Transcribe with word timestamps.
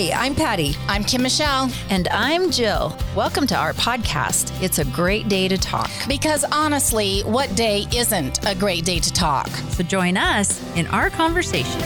Hi, 0.00 0.24
I'm 0.24 0.34
Patty. 0.34 0.74
I'm 0.88 1.04
Kim 1.04 1.22
Michelle. 1.22 1.70
And 1.90 2.08
I'm 2.08 2.50
Jill. 2.50 2.96
Welcome 3.14 3.46
to 3.48 3.54
our 3.54 3.74
podcast. 3.74 4.50
It's 4.62 4.78
a 4.78 4.84
great 4.86 5.28
day 5.28 5.46
to 5.46 5.58
talk. 5.58 5.90
Because 6.08 6.42
honestly, 6.44 7.20
what 7.20 7.54
day 7.54 7.86
isn't 7.94 8.42
a 8.46 8.54
great 8.54 8.86
day 8.86 8.98
to 8.98 9.12
talk? 9.12 9.48
So 9.48 9.82
join 9.82 10.16
us 10.16 10.58
in 10.74 10.86
our 10.86 11.10
conversation. 11.10 11.82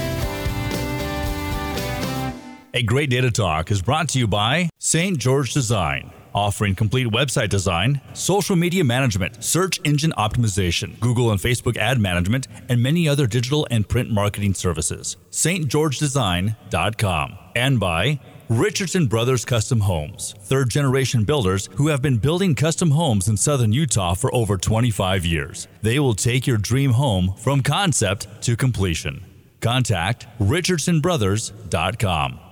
A 2.73 2.85
Great 2.85 3.11
Day 3.11 3.21
to 3.21 3.32
Talk 3.32 3.72
is 3.72 3.82
brought 3.82 4.08
to 4.11 4.21
you 4.21 4.29
by 4.29 4.71
St. 4.79 5.19
George 5.19 5.53
Design, 5.53 6.13
offering 6.34 6.74
complete 6.74 7.06
website 7.08 7.48
design, 7.48 8.00
social 8.12 8.56
media 8.56 8.84
management, 8.84 9.43
search 9.44 9.80
engine 9.84 10.12
optimization, 10.18 10.98
Google 11.00 11.30
and 11.30 11.40
Facebook 11.40 11.76
ad 11.76 12.00
management, 12.00 12.48
and 12.68 12.82
many 12.82 13.08
other 13.08 13.26
digital 13.26 13.66
and 13.70 13.88
print 13.88 14.10
marketing 14.10 14.54
services. 14.54 15.16
stgeorgedesign.com. 15.30 17.38
And 17.57 17.79
by 17.79 18.20
Richardson 18.50 19.07
Brothers 19.07 19.44
Custom 19.44 19.80
Homes, 19.80 20.34
third 20.40 20.68
generation 20.68 21.24
builders 21.24 21.70
who 21.76 21.88
have 21.88 22.02
been 22.02 22.18
building 22.18 22.54
custom 22.54 22.90
homes 22.90 23.26
in 23.26 23.38
southern 23.38 23.72
Utah 23.72 24.14
for 24.14 24.35
over 24.35 24.58
25 24.58 25.24
years. 25.24 25.66
They 25.80 25.98
will 25.98 26.14
take 26.14 26.46
your 26.46 26.58
dream 26.58 26.93
home 26.93 27.32
from 27.38 27.62
concept 27.62 28.29
to 28.43 28.54
completion. 28.54 29.24
Contact 29.60 30.26
richardsonbrothers.com. 30.40 32.44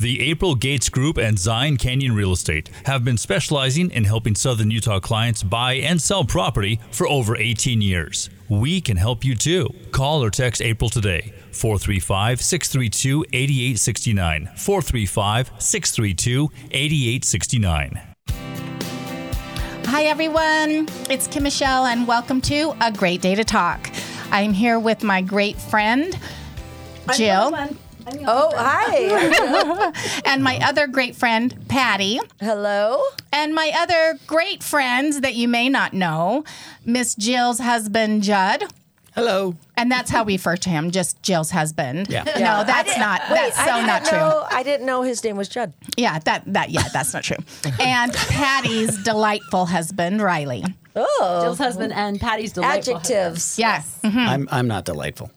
The 0.00 0.30
April 0.30 0.54
Gates 0.54 0.88
Group 0.88 1.18
and 1.18 1.36
Zion 1.36 1.76
Canyon 1.76 2.14
Real 2.14 2.30
Estate 2.30 2.70
have 2.84 3.04
been 3.04 3.18
specializing 3.18 3.90
in 3.90 4.04
helping 4.04 4.36
Southern 4.36 4.70
Utah 4.70 5.00
clients 5.00 5.42
buy 5.42 5.72
and 5.72 6.00
sell 6.00 6.24
property 6.24 6.78
for 6.92 7.08
over 7.08 7.36
18 7.36 7.80
years. 7.80 8.30
We 8.48 8.80
can 8.80 8.96
help 8.96 9.24
you 9.24 9.34
too. 9.34 9.68
Call 9.90 10.22
or 10.22 10.30
text 10.30 10.62
April 10.62 10.88
today, 10.88 11.32
435 11.50 12.40
632 12.40 13.24
8869. 13.32 14.50
435 14.56 15.50
632 15.58 16.48
8869. 16.70 18.00
Hi, 19.86 20.04
everyone. 20.04 20.86
It's 21.10 21.26
Kim 21.26 21.42
Michelle, 21.42 21.86
and 21.86 22.06
welcome 22.06 22.40
to 22.42 22.72
A 22.80 22.92
Great 22.92 23.20
Day 23.20 23.34
to 23.34 23.42
Talk. 23.42 23.90
I'm 24.30 24.52
here 24.52 24.78
with 24.78 25.02
my 25.02 25.22
great 25.22 25.56
friend, 25.56 26.16
Jill, 27.16 27.50
Oh, 28.26 28.52
hi. 28.56 30.20
and 30.24 30.42
my 30.42 30.58
other 30.62 30.86
great 30.86 31.14
friend, 31.16 31.54
Patty, 31.68 32.20
Hello. 32.40 33.02
and 33.32 33.54
my 33.54 33.72
other 33.76 34.18
great 34.26 34.62
friends 34.62 35.20
that 35.20 35.34
you 35.34 35.48
may 35.48 35.68
not 35.68 35.92
know, 35.92 36.44
Miss 36.84 37.14
Jill's 37.14 37.58
husband, 37.58 38.22
Judd. 38.22 38.64
Hello. 39.14 39.56
And 39.76 39.90
that's 39.90 40.10
how 40.10 40.22
we 40.22 40.34
refer 40.34 40.56
to 40.56 40.68
him, 40.70 40.90
just 40.92 41.20
Jill's 41.22 41.50
husband. 41.50 42.06
Yeah. 42.08 42.22
Yeah, 42.26 42.38
No, 42.38 42.52
I 42.60 42.64
that's 42.64 42.88
didn't- 42.90 43.00
not. 43.00 43.20
wait, 43.30 43.36
that's 43.36 43.58
I 43.58 43.66
so 43.66 43.86
didn't 43.86 44.04
true. 44.06 44.18
know- 44.18 44.46
I 44.50 44.62
didn't 44.62 44.86
know 44.86 45.02
his 45.02 45.24
name 45.24 45.36
was 45.36 45.48
Judd. 45.48 45.72
Yeah, 45.96 46.18
that 46.20 46.44
that 46.52 46.70
yeah, 46.70 46.84
that's 46.92 47.12
not 47.12 47.24
true. 47.24 47.38
And 47.80 48.12
Patty's 48.12 48.96
delightful 49.02 49.66
husband, 49.66 50.22
Riley. 50.22 50.64
Oh, 50.94 51.40
Jill's 51.42 51.58
husband 51.58 51.92
and 51.94 52.20
Patty's 52.20 52.52
delightful 52.52 52.94
husband. 52.94 53.16
adjectives. 53.18 53.58
Yes. 53.58 53.98
Mhm. 54.04 54.16
I'm 54.28 54.48
I'm 54.52 54.68
not 54.68 54.84
delightful. 54.84 55.30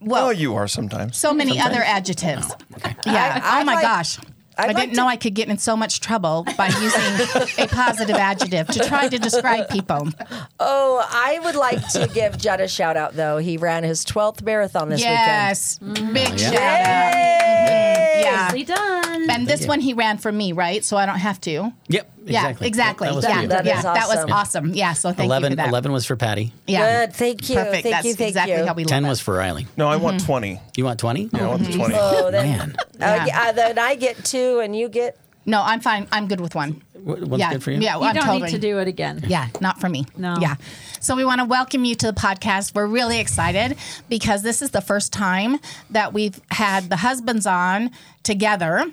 Well, 0.00 0.26
Oh, 0.26 0.30
you 0.30 0.54
are 0.54 0.66
sometimes. 0.68 1.16
so 1.16 1.32
many 1.34 1.60
other 1.60 1.82
adjectives. 1.82 2.46
Oh, 2.84 2.90
yeah. 3.06 3.40
I- 3.44 3.60
oh 3.60 3.64
my 3.64 3.74
like- 3.74 3.82
gosh. 3.82 4.18
I 4.58 4.64
I'd 4.64 4.66
didn't 4.76 4.78
like 4.78 4.92
know 4.92 5.04
to- 5.04 5.08
I 5.08 5.16
could 5.16 5.34
get 5.34 5.48
in 5.48 5.56
so 5.56 5.74
much 5.74 6.00
trouble 6.00 6.44
by 6.58 6.66
using 6.66 7.38
a 7.64 7.66
positive 7.68 8.16
adjective 8.16 8.66
to 8.68 8.80
try 8.86 9.08
to 9.08 9.18
describe 9.18 9.70
people. 9.70 10.08
Oh, 10.58 11.02
I 11.08 11.38
would 11.44 11.54
like 11.54 11.86
to 11.92 12.06
give 12.12 12.36
Judd 12.36 12.60
a 12.60 12.68
shout 12.68 12.94
out 12.96 13.14
though. 13.14 13.38
He 13.38 13.56
ran 13.56 13.84
his 13.84 14.04
12th 14.04 14.42
marathon 14.42 14.90
this 14.90 15.00
weekend. 15.00 15.16
yes. 15.16 15.78
Mm. 15.82 16.12
Big 16.12 16.38
shout 16.38 16.54
out. 16.54 17.12
weekend. 17.14 17.70
Yay! 17.70 18.20
Yeah. 18.22 18.36
Nicely 18.42 18.64
done. 18.64 19.30
And 19.30 19.46
this 19.46 19.66
one 19.66 19.80
he 19.80 19.94
ran 19.94 20.18
for 20.18 20.30
me, 20.32 20.52
right? 20.52 20.84
So 20.84 20.96
I 20.98 21.06
don't 21.06 21.18
have 21.20 21.40
to. 21.42 21.72
Yep. 21.88 22.10
Yeah, 22.24 22.40
Exactly. 22.48 22.66
exactly. 22.68 23.08
That 23.08 23.14
was 23.16 23.24
yeah. 23.24 23.46
That 23.46 23.64
yeah, 23.64 23.78
is 23.78 23.82
that 23.84 24.08
was 24.08 24.16
awesome. 24.18 24.32
awesome. 24.32 24.74
Yeah, 24.74 24.92
so 24.92 25.10
thank 25.12 25.26
11, 25.26 25.52
you 25.52 25.56
for 25.56 25.62
that. 25.62 25.68
11 25.68 25.92
was 25.92 26.04
for 26.06 26.16
Patty. 26.16 26.52
Yeah. 26.66 27.06
Good. 27.06 27.14
Thank 27.16 27.48
you. 27.48 27.56
Perfect. 27.56 27.82
Thank 27.82 27.94
That's 27.94 28.06
you. 28.06 28.14
Thank 28.14 28.28
exactly 28.28 28.56
you. 28.58 28.66
how 28.66 28.74
we 28.74 28.84
10 28.84 29.06
was 29.06 29.20
for 29.20 29.34
Riley. 29.34 29.66
No, 29.76 29.88
I 29.88 29.94
Mm-hmm. 29.94 30.04
want 30.04 30.24
20. 30.24 30.60
You 30.76 30.84
want 30.84 31.00
20? 31.00 31.30
Yeah, 31.32 31.44
I 31.44 31.46
want 31.48 31.64
the 31.64 31.72
20. 31.72 31.94
Oh, 31.98 32.30
then, 32.30 32.44
Man. 32.58 32.76
uh, 32.78 32.84
Yeah. 33.00 33.26
yeah, 33.26 33.52
then 33.52 33.78
I 33.78 33.94
get 33.94 34.24
two 34.24 34.60
and 34.60 34.76
you 34.76 34.88
get. 34.88 35.16
No, 35.46 35.62
I'm 35.62 35.80
fine. 35.80 36.06
I'm 36.12 36.28
good 36.28 36.40
with 36.40 36.54
one. 36.54 36.82
What's 37.02 37.38
yeah. 37.40 37.50
good 37.52 37.62
for 37.62 37.70
you? 37.70 37.80
Yeah, 37.80 37.96
you 37.96 38.02
I'm 38.04 38.14
don't 38.14 38.24
totally. 38.26 38.42
need 38.44 38.50
to 38.52 38.58
do 38.58 38.78
it 38.78 38.86
again. 38.86 39.24
Yeah, 39.26 39.48
not 39.62 39.80
for 39.80 39.88
me. 39.88 40.04
No. 40.18 40.36
Yeah. 40.38 40.56
So 41.00 41.16
we 41.16 41.24
want 41.24 41.40
to 41.40 41.46
welcome 41.46 41.86
you 41.86 41.94
to 41.94 42.06
the 42.08 42.12
podcast. 42.12 42.74
We're 42.74 42.86
really 42.86 43.18
excited 43.20 43.78
because 44.10 44.42
this 44.42 44.60
is 44.60 44.70
the 44.72 44.82
first 44.82 45.10
time 45.14 45.58
that 45.88 46.12
we've 46.12 46.38
had 46.50 46.90
the 46.90 46.96
husbands 46.96 47.46
on 47.46 47.90
together 48.22 48.84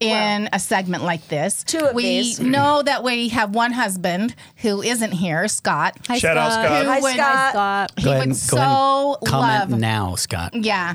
in 0.00 0.48
a 0.52 0.58
segment 0.58 1.02
like 1.04 1.26
this. 1.28 1.64
Two 1.64 1.78
of 1.86 1.94
we 1.94 2.02
these. 2.02 2.40
know 2.40 2.82
that 2.82 3.02
we 3.02 3.28
have 3.30 3.54
one 3.54 3.72
husband 3.72 4.34
who 4.58 4.80
isn't 4.82 5.12
here, 5.12 5.48
Scott. 5.48 5.96
Hi, 6.06 6.18
Shout 6.18 6.36
out, 6.36 6.52
Scott. 6.52 6.82
Who 6.84 6.88
Hi, 6.90 7.00
would- 7.00 7.14
Scott. 7.14 7.50
Scott. 7.50 7.92
He 7.96 8.04
Go 8.04 8.10
ahead 8.12 8.20
would 8.28 8.28
and, 8.36 8.48
go 8.50 8.56
ahead 8.56 8.68
so 8.68 9.16
and 9.20 9.26
comment 9.28 9.70
love. 9.70 9.80
now, 9.80 10.14
Scott. 10.14 10.54
Yeah. 10.54 10.94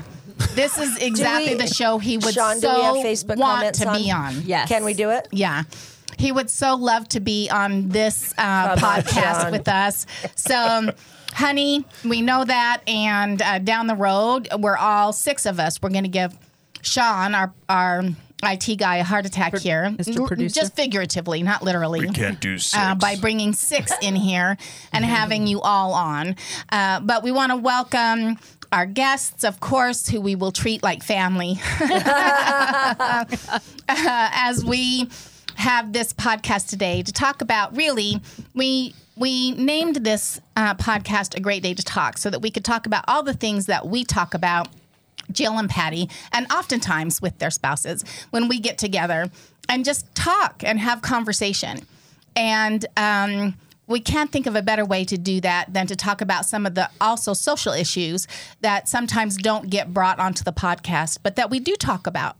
This 0.54 0.78
is 0.78 0.96
exactly 1.02 1.54
we- 1.54 1.60
the 1.60 1.66
show 1.66 1.98
he 1.98 2.16
would 2.18 2.34
Sean, 2.34 2.58
so 2.60 2.68
Facebook 3.04 3.36
want 3.36 3.74
to 3.76 3.88
on? 3.88 3.96
be 4.02 4.10
on. 4.10 4.42
Yes. 4.44 4.68
Can 4.68 4.84
we 4.84 4.94
do 4.94 5.10
it? 5.10 5.28
Yeah. 5.32 5.64
He 6.18 6.30
would 6.32 6.48
so 6.48 6.76
love 6.76 7.08
to 7.10 7.20
be 7.20 7.50
on 7.50 7.88
this 7.88 8.32
uh, 8.38 8.76
Come 8.76 8.84
on, 8.84 9.02
podcast 9.02 9.50
with 9.50 9.66
us. 9.68 10.06
So, 10.36 10.56
um, 10.56 10.92
honey, 11.32 11.84
we 12.04 12.22
know 12.22 12.44
that. 12.44 12.82
And 12.86 13.42
uh, 13.42 13.58
down 13.58 13.88
the 13.88 13.96
road, 13.96 14.48
we're 14.58 14.76
all 14.76 15.12
six 15.12 15.44
of 15.44 15.58
us. 15.58 15.82
We're 15.82 15.90
going 15.90 16.04
to 16.04 16.08
give 16.10 16.36
Sean, 16.82 17.34
our, 17.34 17.52
our 17.68 18.04
IT 18.46 18.76
guy, 18.76 18.96
a 18.96 19.04
heart 19.04 19.26
attack 19.26 19.58
here. 19.58 19.94
Mr. 19.96 20.26
Producer. 20.26 20.60
Just 20.60 20.74
figuratively, 20.74 21.42
not 21.42 21.62
literally. 21.62 22.00
We 22.00 22.08
can't 22.08 22.40
do 22.40 22.58
six. 22.58 22.76
Uh, 22.76 22.94
by 22.94 23.16
bringing 23.16 23.52
six 23.52 23.92
in 24.02 24.16
here 24.16 24.56
and 24.92 25.04
having 25.04 25.46
you 25.46 25.60
all 25.60 25.92
on. 25.92 26.36
Uh, 26.70 27.00
but 27.00 27.22
we 27.22 27.32
want 27.32 27.52
to 27.52 27.56
welcome 27.56 28.38
our 28.72 28.86
guests, 28.86 29.44
of 29.44 29.60
course, 29.60 30.08
who 30.08 30.20
we 30.20 30.34
will 30.34 30.52
treat 30.52 30.82
like 30.82 31.02
family 31.02 31.60
uh, 31.80 33.24
as 33.88 34.64
we 34.64 35.08
have 35.56 35.92
this 35.92 36.12
podcast 36.12 36.68
today 36.68 37.02
to 37.02 37.12
talk 37.12 37.40
about 37.40 37.76
really 37.76 38.20
we 38.54 38.92
we 39.16 39.52
named 39.52 39.96
this 39.96 40.40
uh, 40.56 40.74
podcast 40.74 41.36
a 41.36 41.40
great 41.40 41.62
day 41.62 41.72
to 41.72 41.82
talk 41.84 42.18
so 42.18 42.28
that 42.28 42.42
we 42.42 42.50
could 42.50 42.64
talk 42.64 42.86
about 42.86 43.04
all 43.06 43.22
the 43.22 43.32
things 43.34 43.66
that 43.66 43.86
we 43.86 44.04
talk 44.04 44.34
about 44.34 44.66
Jill 45.30 45.58
and 45.58 45.68
Patty, 45.68 46.08
and 46.32 46.50
oftentimes 46.52 47.20
with 47.22 47.38
their 47.38 47.50
spouses 47.50 48.04
when 48.30 48.48
we 48.48 48.60
get 48.60 48.78
together 48.78 49.30
and 49.68 49.84
just 49.84 50.12
talk 50.14 50.62
and 50.64 50.78
have 50.78 51.02
conversation. 51.02 51.86
And 52.36 52.84
um, 52.96 53.54
we 53.86 54.00
can't 54.00 54.30
think 54.32 54.46
of 54.46 54.56
a 54.56 54.62
better 54.62 54.84
way 54.84 55.04
to 55.04 55.16
do 55.16 55.40
that 55.42 55.72
than 55.72 55.86
to 55.86 55.96
talk 55.96 56.20
about 56.20 56.46
some 56.46 56.66
of 56.66 56.74
the 56.74 56.90
also 57.00 57.34
social 57.34 57.72
issues 57.72 58.26
that 58.60 58.88
sometimes 58.88 59.36
don't 59.36 59.70
get 59.70 59.92
brought 59.92 60.18
onto 60.18 60.42
the 60.42 60.52
podcast, 60.52 61.18
but 61.22 61.36
that 61.36 61.50
we 61.50 61.60
do 61.60 61.74
talk 61.74 62.06
about. 62.06 62.36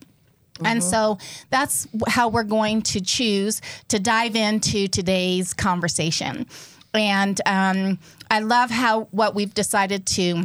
And 0.65 0.84
so 0.84 1.19
that's 1.51 1.89
how 2.06 2.28
we're 2.28 2.45
going 2.45 2.83
to 2.83 3.01
choose 3.01 3.61
to 3.89 3.99
dive 3.99 4.37
into 4.37 4.87
today's 4.87 5.53
conversation. 5.53 6.47
And 6.95 7.41
um, 7.45 7.99
I 8.31 8.39
love 8.39 8.71
how 8.71 9.09
what 9.11 9.34
we've 9.34 9.53
decided 9.53 10.06
to 10.06 10.45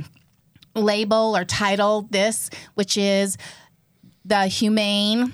label 0.76 1.36
or 1.36 1.44
title 1.46 2.08
this, 2.10 2.50
which 2.76 2.98
is 2.98 3.38
the 4.26 4.46
humane 4.48 5.34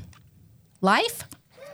life. 0.82 1.24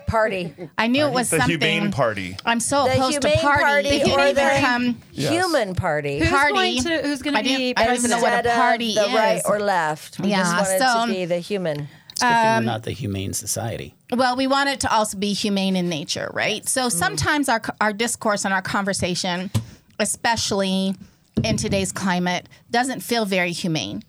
Party. 0.07 0.53
I 0.77 0.87
knew 0.87 1.05
it 1.05 1.13
was 1.13 1.29
the 1.29 1.37
something. 1.39 1.57
humane 1.61 1.91
party. 1.91 2.35
I'm 2.45 2.59
so 2.59 2.83
The 2.83 2.95
opposed 2.95 3.21
to 3.21 3.29
humane 3.29 3.41
party. 3.45 3.63
party 3.63 3.89
the 3.89 4.01
or 4.01 4.05
humane 4.07 4.35
the- 4.35 4.51
become 4.55 5.01
Human 5.13 5.73
party. 5.75 6.19
Who's 6.19 6.29
party. 6.29 6.53
going 6.53 6.83
to, 6.83 6.97
who's 7.07 7.21
going 7.21 7.35
I 7.37 7.41
to 7.41 7.47
didn't- 7.47 7.59
be 7.59 7.77
I 7.77 7.85
don't 7.85 7.95
even 7.95 8.09
know 8.11 8.19
what 8.19 8.33
a 8.33 8.37
Instead 8.39 8.45
of 8.47 8.61
party 8.61 8.93
the 8.95 9.05
is. 9.05 9.13
right 9.13 9.41
or 9.45 9.59
left. 9.61 10.19
We 10.19 10.31
Yeah, 10.31 10.39
just 10.43 10.55
wanted 10.55 10.79
so- 10.79 11.05
to 11.07 11.13
be 11.13 11.23
the 11.25 11.37
human. 11.39 11.87
It's 12.11 12.21
a 12.21 12.25
good 12.25 12.33
thing 12.33 12.43
we're 12.51 12.57
um, 12.57 12.65
not 12.65 12.83
the 12.83 12.91
Humane 12.91 13.31
Society. 13.31 13.95
Well, 14.11 14.35
we 14.35 14.47
want 14.47 14.67
it 14.67 14.81
to 14.81 14.93
also 14.93 15.17
be 15.17 15.31
humane 15.31 15.77
in 15.77 15.87
nature, 15.87 16.29
right? 16.33 16.67
So 16.67 16.87
mm. 16.87 16.91
sometimes 16.91 17.47
our 17.47 17.61
our 17.79 17.93
discourse 17.93 18.43
and 18.43 18.53
our 18.53 18.61
conversation, 18.61 19.49
especially 19.97 20.95
in 21.43 21.57
today's 21.57 21.91
climate, 21.91 22.47
doesn't 22.69 23.01
feel 23.01 23.25
very 23.25 23.51
humane, 23.51 24.03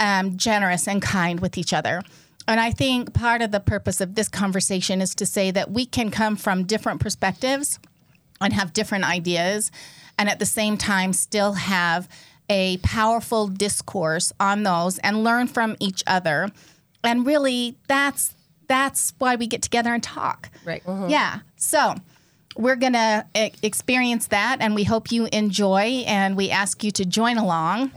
um, 0.00 0.36
generous, 0.36 0.88
and 0.88 1.00
kind 1.00 1.40
with 1.40 1.56
each 1.56 1.72
other. 1.72 2.02
And 2.48 2.58
I 2.58 2.70
think 2.70 3.14
part 3.14 3.42
of 3.42 3.52
the 3.52 3.60
purpose 3.60 4.00
of 4.00 4.14
this 4.14 4.28
conversation 4.28 5.00
is 5.00 5.14
to 5.16 5.26
say 5.26 5.50
that 5.52 5.70
we 5.70 5.86
can 5.86 6.10
come 6.10 6.36
from 6.36 6.64
different 6.64 7.00
perspectives 7.00 7.78
and 8.40 8.52
have 8.52 8.72
different 8.72 9.04
ideas, 9.04 9.70
and 10.18 10.28
at 10.28 10.38
the 10.38 10.46
same 10.46 10.76
time 10.76 11.12
still 11.12 11.52
have 11.52 12.08
a 12.50 12.78
powerful 12.78 13.46
discourse 13.46 14.32
on 14.40 14.64
those 14.64 14.98
and 14.98 15.24
learn 15.24 15.46
from 15.46 15.76
each 15.78 16.02
other. 16.06 16.50
And 17.04 17.24
really, 17.24 17.76
that's 17.86 18.34
that's 18.66 19.12
why 19.18 19.36
we 19.36 19.46
get 19.46 19.62
together 19.62 19.92
and 19.92 20.02
talk. 20.02 20.50
Right. 20.64 20.82
Yeah. 21.08 21.40
So 21.56 21.96
we're 22.56 22.76
going 22.76 22.92
to 22.92 23.24
experience 23.62 24.26
that, 24.28 24.58
and 24.60 24.74
we 24.74 24.84
hope 24.84 25.10
you 25.10 25.28
enjoy, 25.32 26.04
and 26.06 26.36
we 26.36 26.50
ask 26.50 26.84
you 26.84 26.90
to 26.92 27.04
join 27.04 27.38
along 27.38 27.92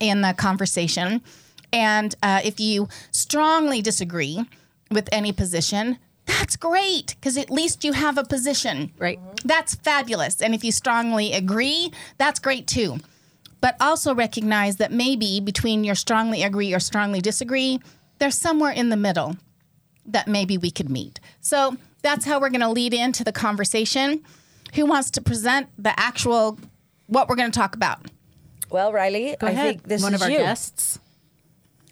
in 0.00 0.22
the 0.22 0.34
conversation. 0.36 1.20
And 1.72 2.14
uh, 2.22 2.40
if 2.44 2.60
you 2.60 2.88
strongly 3.10 3.82
disagree 3.82 4.44
with 4.90 5.08
any 5.12 5.32
position, 5.32 5.98
that's 6.26 6.56
great 6.56 7.14
because 7.18 7.36
at 7.36 7.50
least 7.50 7.84
you 7.84 7.92
have 7.92 8.18
a 8.18 8.24
position. 8.24 8.92
Right. 8.98 9.18
That's 9.44 9.74
fabulous. 9.74 10.40
And 10.40 10.54
if 10.54 10.62
you 10.62 10.72
strongly 10.72 11.32
agree, 11.32 11.92
that's 12.18 12.38
great 12.38 12.66
too. 12.66 12.98
But 13.60 13.76
also 13.80 14.14
recognize 14.14 14.76
that 14.76 14.92
maybe 14.92 15.40
between 15.40 15.84
your 15.84 15.94
strongly 15.94 16.42
agree 16.42 16.72
or 16.72 16.80
strongly 16.80 17.20
disagree, 17.20 17.80
there's 18.18 18.36
somewhere 18.36 18.72
in 18.72 18.90
the 18.90 18.96
middle 18.96 19.36
that 20.06 20.28
maybe 20.28 20.56
we 20.56 20.70
could 20.70 20.88
meet. 20.88 21.18
So 21.40 21.76
that's 22.02 22.24
how 22.24 22.40
we're 22.40 22.50
going 22.50 22.60
to 22.60 22.68
lead 22.70 22.94
into 22.94 23.24
the 23.24 23.32
conversation. 23.32 24.22
Who 24.74 24.86
wants 24.86 25.10
to 25.12 25.20
present 25.22 25.68
the 25.78 25.98
actual 25.98 26.58
what 27.06 27.28
we're 27.28 27.36
going 27.36 27.50
to 27.50 27.58
talk 27.58 27.74
about? 27.74 28.00
Well, 28.70 28.92
Riley, 28.92 29.34
Go 29.40 29.46
I 29.46 29.50
ahead. 29.50 29.66
think 29.76 29.88
this 29.88 30.02
One 30.02 30.14
is 30.14 30.20
of 30.20 30.26
our 30.26 30.30
you. 30.30 30.38
guests. 30.38 30.98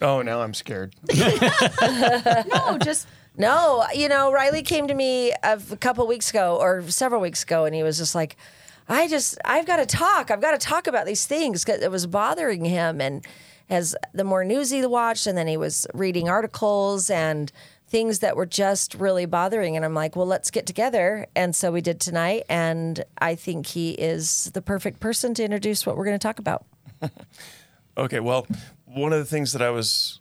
Oh, 0.03 0.21
now 0.23 0.43
I'm 0.43 0.53
scared. 0.55 0.95
No, 1.83 2.79
just 2.83 3.07
No, 3.37 3.85
you 3.95 4.09
know, 4.09 4.33
Riley 4.33 4.63
came 4.63 4.89
to 4.89 4.95
me 4.95 5.33
a 5.43 5.59
couple 5.81 6.07
weeks 6.07 6.31
ago 6.31 6.57
or 6.61 6.83
several 6.91 7.21
weeks 7.21 7.43
ago, 7.43 7.65
and 7.65 7.75
he 7.75 7.83
was 7.83 7.99
just 7.99 8.15
like, 8.15 8.37
"I 8.89 9.09
just, 9.09 9.39
I've 9.45 9.67
got 9.67 9.77
to 9.77 9.87
talk. 9.87 10.31
I've 10.31 10.41
got 10.41 10.53
to 10.59 10.59
talk 10.67 10.87
about 10.87 11.07
these 11.07 11.27
things 11.27 11.65
because 11.65 11.83
it 11.83 11.91
was 11.91 12.07
bothering 12.07 12.65
him." 12.65 13.01
And 13.01 13.25
as 13.69 13.97
the 14.15 14.25
more 14.25 14.45
news 14.45 14.71
he 14.71 14.85
watched, 14.87 15.27
and 15.27 15.37
then 15.37 15.47
he 15.49 15.57
was 15.57 15.87
reading 15.95 16.29
articles 16.29 17.11
and 17.11 17.51
things 17.97 18.19
that 18.19 18.37
were 18.37 18.45
just 18.47 18.95
really 18.95 19.25
bothering. 19.27 19.75
And 19.77 19.85
I'm 19.85 19.95
like, 19.95 20.17
"Well, 20.17 20.27
let's 20.27 20.51
get 20.51 20.67
together." 20.67 21.27
And 21.35 21.57
so 21.57 21.73
we 21.73 21.81
did 21.81 21.99
tonight, 21.99 22.43
and 22.49 23.03
I 23.31 23.35
think 23.37 23.67
he 23.69 23.93
is 23.93 24.51
the 24.53 24.61
perfect 24.61 25.01
person 25.01 25.33
to 25.35 25.43
introduce 25.45 25.87
what 25.87 25.97
we're 25.97 26.05
going 26.05 26.19
to 26.19 26.27
talk 26.29 26.39
about. 26.39 26.65
Okay, 27.99 28.21
well, 28.21 28.47
one 28.85 29.15
of 29.15 29.19
the 29.19 29.25
things 29.25 29.55
that 29.55 29.63
I 29.63 29.71
was 29.71 30.21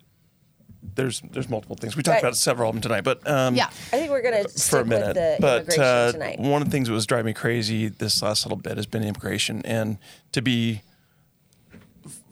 there's 0.94 1.20
there's 1.32 1.50
multiple 1.50 1.76
things 1.76 1.94
we 1.94 2.02
talked 2.02 2.14
Right. 2.14 2.22
about 2.24 2.36
several 2.36 2.70
of 2.70 2.74
them 2.74 2.80
tonight, 2.80 3.02
but 3.04 3.18
um, 3.28 3.54
Yeah. 3.54 3.66
I 3.92 3.96
think 3.98 4.10
we're 4.10 4.22
going 4.22 4.42
to 4.44 4.48
for 4.48 4.58
stick 4.58 4.80
a 4.80 4.84
minute. 4.86 5.06
with 5.08 5.14
the 5.16 5.36
but 5.40 5.78
uh, 5.78 6.12
tonight. 6.12 6.38
one 6.40 6.62
of 6.62 6.68
the 6.68 6.72
things 6.72 6.88
that 6.88 6.94
was 6.94 7.04
driving 7.06 7.26
me 7.26 7.32
crazy 7.34 7.88
this 7.88 8.22
last 8.22 8.46
little 8.46 8.56
bit 8.56 8.76
has 8.78 8.86
been 8.86 9.02
immigration, 9.02 9.60
and 9.66 9.98
to 10.32 10.40
be 10.40 10.80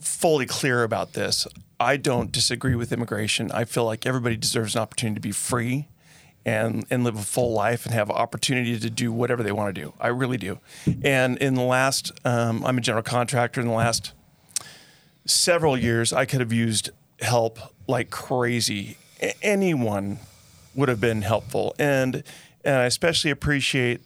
fully 0.00 0.46
clear 0.46 0.82
about 0.82 1.12
this, 1.12 1.46
I 1.84 1.96
don't 1.96 2.32
disagree 2.32 2.74
with 2.74 2.92
immigration. 2.92 3.50
I 3.52 3.64
feel 3.64 3.84
like 3.84 4.06
everybody 4.06 4.36
deserves 4.36 4.74
an 4.74 4.82
opportunity 4.82 5.14
to 5.16 5.20
be 5.20 5.32
free. 5.32 5.88
And, 6.46 6.84
and 6.90 7.04
live 7.04 7.16
a 7.16 7.22
full 7.22 7.54
life 7.54 7.86
and 7.86 7.94
have 7.94 8.10
opportunity 8.10 8.78
to 8.78 8.90
do 8.90 9.10
whatever 9.10 9.42
they 9.42 9.50
want 9.50 9.74
to 9.74 9.80
do. 9.80 9.94
I 9.98 10.08
really 10.08 10.36
do. 10.36 10.58
And 11.02 11.38
in 11.38 11.54
the 11.54 11.62
last, 11.62 12.12
um, 12.22 12.62
I'm 12.66 12.76
a 12.76 12.82
general 12.82 13.02
contractor. 13.02 13.62
In 13.62 13.66
the 13.68 13.72
last 13.72 14.12
several 15.24 15.76
years, 15.78 16.12
I 16.12 16.26
could 16.26 16.40
have 16.40 16.52
used 16.52 16.90
help 17.20 17.58
like 17.86 18.10
crazy. 18.10 18.98
A- 19.22 19.34
Anyone 19.42 20.18
would 20.74 20.90
have 20.90 21.00
been 21.00 21.22
helpful, 21.22 21.74
and 21.78 22.22
and 22.62 22.76
I 22.76 22.84
especially 22.84 23.30
appreciate 23.30 24.02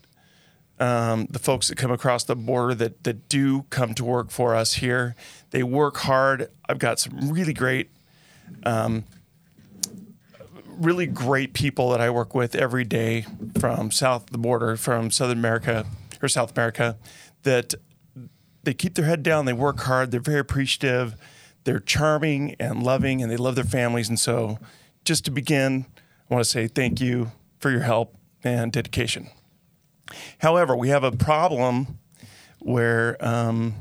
um, 0.80 1.26
the 1.30 1.38
folks 1.38 1.68
that 1.68 1.76
come 1.76 1.90
across 1.90 2.24
the 2.24 2.36
border 2.36 2.74
that 2.74 3.04
that 3.04 3.28
do 3.28 3.62
come 3.70 3.94
to 3.94 4.04
work 4.04 4.30
for 4.30 4.54
us 4.54 4.74
here. 4.74 5.14
They 5.50 5.62
work 5.62 5.98
hard. 5.98 6.50
I've 6.68 6.78
got 6.78 6.98
some 6.98 7.30
really 7.30 7.54
great. 7.54 7.90
Um, 8.64 9.04
really 10.78 11.06
great 11.06 11.54
people 11.54 11.90
that 11.90 12.00
I 12.00 12.08
work 12.08 12.34
with 12.34 12.54
every 12.54 12.84
day 12.84 13.26
from 13.58 13.90
south 13.90 14.24
of 14.24 14.30
the 14.30 14.38
border, 14.38 14.76
from 14.76 15.10
Southern 15.10 15.38
America 15.38 15.84
or 16.22 16.28
South 16.28 16.56
America, 16.56 16.96
that 17.42 17.74
they 18.62 18.74
keep 18.74 18.94
their 18.94 19.04
head 19.04 19.22
down, 19.22 19.44
they 19.44 19.52
work 19.52 19.80
hard, 19.80 20.10
they're 20.10 20.20
very 20.20 20.40
appreciative, 20.40 21.16
they're 21.64 21.80
charming 21.80 22.54
and 22.60 22.82
loving, 22.82 23.22
and 23.22 23.30
they 23.30 23.36
love 23.36 23.54
their 23.54 23.64
families. 23.64 24.08
And 24.08 24.18
so, 24.18 24.58
just 25.04 25.24
to 25.24 25.30
begin, 25.30 25.86
I 26.30 26.34
want 26.34 26.44
to 26.44 26.50
say 26.50 26.68
thank 26.68 27.00
you 27.00 27.32
for 27.58 27.70
your 27.70 27.80
help 27.80 28.16
and 28.44 28.70
dedication. 28.72 29.30
However, 30.38 30.76
we 30.76 30.88
have 30.88 31.04
a 31.04 31.12
problem 31.12 31.98
where 32.60 33.16
um, 33.24 33.74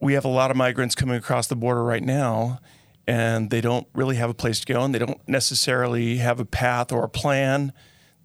we 0.00 0.14
have 0.14 0.24
a 0.24 0.28
lot 0.28 0.50
of 0.50 0.56
migrants 0.56 0.94
coming 0.94 1.16
across 1.16 1.46
the 1.46 1.56
border 1.56 1.82
right 1.84 2.02
now, 2.02 2.60
and 3.06 3.50
they 3.50 3.60
don't 3.60 3.86
really 3.94 4.16
have 4.16 4.30
a 4.30 4.34
place 4.34 4.60
to 4.60 4.72
go, 4.72 4.82
and 4.82 4.94
they 4.94 4.98
don't 4.98 5.26
necessarily 5.28 6.18
have 6.18 6.40
a 6.40 6.44
path 6.44 6.92
or 6.92 7.04
a 7.04 7.08
plan. 7.08 7.72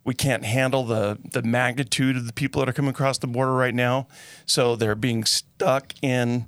We 0.03 0.13
can't 0.13 0.45
handle 0.45 0.83
the 0.85 1.17
the 1.33 1.41
magnitude 1.43 2.15
of 2.15 2.27
the 2.27 2.33
people 2.33 2.59
that 2.61 2.69
are 2.69 2.73
coming 2.73 2.91
across 2.91 3.17
the 3.17 3.27
border 3.27 3.53
right 3.53 3.75
now, 3.75 4.07
so 4.45 4.75
they're 4.75 4.95
being 4.95 5.25
stuck 5.25 5.93
in. 6.01 6.45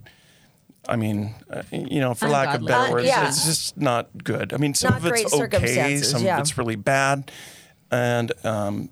I 0.88 0.96
mean, 0.96 1.36
uh, 1.52 1.64
you 1.72 2.00
know, 2.00 2.14
for 2.16 2.30
lack 2.30 2.56
of 2.56 2.62
Ungodly. 2.62 2.68
better 2.68 2.90
Uh, 2.90 2.92
words, 2.94 3.08
yeah. 3.08 3.28
it's 3.28 3.46
just 3.46 3.78
not 3.78 4.24
good. 4.24 4.54
I 4.54 4.58
mean, 4.58 4.74
some 4.74 4.92
Not 4.94 5.00
of 5.06 5.14
it's 5.14 5.34
okay, 5.34 5.98
some 5.98 6.24
yeah. 6.24 6.36
of 6.36 6.40
it's 6.42 6.58
really 6.58 6.78
bad, 6.78 7.32
and 7.92 8.32
um, 8.46 8.90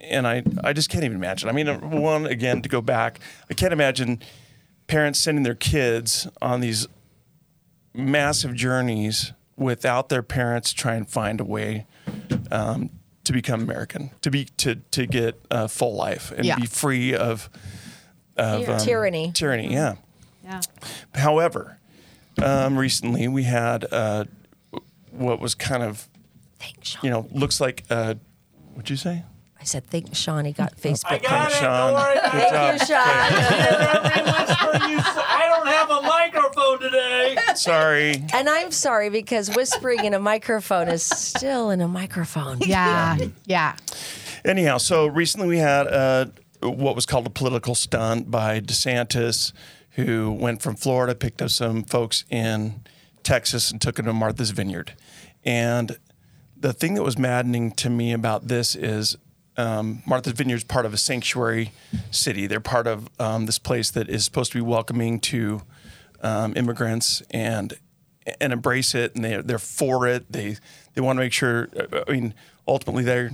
and 0.00 0.26
I 0.26 0.42
I 0.62 0.72
just 0.72 0.88
can't 0.90 1.04
even 1.04 1.16
imagine. 1.16 1.48
I 1.48 1.52
mean, 1.52 1.66
one 1.90 2.26
again 2.26 2.62
to 2.62 2.68
go 2.68 2.80
back, 2.80 3.20
I 3.50 3.54
can't 3.54 3.72
imagine 3.72 4.20
parents 4.86 5.18
sending 5.18 5.42
their 5.44 5.54
kids 5.54 6.28
on 6.40 6.60
these 6.60 6.86
massive 7.94 8.54
journeys 8.54 9.32
without 9.56 10.08
their 10.08 10.22
parents 10.22 10.72
try 10.72 10.94
and 10.94 11.08
find 11.08 11.40
a 11.40 11.44
way 11.44 11.86
um, 12.50 12.90
to 13.24 13.32
become 13.32 13.62
American, 13.62 14.10
to 14.22 14.30
be 14.30 14.46
to 14.58 14.76
to 14.76 15.06
get 15.06 15.40
a 15.50 15.68
full 15.68 15.94
life 15.94 16.32
and 16.36 16.44
Yeah. 16.44 16.56
be 16.56 16.66
free 16.66 17.14
of 17.14 17.48
of 18.36 18.68
um, 18.68 18.78
Tyranny. 18.78 19.30
Tyranny, 19.32 19.72
yeah. 19.72 19.96
yeah. 20.42 20.60
However, 21.14 21.78
um, 22.42 22.78
recently 22.78 23.28
we 23.28 23.42
had 23.44 23.86
uh, 23.92 24.24
what 25.10 25.38
was 25.38 25.54
kind 25.54 25.82
of 25.82 26.08
Thanks, 26.62 26.88
Sean. 26.88 27.00
you 27.04 27.10
know 27.10 27.26
looks 27.32 27.60
like 27.60 27.84
uh, 27.90 28.14
what'd 28.74 28.88
you 28.88 28.96
say? 28.96 29.24
I 29.60 29.64
said, 29.64 29.86
thank 29.86 30.12
Sean. 30.12 30.44
He 30.44 30.50
got 30.52 30.76
Facebook. 30.76 31.22
Come, 31.22 31.48
Sean. 31.50 31.94
Good 31.94 32.32
Thank 32.32 32.80
you. 32.80 32.86
Sean. 32.86 32.98
I 34.16 35.48
don't 35.54 35.66
have 35.68 35.90
a 35.90 36.02
microphone 36.02 36.80
today. 36.80 37.36
Sorry. 37.54 38.24
and 38.34 38.48
I'm 38.48 38.72
sorry 38.72 39.08
because 39.08 39.54
whispering 39.54 40.04
in 40.04 40.14
a 40.14 40.18
microphone 40.18 40.88
is 40.88 41.04
still 41.04 41.70
in 41.70 41.80
a 41.80 41.86
microphone. 41.86 42.58
Yeah. 42.62 43.16
Yeah. 43.46 43.76
Anyhow, 44.44 44.78
so 44.78 45.06
recently 45.06 45.46
we 45.46 45.58
had 45.58 45.86
uh, 45.86 46.26
what 46.60 46.96
was 46.96 47.06
called 47.06 47.26
a 47.26 47.30
political 47.30 47.76
stunt 47.76 48.30
by 48.32 48.58
DeSantis, 48.60 49.52
who 49.90 50.32
went 50.32 50.60
from 50.62 50.74
Florida, 50.74 51.14
picked 51.14 51.40
up 51.40 51.50
some 51.50 51.84
folks 51.84 52.24
in 52.30 52.82
Texas, 53.22 53.70
and 53.70 53.80
took 53.80 53.94
them 53.96 54.06
to 54.06 54.12
Martha's 54.12 54.50
Vineyard. 54.50 54.94
And 55.44 55.96
the 56.62 56.72
thing 56.72 56.94
that 56.94 57.02
was 57.02 57.18
maddening 57.18 57.72
to 57.72 57.90
me 57.90 58.12
about 58.12 58.46
this 58.46 58.76
is 58.76 59.16
um, 59.56 60.02
Martha's 60.06 60.32
Vineyard 60.32 60.56
is 60.56 60.64
part 60.64 60.86
of 60.86 60.94
a 60.94 60.96
sanctuary 60.96 61.72
city. 62.10 62.46
They're 62.46 62.60
part 62.60 62.86
of 62.86 63.08
um, 63.18 63.46
this 63.46 63.58
place 63.58 63.90
that 63.90 64.08
is 64.08 64.24
supposed 64.24 64.52
to 64.52 64.58
be 64.58 64.62
welcoming 64.62 65.20
to 65.20 65.62
um, 66.22 66.54
immigrants 66.56 67.20
and 67.32 67.74
and 68.40 68.52
embrace 68.52 68.94
it, 68.94 69.16
and 69.16 69.24
they 69.24 69.42
they're 69.42 69.58
for 69.58 70.06
it. 70.06 70.30
They 70.30 70.56
they 70.94 71.00
want 71.00 71.16
to 71.16 71.20
make 71.20 71.32
sure. 71.32 71.68
I 72.06 72.12
mean, 72.12 72.34
ultimately, 72.66 73.02
they're 73.02 73.32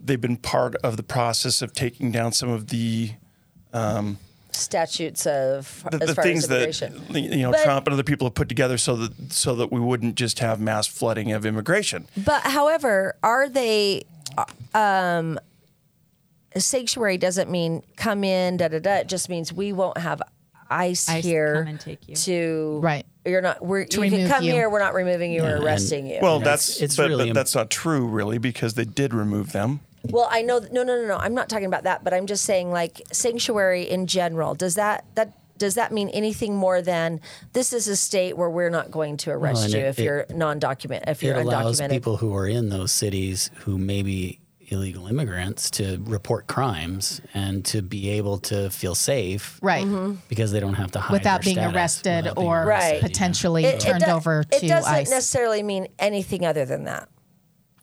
they've 0.00 0.20
been 0.20 0.36
part 0.36 0.76
of 0.76 0.96
the 0.96 1.02
process 1.02 1.62
of 1.62 1.72
taking 1.72 2.12
down 2.12 2.32
some 2.32 2.48
of 2.48 2.68
the 2.68 3.12
Statutes 4.60 5.26
of 5.26 5.84
the, 5.90 6.02
as 6.02 6.08
the 6.10 6.14
far 6.14 6.24
things 6.24 6.48
as 6.50 6.80
that 6.80 6.90
you 7.14 7.38
know 7.38 7.50
But- 7.52 7.64
Trump 7.64 7.86
and 7.86 7.94
other 7.94 8.02
people 8.02 8.26
have 8.26 8.34
put 8.34 8.48
together 8.48 8.78
so 8.78 8.96
that 8.96 9.32
so 9.32 9.54
that 9.56 9.72
we 9.72 9.80
wouldn't 9.80 10.14
just 10.14 10.38
have 10.40 10.60
mass 10.60 10.86
flooding 10.86 11.32
of 11.32 11.44
immigration. 11.46 12.06
But 12.16 12.42
however, 12.42 13.16
are 13.22 13.48
they? 13.48 14.04
Um, 14.74 15.38
sanctuary 16.56 17.18
doesn't 17.18 17.50
mean 17.50 17.82
come 17.96 18.24
in. 18.24 18.56
Da 18.56 18.68
da 18.68 18.78
da. 18.78 18.96
It 18.98 19.08
just 19.08 19.28
means 19.28 19.52
we 19.52 19.72
won't 19.72 19.98
have 19.98 20.22
ICE, 20.70 21.08
ICE 21.08 21.24
here 21.24 21.54
come 21.56 21.66
and 21.68 21.80
take 21.80 22.08
you. 22.08 22.14
to. 22.16 22.80
Right. 22.82 23.06
You're 23.24 23.42
not. 23.42 23.64
We're, 23.64 23.80
you 23.80 23.86
can 24.10 24.28
come 24.28 24.44
you. 24.44 24.52
here. 24.52 24.70
We're 24.70 24.78
not 24.78 24.94
removing 24.94 25.32
you 25.32 25.42
or 25.42 25.56
and- 25.56 25.64
arresting 25.64 26.06
you. 26.06 26.18
Well, 26.22 26.36
It's- 26.40 26.66
that's 26.68 26.80
it's 26.80 26.96
but, 26.96 27.08
really 27.08 27.24
but 27.24 27.28
im- 27.28 27.34
that's 27.34 27.54
not 27.54 27.70
true, 27.70 28.06
really, 28.06 28.38
because 28.38 28.74
they 28.74 28.84
did 28.84 29.12
remove 29.12 29.52
them. 29.52 29.80
Well, 30.08 30.28
I 30.30 30.42
know. 30.42 30.60
th- 30.60 30.72
No, 30.72 30.82
no, 30.82 31.00
no, 31.00 31.06
no. 31.06 31.16
I'm 31.16 31.34
not 31.34 31.48
talking 31.48 31.66
about 31.66 31.84
that. 31.84 32.02
But 32.04 32.14
I'm 32.14 32.26
just 32.26 32.44
saying, 32.44 32.70
like 32.72 33.02
sanctuary 33.12 33.82
in 33.88 34.06
general. 34.06 34.54
Does 34.54 34.74
that 34.76 35.04
that 35.14 35.32
does 35.58 35.74
that 35.74 35.92
mean 35.92 36.08
anything 36.10 36.56
more 36.56 36.80
than 36.80 37.20
this 37.52 37.74
is 37.74 37.86
a 37.86 37.94
state 37.96 38.34
where 38.38 38.48
we're 38.48 38.70
not 38.70 38.90
going 38.90 39.18
to 39.18 39.30
arrest 39.30 39.64
and 39.64 39.74
you 39.74 39.80
it- 39.80 39.84
if 39.88 39.98
it- 39.98 40.04
you're 40.04 40.26
non-document 40.30 41.04
if 41.06 41.22
you're 41.22 41.34
undocumented? 41.34 41.40
it 41.40 41.46
allows 41.46 41.80
undocumented? 41.80 41.90
people 41.90 42.16
who 42.16 42.34
are 42.34 42.46
in 42.48 42.70
those 42.70 42.92
cities 42.92 43.50
who 43.58 43.76
may 43.76 44.02
be 44.02 44.40
illegal 44.68 45.06
immigrants 45.08 45.68
to 45.68 46.00
report 46.04 46.46
crimes 46.46 47.20
and 47.34 47.64
to 47.66 47.82
be 47.82 48.08
able 48.08 48.38
to 48.38 48.70
feel 48.70 48.94
safe 48.94 49.58
Right. 49.60 49.84
Mm-hmm. 49.84 50.14
because 50.28 50.52
they 50.52 50.60
don't 50.60 50.74
have 50.74 50.92
to 50.92 51.00
hide 51.00 51.12
Without 51.12 51.42
their 51.42 51.46
being 51.54 51.56
status, 51.56 51.74
arrested 51.76 52.16
without 52.24 52.36
being 52.36 52.48
or 52.48 52.56
Right. 52.64 52.66
arrested, 52.78 52.94
yeah. 52.94 53.02
potentially 53.08 53.64
It- 53.66 53.74
it 53.74 53.80
turned 53.80 54.04
do- 54.04 54.10
over 54.12 54.44
It 54.52 54.66
doesn't 54.68 54.90
ICE. 54.94 55.10
necessarily 55.10 55.62
mean 55.64 55.88
anything 55.98 56.46
other 56.46 56.64
than 56.64 56.84
that. 56.84 57.08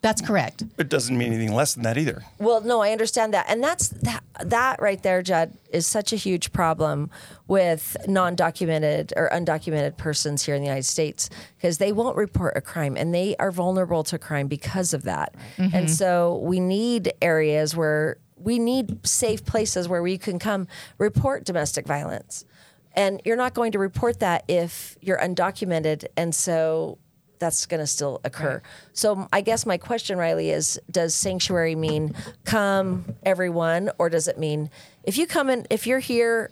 That's 0.01 0.21
correct. 0.21 0.63
It 0.77 0.89
doesn't 0.89 1.17
mean 1.17 1.33
anything 1.33 1.55
less 1.55 1.73
than 1.73 1.83
that 1.83 1.97
either. 1.97 2.23
Well, 2.37 2.61
no, 2.61 2.81
I 2.81 2.91
understand 2.91 3.33
that, 3.33 3.47
and 3.49 3.63
that's 3.63 3.89
that. 3.89 4.23
That 4.39 4.79
right 4.79 5.01
there, 5.01 5.23
Judd, 5.23 5.53
is 5.71 5.87
such 5.87 6.13
a 6.13 6.15
huge 6.15 6.51
problem 6.53 7.09
with 7.47 7.97
non-documented 8.07 9.11
or 9.17 9.31
undocumented 9.31 9.97
persons 9.97 10.43
here 10.43 10.53
in 10.53 10.61
the 10.61 10.67
United 10.67 10.85
States 10.85 11.31
because 11.57 11.79
they 11.79 11.91
won't 11.91 12.15
report 12.15 12.55
a 12.55 12.61
crime, 12.61 12.95
and 12.95 13.15
they 13.15 13.35
are 13.37 13.49
vulnerable 13.51 14.03
to 14.03 14.19
crime 14.19 14.47
because 14.47 14.93
of 14.93 15.03
that. 15.03 15.33
Mm-hmm. 15.57 15.75
And 15.75 15.89
so 15.89 16.39
we 16.43 16.59
need 16.59 17.13
areas 17.19 17.75
where 17.75 18.17
we 18.35 18.59
need 18.59 19.05
safe 19.05 19.43
places 19.43 19.89
where 19.89 20.03
we 20.03 20.19
can 20.19 20.37
come 20.37 20.67
report 20.99 21.43
domestic 21.43 21.87
violence, 21.87 22.45
and 22.93 23.19
you're 23.25 23.35
not 23.35 23.55
going 23.55 23.71
to 23.71 23.79
report 23.79 24.19
that 24.19 24.45
if 24.47 24.95
you're 25.01 25.17
undocumented, 25.17 26.05
and 26.15 26.35
so 26.35 26.99
that's 27.39 27.65
going 27.65 27.79
to 27.79 27.87
still 27.87 28.21
occur. 28.23 28.61
So 28.93 29.27
I 29.31 29.41
guess 29.41 29.65
my 29.65 29.77
question, 29.77 30.17
Riley, 30.17 30.49
is: 30.49 30.79
Does 30.89 31.13
sanctuary 31.15 31.75
mean 31.75 32.13
come 32.45 33.05
everyone, 33.23 33.91
or 33.99 34.09
does 34.09 34.27
it 34.27 34.37
mean 34.39 34.69
if 35.03 35.17
you 35.17 35.27
come 35.27 35.49
in, 35.49 35.65
if 35.69 35.85
you're 35.87 35.99
here, 35.99 36.51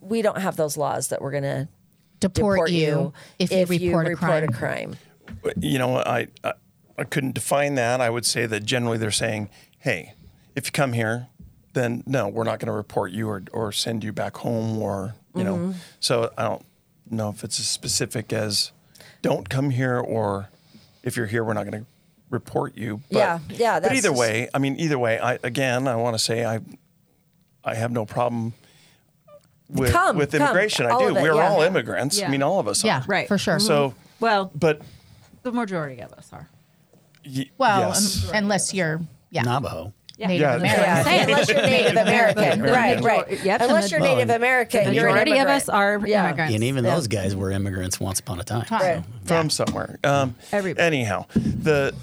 we 0.00 0.22
don't 0.22 0.38
have 0.38 0.56
those 0.56 0.76
laws 0.76 1.08
that 1.08 1.22
we're 1.22 1.30
going 1.30 1.42
to 1.44 1.68
Deport, 2.20 2.56
deport 2.56 2.70
you, 2.70 3.12
if 3.38 3.50
you 3.52 3.94
report, 3.96 4.06
a, 4.06 4.16
crime. 4.16 4.44
a 4.44 4.52
crime? 4.52 4.96
you 5.60 5.78
know, 5.78 5.98
I, 5.98 6.28
I 6.42 6.52
I 6.96 7.04
couldn't 7.04 7.34
define 7.34 7.74
that. 7.74 8.00
I 8.00 8.08
would 8.08 8.24
say 8.24 8.46
that 8.46 8.64
generally 8.64 8.96
they're 8.98 9.10
saying, 9.10 9.50
hey, 9.80 10.14
if 10.54 10.66
you 10.66 10.72
come 10.72 10.92
here, 10.94 11.26
then 11.74 12.02
no, 12.06 12.28
we're 12.28 12.44
not 12.44 12.60
going 12.60 12.68
to 12.68 12.72
report 12.72 13.10
you 13.12 13.28
or 13.28 13.42
or 13.52 13.72
send 13.72 14.04
you 14.04 14.12
back 14.12 14.36
home 14.38 14.80
or 14.80 15.14
you 15.34 15.42
Mm-hmm. 15.44 15.70
know. 15.70 15.74
So 16.00 16.30
I 16.38 16.44
don't 16.44 16.64
know 17.10 17.28
if 17.30 17.42
it's 17.44 17.58
as 17.60 17.66
specific 17.68 18.32
as 18.32 18.70
don't 19.24 19.48
come 19.48 19.70
here 19.70 19.98
or 19.98 20.48
if 21.02 21.16
you're 21.16 21.26
here, 21.26 21.42
we're 21.44 21.54
not 21.54 21.68
going 21.70 21.82
to 21.82 21.86
report 22.30 22.76
you. 22.76 23.00
But, 23.10 23.18
Yeah, 23.18 23.38
yeah, 23.48 23.80
But 23.80 23.92
either 23.92 24.08
just- 24.10 24.20
way, 24.20 24.48
I 24.54 24.58
mean, 24.58 24.76
either 24.78 24.98
way, 24.98 25.18
I 25.18 25.38
again, 25.42 25.88
I 25.88 25.96
want 25.96 26.14
to 26.14 26.18
say 26.22 26.44
I 26.44 26.60
I 27.64 27.74
have 27.74 27.90
no 27.92 28.04
problem. 28.04 28.52
With, 29.70 29.92
Come, 29.92 30.18
with 30.18 30.32
come, 30.32 30.42
immigration, 30.42 30.84
I 30.86 30.90
all 30.90 31.00
do. 31.00 31.08
of 31.08 31.16
it, 31.16 31.22
We're 31.22 31.34
yeah. 31.34 31.48
all 31.48 31.62
immigrants. 31.62 32.18
I 32.18 32.22
Yeah. 32.22 32.30
mean, 32.30 32.42
all 32.42 32.60
of 32.60 32.68
us 32.68 32.84
Yeah, 32.84 32.98
are. 33.00 33.04
Right. 33.06 33.26
for 33.26 33.38
sure. 33.38 33.58
So, 33.58 33.94
Well, 34.20 34.50
but 34.54 34.82
the 35.42 35.50
majority 35.52 36.00
of 36.02 36.12
us 36.12 36.28
are. 36.32 36.48
y- 37.26 37.48
well, 37.56 37.80
yes. 37.88 38.28
um, 38.28 38.34
unless 38.34 38.74
you're 38.74 39.00
yeah, 39.30 39.42
Navajo. 39.42 39.94
Native 40.18 40.40
Yeah. 40.40 40.54
American. 40.56 41.12
Yeah, 41.12 41.22
unless 41.24 41.48
you're 41.48 41.62
Native 41.62 41.96
American, 41.96 42.62
right? 42.62 43.00
Right. 43.02 43.44
Yep, 43.44 43.60
unless 43.62 43.90
you're 43.90 44.00
ma- 44.00 44.06
Native 44.14 44.30
American, 44.30 44.84
The 44.84 44.94
you're 44.94 45.08
an 45.08 45.14
majority 45.14 45.38
of 45.40 45.48
us 45.48 45.68
are 45.68 46.00
Yeah. 46.06 46.26
immigrants. 46.26 46.54
And 46.54 46.64
even 46.64 46.84
Yeah. 46.84 46.94
those 46.94 47.08
guys 47.08 47.34
were 47.34 47.50
immigrants 47.50 47.98
once 47.98 48.20
upon 48.20 48.40
a 48.40 48.44
time. 48.44 48.66
Right. 48.70 49.02
from 49.24 49.50
somewhere. 49.50 49.98
Um, 50.04 50.36
Everybody. 50.52 50.84
anyhow, 50.86 51.26
the 51.34 51.94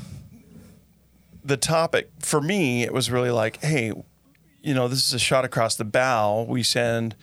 the 1.44 1.58
topic 1.58 2.10
for 2.20 2.40
me 2.42 2.84
it 2.84 2.94
was 2.94 3.10
really 3.10 3.32
like, 3.32 3.62
hey, 3.64 3.92
you 4.62 4.74
know, 4.74 4.88
this 4.88 5.06
is 5.08 5.14
a 5.14 5.20
shot 5.20 5.44
across 5.46 5.76
the 5.76 5.86
bow. 5.86 6.46
We 6.48 6.64
send 6.64 7.16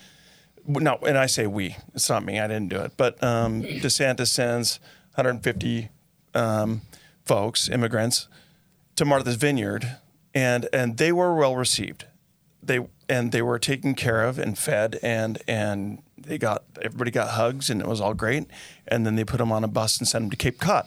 no, 0.67 0.99
and 1.07 1.17
I 1.17 1.27
say 1.27 1.47
we. 1.47 1.77
It's 1.95 2.09
not 2.11 2.25
me. 2.25 2.39
I 2.41 2.47
didn't 2.47 2.69
do 2.69 2.77
it, 2.81 2.93
but 2.97 3.23
um, 3.25 3.63
DeSantis 3.63 4.27
sends 4.29 4.81
150 5.15 5.89
um, 6.35 6.83
folks, 7.25 7.69
immigrants, 7.71 8.29
to 8.97 9.05
Martha's 9.07 9.37
Vineyard, 9.37 9.97
and 10.35 10.69
and 10.73 10.97
they 10.99 11.13
were 11.13 11.35
well 11.35 11.57
received. 11.57 12.07
They 12.63 12.87
and 13.09 13.33
they 13.33 13.43
were 13.43 13.59
taken 13.59 13.95
care 13.95 14.23
of 14.25 14.39
and 14.39 14.59
fed, 14.59 14.99
and 15.03 15.39
and 15.49 16.03
they 16.17 16.39
got 16.39 16.65
everybody 16.83 17.11
got 17.11 17.31
hugs, 17.31 17.71
and 17.71 17.81
it 17.81 17.87
was 17.87 18.01
all 18.01 18.15
great. 18.15 18.47
And 18.87 19.07
then 19.07 19.17
they 19.17 19.25
put 19.25 19.39
them 19.39 19.53
on 19.53 19.65
a 19.65 19.69
bus 19.69 19.99
and 19.99 20.07
sent 20.07 20.25
them 20.25 20.31
to 20.31 20.37
Cape 20.37 20.59
Cod. 20.59 20.87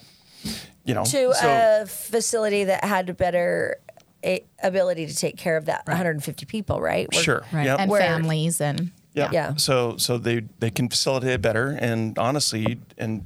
You 0.84 0.94
know, 0.96 1.04
to 1.06 1.34
so 1.34 1.82
a 1.82 1.86
facility 1.86 2.64
that 2.66 2.84
had 2.84 3.10
a 3.10 3.14
better 3.14 3.78
a, 4.24 4.44
ability 4.64 5.08
to 5.08 5.16
take 5.16 5.38
care 5.38 5.58
of 5.58 5.66
that 5.66 5.86
150 5.88 6.46
people, 6.46 6.80
right? 6.82 7.12
Where- 7.14 7.24
sure, 7.24 7.44
Right. 7.52 7.66
Yep. 7.66 7.80
and 7.80 7.92
Where- 7.92 8.02
families 8.02 8.62
and 8.62 8.92
Yeah. 9.14 9.30
Yeah. 9.32 9.56
So 9.58 9.98
so 9.98 10.18
they 10.18 10.42
they 10.60 10.70
can 10.72 10.90
facilitate 10.90 11.32
it 11.32 11.42
better, 11.42 11.78
and 11.80 12.18
honestly, 12.18 12.80
and 12.98 13.26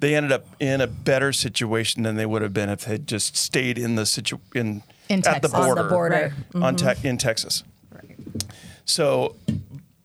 they 0.00 0.14
ended 0.14 0.32
up 0.32 0.46
in 0.60 0.80
a 0.80 0.86
better 0.86 1.32
situation 1.32 2.02
than 2.02 2.16
they 2.16 2.26
would 2.26 2.42
have 2.42 2.52
been 2.52 2.68
if 2.68 2.84
they'd 2.84 3.06
just 3.06 3.36
stayed 3.36 3.78
in 3.78 3.94
the 3.94 4.04
situ 4.06 4.38
in, 4.54 4.82
In 5.08 5.18
at 5.26 5.42
the 5.42 5.48
Texas. 5.48 5.54
On 5.54 5.74
the 5.76 5.82
border 5.84 6.34
border. 6.52 6.66
on 6.66 6.76
te- 6.76 7.08
in 7.08 7.18
Texas. 7.18 7.64
Right. 7.92 8.16
So, 8.84 9.36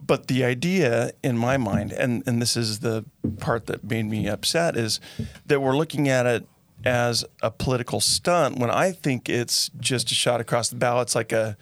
but 0.05 0.27
the 0.27 0.43
idea 0.43 1.11
in 1.23 1.37
my 1.37 1.57
mind, 1.57 1.91
and 1.91 2.23
and 2.25 2.41
this 2.41 2.57
is 2.57 2.79
the 2.79 3.05
part 3.39 3.67
that 3.67 3.83
made 3.83 4.05
me 4.05 4.27
upset, 4.27 4.75
is 4.75 4.99
that 5.45 5.61
we're 5.61 5.77
looking 5.77 6.09
at 6.09 6.25
it 6.25 6.47
as 6.85 7.25
a 7.41 7.51
political 7.51 7.99
stunt 7.99 8.57
when 8.57 8.69
I 8.69 8.91
think 8.91 9.29
it's 9.29 9.69
just 9.79 10.11
a 10.11 10.15
shot 10.15 10.39
across 10.41 10.69
the 10.69 10.77
bow. 10.77 11.01
It's 11.01 11.15
like 11.15 11.31
a, 11.31 11.57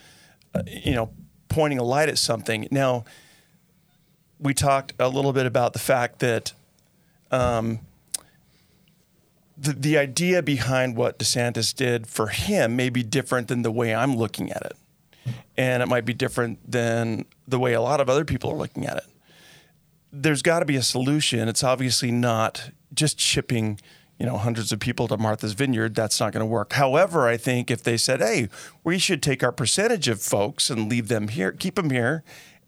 a 0.53 0.63
you 0.67 0.93
know, 0.93 1.11
pointing 1.49 1.79
a 1.79 1.83
light 1.83 2.09
at 2.09 2.17
something. 2.17 2.67
Now, 2.71 3.05
we 4.39 4.53
talked 4.53 4.93
a 4.99 5.09
little 5.09 5.33
bit 5.33 5.45
about 5.45 5.73
the 5.73 5.79
fact 5.79 6.19
that 6.19 6.53
um, 7.31 7.79
the, 9.57 9.73
the 9.73 9.97
idea 9.97 10.43
behind 10.43 10.95
what 10.95 11.17
DeSantis 11.17 11.73
did 11.75 12.07
for 12.07 12.27
him 12.27 12.75
may 12.75 12.89
be 12.89 13.03
different 13.03 13.47
than 13.47 13.63
the 13.63 13.71
way 13.71 13.93
I'm 13.93 14.15
looking 14.15 14.51
at 14.51 14.61
it. 14.63 15.35
And 15.57 15.81
it 15.81 15.87
might 15.87 16.05
be 16.05 16.13
different 16.13 16.69
than 16.69 17.25
the 17.47 17.57
way 17.57 17.73
a 17.73 17.81
lot 17.81 17.99
of 17.99 18.09
other 18.09 18.23
people 18.23 18.51
are 18.51 18.55
looking 18.55 18.85
at 18.85 18.97
it. 18.97 19.05
There's 20.11 20.43
got 20.43 20.59
to 20.59 20.65
be 20.65 20.75
a 20.75 20.83
solution. 20.83 21.49
It's 21.49 21.63
obviously 21.63 22.11
not 22.11 22.69
just 22.93 23.19
shipping, 23.19 23.79
you 24.19 24.25
know, 24.25 24.37
hundreds 24.37 24.71
of 24.71 24.79
people 24.79 25.07
to 25.07 25.17
Martha's 25.17 25.53
Vineyard. 25.53 25.95
That's 25.95 26.19
not 26.19 26.31
going 26.31 26.41
to 26.41 26.45
work. 26.45 26.73
However, 26.73 27.27
I 27.27 27.35
think 27.35 27.69
if 27.69 27.83
they 27.83 27.97
said, 27.97 28.21
"Hey, 28.21 28.47
we 28.83 28.99
should 28.99 29.21
take 29.21 29.43
our 29.43 29.51
percentage 29.51 30.07
of 30.07 30.21
folks 30.21 30.69
and 30.69 30.89
leave 30.89 31.07
them 31.07 31.27
here, 31.27 31.51
keep 31.51 31.75
them 31.75 31.89
here, 31.89 32.23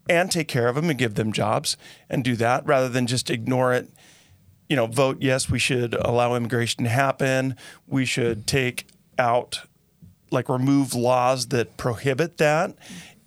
and 0.08 0.30
take 0.30 0.48
care 0.48 0.68
of 0.68 0.74
them 0.74 0.90
and 0.90 0.98
give 0.98 1.14
them 1.14 1.32
jobs 1.32 1.76
and 2.10 2.24
do 2.24 2.36
that 2.36 2.66
rather 2.66 2.88
than 2.88 3.06
just 3.06 3.30
ignore 3.30 3.72
it 3.72 3.88
you 4.70 4.76
know, 4.76 4.86
vote 4.86 5.18
yes, 5.20 5.50
we 5.50 5.58
should 5.58 5.94
allow 5.94 6.34
immigration 6.36 6.84
to 6.84 6.90
happen. 6.90 7.56
We 7.88 8.04
should 8.06 8.46
take 8.46 8.86
out, 9.18 9.60
like, 10.30 10.48
remove 10.48 10.94
laws 10.94 11.48
that 11.48 11.76
prohibit 11.76 12.38
that 12.38 12.76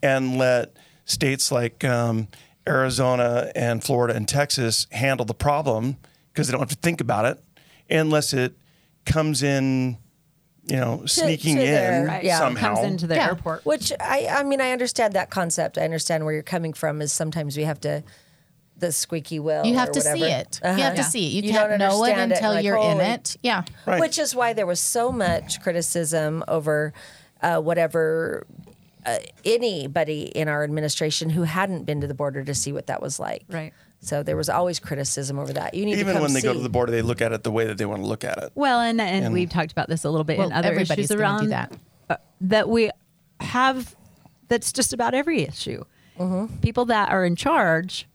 and 0.02 0.38
let 0.38 0.76
states 1.06 1.52
like 1.52 1.84
um, 1.84 2.30
Arizona 2.68 3.52
and 3.56 3.84
Florida 3.84 4.16
and 4.16 4.26
Texas 4.28 4.88
handle 4.92 5.26
the 5.26 5.34
problem 5.34 5.98
because 6.32 6.48
they 6.48 6.52
don't 6.54 6.62
have 6.62 6.70
to 6.70 6.76
think 6.78 7.02
about 7.02 7.26
it 7.26 7.44
unless 7.90 8.32
it 8.34 8.54
comes 9.06 9.44
in, 9.44 9.98
you 10.66 10.78
know, 10.78 11.06
sneaking 11.06 11.58
to 11.58 11.62
in 11.62 11.68
their- 11.68 12.06
Right. 12.08 12.24
Yeah, 12.24 12.40
somehow. 12.40 12.76
comes 12.76 12.88
into 12.88 13.06
the 13.06 13.16
Yeah. 13.16 13.28
airport. 13.28 13.66
Which 13.66 13.92
I, 14.00 14.28
I 14.32 14.44
mean, 14.44 14.62
I 14.62 14.72
understand 14.72 15.14
that 15.16 15.30
concept. 15.30 15.78
I 15.78 15.82
understand 15.82 16.24
where 16.24 16.34
you're 16.34 16.42
coming 16.42 16.72
from. 16.72 17.02
Is 17.02 17.12
sometimes 17.12 17.58
we 17.58 17.66
have 17.66 17.82
to 17.82 18.02
the 18.84 18.92
squeaky 18.92 19.40
wheel. 19.40 19.66
you 19.66 19.76
have 19.76 19.90
or 19.90 19.94
to 19.94 20.00
whatever. 20.00 20.18
see 20.18 20.26
it. 20.26 20.60
Uh-huh. 20.62 20.78
You 20.78 20.84
have 20.84 20.96
to 20.96 21.04
see 21.04 21.26
it. 21.26 21.30
You, 21.32 21.42
You 21.44 21.58
can't 21.58 21.80
know 21.80 22.04
it 22.04 22.12
understand 22.12 22.32
it, 22.32 22.36
until 22.36 22.52
like, 22.52 22.66
you're 22.66 22.78
in 22.78 23.00
it. 23.00 23.38
Yeah. 23.42 23.64
Right. 23.86 24.00
Which 24.00 24.20
is 24.20 24.36
why 24.36 24.54
there 24.54 24.66
was 24.66 24.80
so 24.80 25.12
much 25.12 25.62
criticism 25.62 26.44
over 26.48 26.94
uh, 27.42 27.60
whatever 27.60 28.46
uh, 29.06 29.18
anybody 29.46 30.24
in 30.24 30.48
our 30.48 30.64
administration 30.64 31.30
who 31.30 31.44
hadn't 31.44 31.86
been 31.86 32.02
to 32.02 32.08
the 32.08 32.14
border 32.14 32.44
to 32.44 32.54
see 32.54 32.72
what 32.74 32.88
that 32.88 33.02
was 33.02 33.20
like. 33.20 33.46
Right. 33.50 33.74
So 34.02 34.22
there 34.22 34.36
was 34.36 34.50
always 34.50 34.80
criticism 34.80 35.40
over 35.40 35.54
that. 35.54 35.74
You 35.74 35.86
need 35.86 35.98
Even 35.98 36.14
come 36.16 36.24
when 36.24 36.34
they 36.34 36.42
go 36.42 36.52
to 36.52 36.60
the 36.60 36.68
border, 36.68 36.92
they 36.92 37.02
look 37.02 37.22
at 37.22 37.32
it 37.32 37.44
the 37.44 37.52
way 37.52 37.66
that 37.68 37.78
they 37.78 37.86
want 37.86 38.02
to 38.02 38.08
look 38.08 38.26
at 38.26 38.38
it. 38.38 38.52
Well, 38.54 38.82
and, 38.82 39.00
and, 39.00 39.34
we've 39.34 39.50
talked 39.50 39.72
about 39.72 39.88
this 39.88 40.04
a 40.04 40.10
little 40.10 40.26
bit 40.26 40.38
Well, 40.38 40.48
in 40.48 40.54
other 40.54 40.68
everybody's 40.68 41.10
issues 41.10 41.22
around 41.22 41.44
do 41.44 41.48
that. 41.50 41.72
uh, 42.10 42.18
that 42.42 42.68
we 42.68 42.92
have. 43.40 43.96
That's 44.50 44.74
just 44.74 44.92
about 44.92 45.14
every 45.14 45.44
issue. 45.44 45.86
Mm-hmm. 46.20 46.58
People 46.58 46.86
that 46.86 47.10
are 47.10 47.24
in 47.24 47.38
charge, 47.38 48.08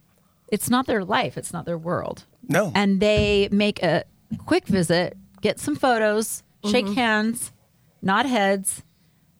it's 0.51 0.69
not 0.71 0.87
their 0.87 1.05
life, 1.05 1.37
it's 1.37 1.53
not 1.53 1.65
their 1.67 1.79
world. 1.79 2.25
No. 2.51 2.73
and 2.75 2.99
they 3.01 3.49
make 3.53 3.83
a 3.83 4.05
quick 4.47 4.67
visit, 4.67 5.17
get 5.43 5.61
some 5.61 5.77
photos, 5.77 6.43
shake 6.65 6.87
Mm-hmm. 6.87 6.95
hands, 6.95 7.53
nod 8.01 8.25
heads, 8.27 8.83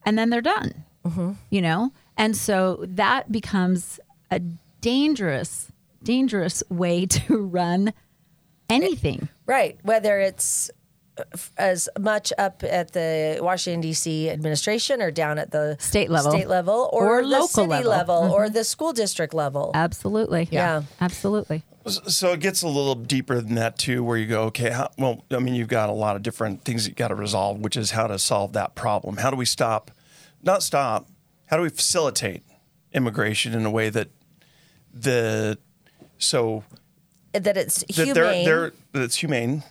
and 0.05 0.17
then 0.17 0.29
they're 0.29 0.41
done. 0.41 0.83
Mm-hmm. 1.05 1.31
You 1.49 1.61
know, 1.61 1.91
and 2.17 2.35
so 2.37 2.85
that 2.87 3.31
becomes 3.31 3.99
a 4.29 4.39
dangerous, 4.81 5.71
dangerous 6.03 6.61
way 6.69 7.05
to 7.17 7.37
run 7.41 7.93
anything. 8.69 9.29
Right. 9.45 9.79
Whether 9.83 10.19
it's 10.19 10.69
f- 10.69 10.75
as 11.57 11.89
much 11.99 12.31
up 12.37 12.63
at 12.63 12.93
the 12.93 13.39
Washington 13.41 13.81
D.C. 13.81 14.29
administration 14.29 15.01
or 15.01 15.11
down 15.11 15.37
at 15.39 15.51
the 15.51 15.75
State 15.79 16.09
level. 16.09 16.31
state 16.31 16.47
level, 16.47 16.89
or, 16.93 17.19
Or 17.19 17.21
the 17.21 17.27
local 17.27 17.47
city 17.47 17.67
level. 17.67 17.89
level, 17.91 18.21
Mm-hmm. 18.23 18.33
or 18.33 18.49
the 18.49 18.63
school 18.63 18.93
district 18.93 19.33
level. 19.33 19.71
Absolutely. 19.73 20.47
Yeah. 20.51 20.83
Absolutely. 21.01 21.63
So 21.87 22.33
it 22.33 22.39
gets 22.41 22.61
a 22.61 22.67
little 22.67 22.93
deeper 22.95 23.39
than 23.41 23.55
that 23.55 23.77
too, 23.77 24.03
where 24.03 24.17
you 24.17 24.27
go, 24.27 24.43
okay, 24.43 24.69
how, 24.69 24.89
well, 24.97 25.23
I 25.31 25.39
mean, 25.39 25.55
you've 25.55 25.69
got 25.69 25.89
a 25.89 25.93
lot 25.93 26.15
of 26.15 26.21
different 26.23 26.63
things 26.63 26.83
that 26.83 26.91
you 26.91 26.95
got 26.95 27.07
to 27.07 27.15
resolve, 27.15 27.59
which 27.59 27.75
is 27.77 27.91
how 27.91 28.07
to 28.07 28.19
solve 28.19 28.53
that 28.53 28.75
problem. 28.75 29.17
How 29.17 29.29
do 29.31 29.37
we 29.37 29.45
stop, 29.45 29.89
not 30.43 30.61
stop, 30.61 31.07
how 31.47 31.57
do 31.57 31.63
we 31.63 31.69
facilitate 31.69 32.43
immigration 32.93 33.53
in 33.53 33.65
a 33.65 33.71
way 33.71 33.89
that 33.89 34.09
the, 34.93 35.57
so 36.17 36.63
that 37.33 37.57
it's 37.57 37.83
that 37.95 38.05
humane. 38.05 38.13
they're, 38.13 38.43
they're, 38.43 38.71
that 38.93 39.01
it's 39.03 39.15
humane, 39.15 39.63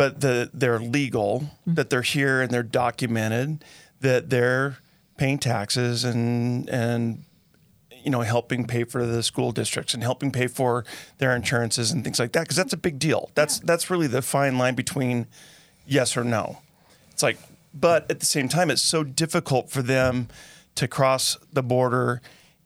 but 0.00 0.22
the, 0.22 0.48
they're 0.54 0.78
legal, 0.78 1.40
mm-hmm. 1.40 1.74
that 1.74 1.90
they're 1.90 2.00
here 2.00 2.40
and 2.40 2.50
they're 2.50 2.62
documented, 2.62 3.62
that 4.00 4.30
they're 4.30 4.78
paying 5.18 5.36
taxes 5.36 6.04
and 6.04 6.66
and 6.70 7.22
you 8.02 8.10
know 8.10 8.22
helping 8.22 8.66
pay 8.66 8.84
for 8.84 9.04
the 9.04 9.22
school 9.22 9.52
districts 9.52 9.92
and 9.92 10.02
helping 10.02 10.30
pay 10.30 10.46
for 10.46 10.86
their 11.18 11.36
insurances 11.36 11.90
and 11.90 12.02
things 12.02 12.18
like 12.18 12.32
that 12.32 12.40
because 12.40 12.56
that's 12.56 12.72
a 12.72 12.78
big 12.78 12.98
deal. 12.98 13.30
That's 13.34 13.58
that's 13.58 13.90
really 13.90 14.06
the 14.06 14.22
fine 14.22 14.56
line 14.56 14.74
between 14.74 15.26
yes 15.86 16.16
or 16.16 16.24
no. 16.24 16.60
It's 17.10 17.22
like, 17.22 17.36
but 17.74 18.10
at 18.10 18.20
the 18.20 18.26
same 18.26 18.48
time, 18.48 18.70
it's 18.70 18.80
so 18.80 19.04
difficult 19.04 19.68
for 19.68 19.82
them 19.82 20.28
to 20.76 20.88
cross 20.88 21.36
the 21.52 21.62
border 21.62 22.22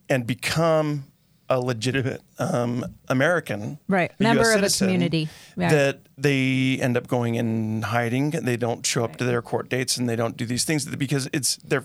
and 0.08 0.24
become 0.24 1.06
a 1.48 1.60
legitimate 1.60 2.22
um, 2.38 2.84
American, 3.08 3.78
Right. 3.88 4.12
Member 4.18 4.52
of 4.52 4.62
a 4.62 4.68
community. 4.70 5.28
Right. 5.56 5.70
That 5.70 6.00
they 6.16 6.78
end 6.80 6.96
up 6.96 7.06
going 7.06 7.34
in 7.34 7.82
hiding. 7.82 8.30
They 8.30 8.56
don't 8.56 8.84
show 8.86 9.04
up 9.04 9.16
to 9.16 9.24
their 9.24 9.42
court 9.42 9.68
dates, 9.68 9.96
and 9.96 10.08
they 10.08 10.16
don't 10.16 10.36
do 10.36 10.46
these 10.46 10.64
things 10.64 10.86
because 10.86 11.28
it's 11.32 11.56
they're 11.56 11.84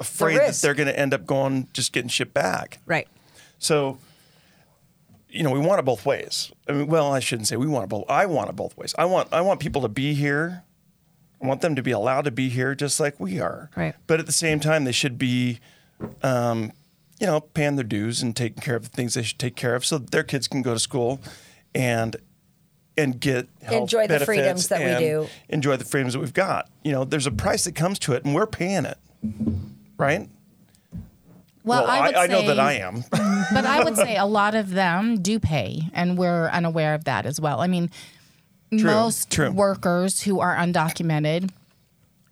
afraid 0.00 0.38
that 0.38 0.54
they're 0.62 0.74
going 0.74 0.88
to 0.88 0.98
end 0.98 1.12
up 1.14 1.26
going 1.26 1.68
just 1.72 1.92
getting 1.92 2.08
shipped 2.08 2.34
back. 2.34 2.78
Right. 2.86 3.06
So, 3.58 3.98
you 5.28 5.42
know, 5.42 5.50
we 5.50 5.58
want 5.60 5.78
it 5.80 5.84
both 5.84 6.06
ways. 6.06 6.50
I 6.68 6.72
mean, 6.72 6.86
well, 6.86 7.12
I 7.12 7.20
shouldn't 7.20 7.48
say 7.48 7.56
we 7.56 7.66
want 7.66 7.84
it 7.84 7.88
both. 7.88 8.04
I 8.08 8.26
want 8.26 8.48
it 8.50 8.56
both 8.56 8.76
ways. 8.76 8.94
I 8.96 9.04
want 9.04 9.32
I 9.32 9.40
want 9.42 9.60
people 9.60 9.82
to 9.82 9.88
be 9.88 10.14
here. 10.14 10.64
I 11.42 11.46
want 11.46 11.60
them 11.60 11.74
to 11.74 11.82
be 11.82 11.90
allowed 11.90 12.24
to 12.24 12.30
be 12.30 12.48
here 12.48 12.74
just 12.74 12.98
like 13.00 13.20
we 13.20 13.38
are. 13.38 13.70
Right. 13.76 13.94
But 14.06 14.18
at 14.18 14.26
the 14.26 14.32
same 14.32 14.60
time, 14.60 14.84
they 14.84 14.92
should 14.92 15.18
be, 15.18 15.60
um, 16.22 16.72
you 17.20 17.26
know, 17.26 17.40
paying 17.40 17.76
their 17.76 17.84
dues 17.84 18.22
and 18.22 18.34
taking 18.34 18.62
care 18.62 18.76
of 18.76 18.82
the 18.82 18.88
things 18.88 19.14
they 19.14 19.22
should 19.22 19.38
take 19.38 19.56
care 19.56 19.74
of, 19.74 19.84
so 19.84 19.98
that 19.98 20.10
their 20.10 20.24
kids 20.24 20.48
can 20.48 20.62
go 20.62 20.74
to 20.74 20.80
school, 20.80 21.20
and 21.74 22.16
and 22.96 23.20
get 23.20 23.48
health 23.62 23.82
Enjoy 23.82 24.06
the 24.06 24.20
freedoms 24.20 24.68
that 24.68 24.80
we 24.80 25.04
do. 25.04 25.26
Enjoy 25.48 25.76
the 25.76 25.84
freedoms 25.84 26.12
that 26.14 26.20
we've 26.20 26.34
got. 26.34 26.70
You 26.82 26.92
know, 26.92 27.04
there's 27.04 27.26
a 27.26 27.32
price 27.32 27.64
that 27.64 27.74
comes 27.74 27.98
to 28.00 28.12
it, 28.12 28.24
and 28.24 28.34
we're 28.34 28.46
paying 28.46 28.84
it, 28.84 28.98
right? 29.96 30.28
Well, 31.64 31.86
I, 31.86 32.06
would 32.06 32.14
I, 32.14 32.26
know 32.26 32.40
say- 32.40 32.46
that 32.48 32.60
I 32.60 32.74
am. 32.74 33.04
but 33.10 33.64
I 33.64 33.82
would 33.82 33.96
say 33.96 34.16
a 34.16 34.26
lot 34.26 34.54
of 34.54 34.70
them 34.70 35.20
do 35.20 35.38
pay, 35.38 35.82
and 35.92 36.18
we're 36.18 36.48
unaware 36.48 36.94
of 36.94 37.04
that 37.04 37.26
as 37.26 37.40
well. 37.40 37.60
I 37.60 37.66
mean, 37.66 37.90
most 38.70 39.30
true. 39.30 39.50
workers 39.50 40.22
who 40.22 40.40
are 40.40 40.54
undocumented 40.56 41.50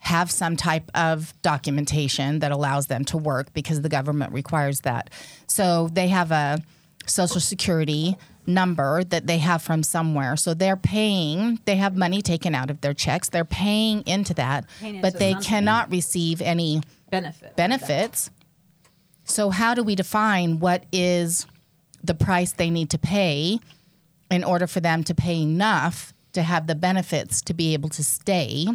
have 0.03 0.31
some 0.33 0.57
type 0.57 0.91
of 0.95 1.33
documentation 1.43 2.41
that 2.41 2.51
allows 2.51 2.89
them 2.89 3.05
to 3.05 3.17
work 3.17 3.53
because 3.53 3.83
the 3.83 3.89
government 3.89 4.33
requires 4.33 4.81
that. 4.81 5.11
So 5.47 5.89
they 5.93 6.09
have 6.09 6.33
a 6.33 6.59
social 7.07 7.41
security 7.41 8.17
number 8.45 9.05
that 9.05 9.29
they 9.29 9.39
have 9.39 9.63
from 9.63 9.85
somewhere. 9.85 10.37
So 10.37 10.55
they're 10.55 10.77
paying, 10.77 11.61
they 11.67 11.77
have 11.77 11.97
money 11.97 12.21
taken 12.21 12.53
out 12.53 12.69
of 12.69 12.81
their 12.81 12.95
checks. 12.95 13.29
They're 13.29 13.45
paying 13.45 14.03
into 14.05 14.35
that, 14.35 14.65
Paying 14.81 15.01
but 15.01 15.09
into 15.15 15.19
they 15.21 15.33
something. 15.35 15.49
cannot 15.49 15.91
receive 15.93 16.43
any 16.43 16.83
Benefit. 17.09 17.55
benefits. 17.55 18.31
So, 19.25 19.51
how 19.51 19.75
do 19.75 19.85
we 19.85 19.95
define 19.95 20.59
what 20.59 20.85
is 20.91 21.47
the 22.03 22.15
price 22.15 22.51
they 22.53 22.71
need 22.71 22.91
to 22.91 22.99
pay 22.99 23.61
in 24.33 24.43
order 24.43 24.67
for 24.67 24.81
them 24.81 25.05
to 25.05 25.15
pay 25.15 25.41
enough 25.43 26.13
to 26.33 26.43
have 26.43 26.67
the 26.67 26.75
benefits 26.75 27.41
to 27.43 27.55
be 27.55 27.73
able 27.73 27.89
to 27.91 28.03
stay 28.03 28.67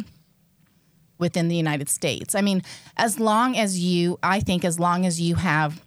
within 1.18 1.48
the 1.48 1.56
United 1.56 1.88
States? 1.88 2.34
I 2.34 2.40
mean, 2.40 2.62
as 2.96 3.18
long 3.18 3.56
as 3.56 3.78
you, 3.78 4.18
I 4.22 4.40
think, 4.40 4.64
as 4.64 4.78
long 4.78 5.06
as 5.06 5.20
you 5.20 5.34
have 5.36 5.82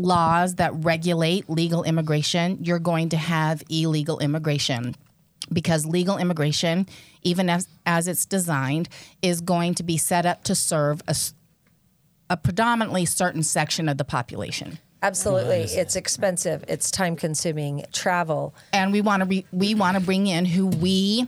laws 0.00 0.56
that 0.56 0.72
regulate 0.74 1.48
legal 1.50 1.82
immigration, 1.82 2.58
you're 2.62 2.78
going 2.78 3.08
to 3.10 3.16
have 3.16 3.62
illegal 3.68 4.18
immigration 4.20 4.94
because 5.52 5.86
legal 5.86 6.18
immigration, 6.18 6.86
even 7.22 7.48
as, 7.50 7.68
as 7.86 8.08
it's 8.08 8.26
designed, 8.26 8.88
is 9.22 9.40
going 9.40 9.74
to 9.74 9.82
be 9.82 9.96
set 9.96 10.26
up 10.26 10.44
to 10.44 10.54
serve 10.54 11.02
a, 11.08 11.16
a 12.30 12.36
predominantly 12.36 13.04
certain 13.04 13.42
section 13.42 13.88
of 13.88 13.98
the 13.98 14.04
population. 14.04 14.78
Absolutely. 15.02 15.62
It's 15.62 15.96
expensive. 15.96 16.64
It's 16.66 16.90
time 16.90 17.14
consuming. 17.16 17.84
Travel. 17.92 18.54
And 18.72 18.92
we 18.92 19.00
want 19.00 19.22
to 19.22 19.28
re- 19.28 19.46
we 19.52 19.74
want 19.74 19.96
to 19.96 20.02
bring 20.02 20.26
in 20.26 20.44
who 20.44 20.66
we 20.66 21.26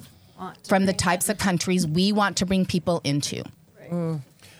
from 0.66 0.86
the 0.86 0.92
types 0.92 1.28
of 1.28 1.38
countries 1.38 1.86
we 1.86 2.12
want 2.12 2.36
to 2.38 2.46
bring 2.46 2.64
people 2.66 3.00
into. 3.04 3.42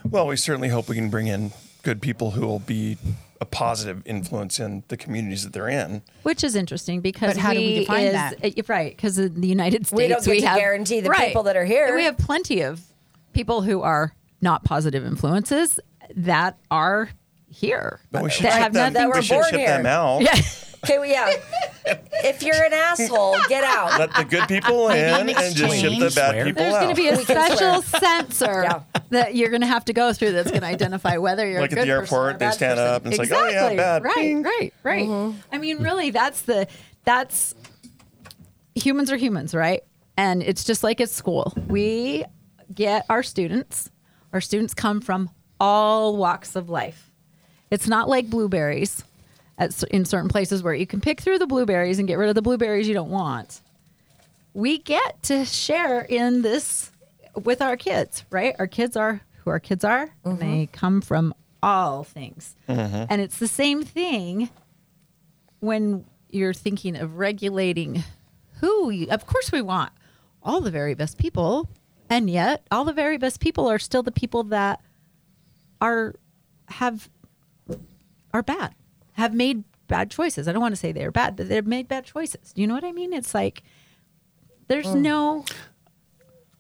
Well, 0.09 0.27
we 0.27 0.37
certainly 0.37 0.69
hope 0.69 0.89
we 0.89 0.97
can 0.97 1.11
bring 1.11 1.27
in 1.27 1.53
good 1.83 2.01
people 2.03 2.33
who 2.33 2.47
will 2.47 2.59
be 2.59 2.97
a 3.41 3.45
positive 3.47 4.03
influence 4.07 4.59
in 4.61 4.83
the 4.89 4.97
communities 4.97 5.45
that 5.45 5.53
they're 5.53 5.69
in. 5.69 6.03
Which 6.25 6.45
is 6.45 6.55
interesting 6.55 7.01
because 7.01 7.35
But 7.35 7.41
how 7.41 7.53
do 7.55 7.59
we 7.61 7.79
define 7.81 8.05
is, 8.07 8.13
that? 8.13 8.35
uh, 8.45 8.63
Right, 8.69 8.95
because 8.95 9.19
in 9.19 9.41
the 9.41 9.49
United 9.49 9.87
States 9.87 9.97
We 9.97 10.09
don't 10.09 10.25
get 10.25 10.41
to 10.41 10.47
have, 10.47 10.59
guarantee 10.59 11.01
the 11.01 11.09
right, 11.11 11.29
people 11.29 11.45
that 11.45 11.57
are 11.57 11.65
here. 11.65 11.95
We 11.95 12.05
have 12.05 12.19
plenty 12.19 12.61
of 12.63 12.83
people 13.33 13.63
who 13.63 13.81
are 13.83 14.13
not 14.43 14.65
positive 14.65 15.07
influences 15.07 15.81
that 16.17 16.59
are 16.71 17.11
here 17.51 18.01
But 18.11 18.25
we 18.25 18.31
should 18.31 18.45
that 18.47 18.53
ship 18.55 18.63
have 18.63 18.73
them, 18.75 18.93
nothing. 18.93 19.09
were 19.09 19.15
we 19.17 19.23
should 19.23 19.35
born 19.35 19.45
ship 19.51 19.59
here. 19.61 19.69
them 19.69 19.87
out. 19.87 20.23
Okay, 20.85 20.99
well, 20.99 21.07
yeah. 21.07 21.31
if 21.87 22.43
you're 22.43 22.55
an 22.63 22.73
asshole, 22.73 23.37
get 23.49 23.65
out. 23.65 23.99
Let 23.99 24.15
the 24.15 24.25
good 24.25 24.49
people 24.49 24.89
in 24.91 25.29
in 25.29 25.37
and 25.37 25.55
just 25.57 25.77
ship 25.81 25.93
the 25.99 26.13
bad 26.15 26.33
Swear. 26.33 26.45
people 26.45 26.63
There's 26.63 26.75
out. 26.75 26.83
going 26.83 26.95
to 26.97 27.03
be 27.03 27.09
a 27.09 27.17
special 27.17 27.83
sensor 27.83 28.63
Yeah. 28.65 28.83
that 29.11 29.35
you're 29.35 29.49
going 29.51 29.63
to 29.63 29.67
have 29.67 29.85
to 29.87 29.93
go 29.93 30.13
through 30.13 30.33
that's 30.33 30.51
going 30.51 30.63
to 30.63 30.67
identify 30.67 31.17
whether 31.17 31.49
you're 31.49 31.61
Like 31.61 31.73
a 31.73 31.81
at 31.81 31.87
good 31.87 31.89
the 31.89 32.01
person 32.01 32.17
or 32.17 32.21
a 32.21 32.27
airport, 32.29 32.39
they 32.39 32.47
bad 32.47 32.55
stand 32.55 32.77
person. 32.79 32.95
up 32.95 33.05
and 33.05 33.13
it's 33.15 33.19
like, 33.19 33.27
exactly. 33.29 33.57
"Oh, 33.59 33.69
yeah, 33.71 33.77
bad." 33.77 34.05
Right, 34.05 34.15
Bing. 34.17 34.43
right, 34.43 34.75
right. 34.83 35.09
Mm-hmm. 35.09 35.39
I 35.53 35.59
mean, 35.59 35.79
really, 35.79 36.11
that's 36.11 36.43
the 36.43 36.67
that's 37.05 37.55
humans 38.75 39.11
are 39.11 39.17
humans, 39.17 39.55
right? 39.55 39.83
And 40.17 40.43
it's 40.43 40.65
just 40.65 40.83
like 40.85 41.01
at 41.01 41.09
school. 41.11 41.53
We 41.69 42.25
get 42.75 43.07
our 43.09 43.23
students. 43.23 43.91
Our 44.33 44.41
students 44.41 44.75
come 44.75 45.01
from 45.01 45.31
all 45.59 46.17
walks 46.17 46.57
of 46.57 46.69
life. 46.69 47.11
It's 47.71 47.89
not 47.89 48.09
like 48.09 48.29
blueberries 48.29 49.03
at, 49.61 49.83
in 49.85 50.05
certain 50.05 50.29
places 50.29 50.63
where 50.63 50.75
you 50.75 50.87
can 50.87 51.01
pick 51.01 51.21
through 51.21 51.39
the 51.39 51.47
blueberries 51.47 51.99
and 51.99 52.09
get 52.09 52.19
rid 52.19 52.29
of 52.29 52.35
the 52.35 52.43
blueberries 52.43 52.89
you 52.89 52.95
don't 52.95 53.11
want. 53.11 53.61
We 54.55 54.79
get 54.79 55.23
to 55.25 55.45
share 55.45 56.01
in 56.01 56.43
this 56.43 56.91
with 57.45 57.63
our 57.63 57.77
kids, 57.77 58.25
right? 58.31 58.57
Our 58.59 58.67
kids 58.67 58.97
are 58.97 59.21
who 59.45 59.51
our 59.51 59.61
kids 59.61 59.85
are. 59.85 60.11
and 60.25 60.39
They 60.39 60.65
mm-hmm. 60.65 60.73
come 60.73 61.01
from 61.03 61.35
all 61.63 62.03
things. 62.03 62.57
Mm-hmm. 62.69 63.05
And 63.11 63.21
it's 63.21 63.39
the 63.39 63.47
same 63.47 63.83
thing 63.83 64.49
when 65.61 66.07
you're 66.31 66.55
thinking 66.55 66.97
of 66.97 67.19
regulating 67.19 68.03
who 68.61 68.91
you, 68.91 69.09
of 69.11 69.27
course 69.27 69.53
we 69.53 69.63
want 69.63 69.93
all 70.43 70.61
the 70.61 70.71
very 70.71 70.95
best 70.95 71.19
people 71.19 71.69
and 72.09 72.31
yet 72.31 72.67
all 72.71 72.85
the 72.85 72.93
very 72.93 73.19
best 73.19 73.41
people 73.41 73.69
are 73.69 73.79
still 73.79 74.03
the 74.03 74.13
people 74.13 74.45
that 74.45 74.81
are 75.81 76.15
have 76.69 77.11
are 78.33 78.43
bad 78.43 78.75
have 79.21 79.35
made 79.35 79.63
bad 79.89 80.11
choices 80.11 80.47
i 80.49 80.53
don't 80.53 80.61
want 80.63 80.73
to 80.73 80.81
say 80.85 80.93
they're 80.93 81.11
bad 81.11 81.37
but 81.37 81.49
they've 81.49 81.67
made 81.67 81.87
bad 81.89 82.05
choices 82.05 82.53
you 82.55 82.67
know 82.67 82.75
what 82.75 82.85
i 82.85 82.93
mean 82.93 83.13
it's 83.13 83.35
like 83.35 83.63
there's 84.69 84.95
no 84.95 85.45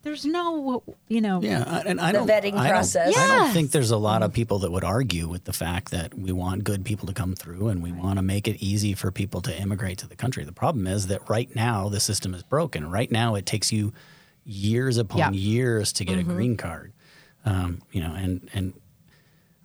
there's 0.02 0.24
no 0.24 0.82
you 1.08 1.20
know 1.20 1.42
Yeah, 1.42 1.62
I- 1.66 1.80
and 1.90 2.00
I 2.00 2.10
don't. 2.12 2.26
vetting 2.26 2.54
I 2.54 2.64
don't- 2.64 2.70
process. 2.72 3.14
I 3.16 3.26
don't 3.36 3.52
think 3.52 3.70
there's 3.70 3.90
a 3.90 3.98
lot 3.98 4.22
of 4.22 4.32
people 4.32 4.58
that 4.60 4.72
would 4.72 4.82
argue 4.82 5.28
with 5.28 5.44
the 5.44 5.52
fact 5.52 5.90
that 5.90 6.14
we 6.18 6.32
want 6.32 6.64
good 6.64 6.86
people 6.86 7.06
to 7.08 7.12
come 7.12 7.34
through 7.34 7.68
and 7.68 7.82
we 7.82 7.92
want 7.92 8.16
to 8.16 8.22
make 8.22 8.48
it 8.48 8.56
easy 8.62 8.94
for 8.94 9.10
people 9.12 9.42
to 9.42 9.52
immigrate 9.60 9.98
to 9.98 10.08
the 10.08 10.16
country. 10.16 10.42
The 10.42 10.52
problem 10.52 10.86
is 10.86 11.08
that 11.08 11.28
right 11.28 11.54
now 11.54 11.90
the 11.90 12.00
system 12.00 12.32
is 12.34 12.42
broken. 12.42 12.90
Right 12.90 13.12
now 13.12 13.34
it 13.34 13.44
takes 13.44 13.70
you 13.72 13.92
years 14.44 14.96
upon 14.96 15.18
Yeah. 15.18 15.30
years 15.32 15.92
to 15.92 16.04
get 16.06 16.18
a 16.18 16.22
green 16.22 16.56
card. 16.56 16.94
Um, 17.44 17.82
you 17.92 18.00
know, 18.00 18.14
and 18.14 18.48
and 18.54 18.72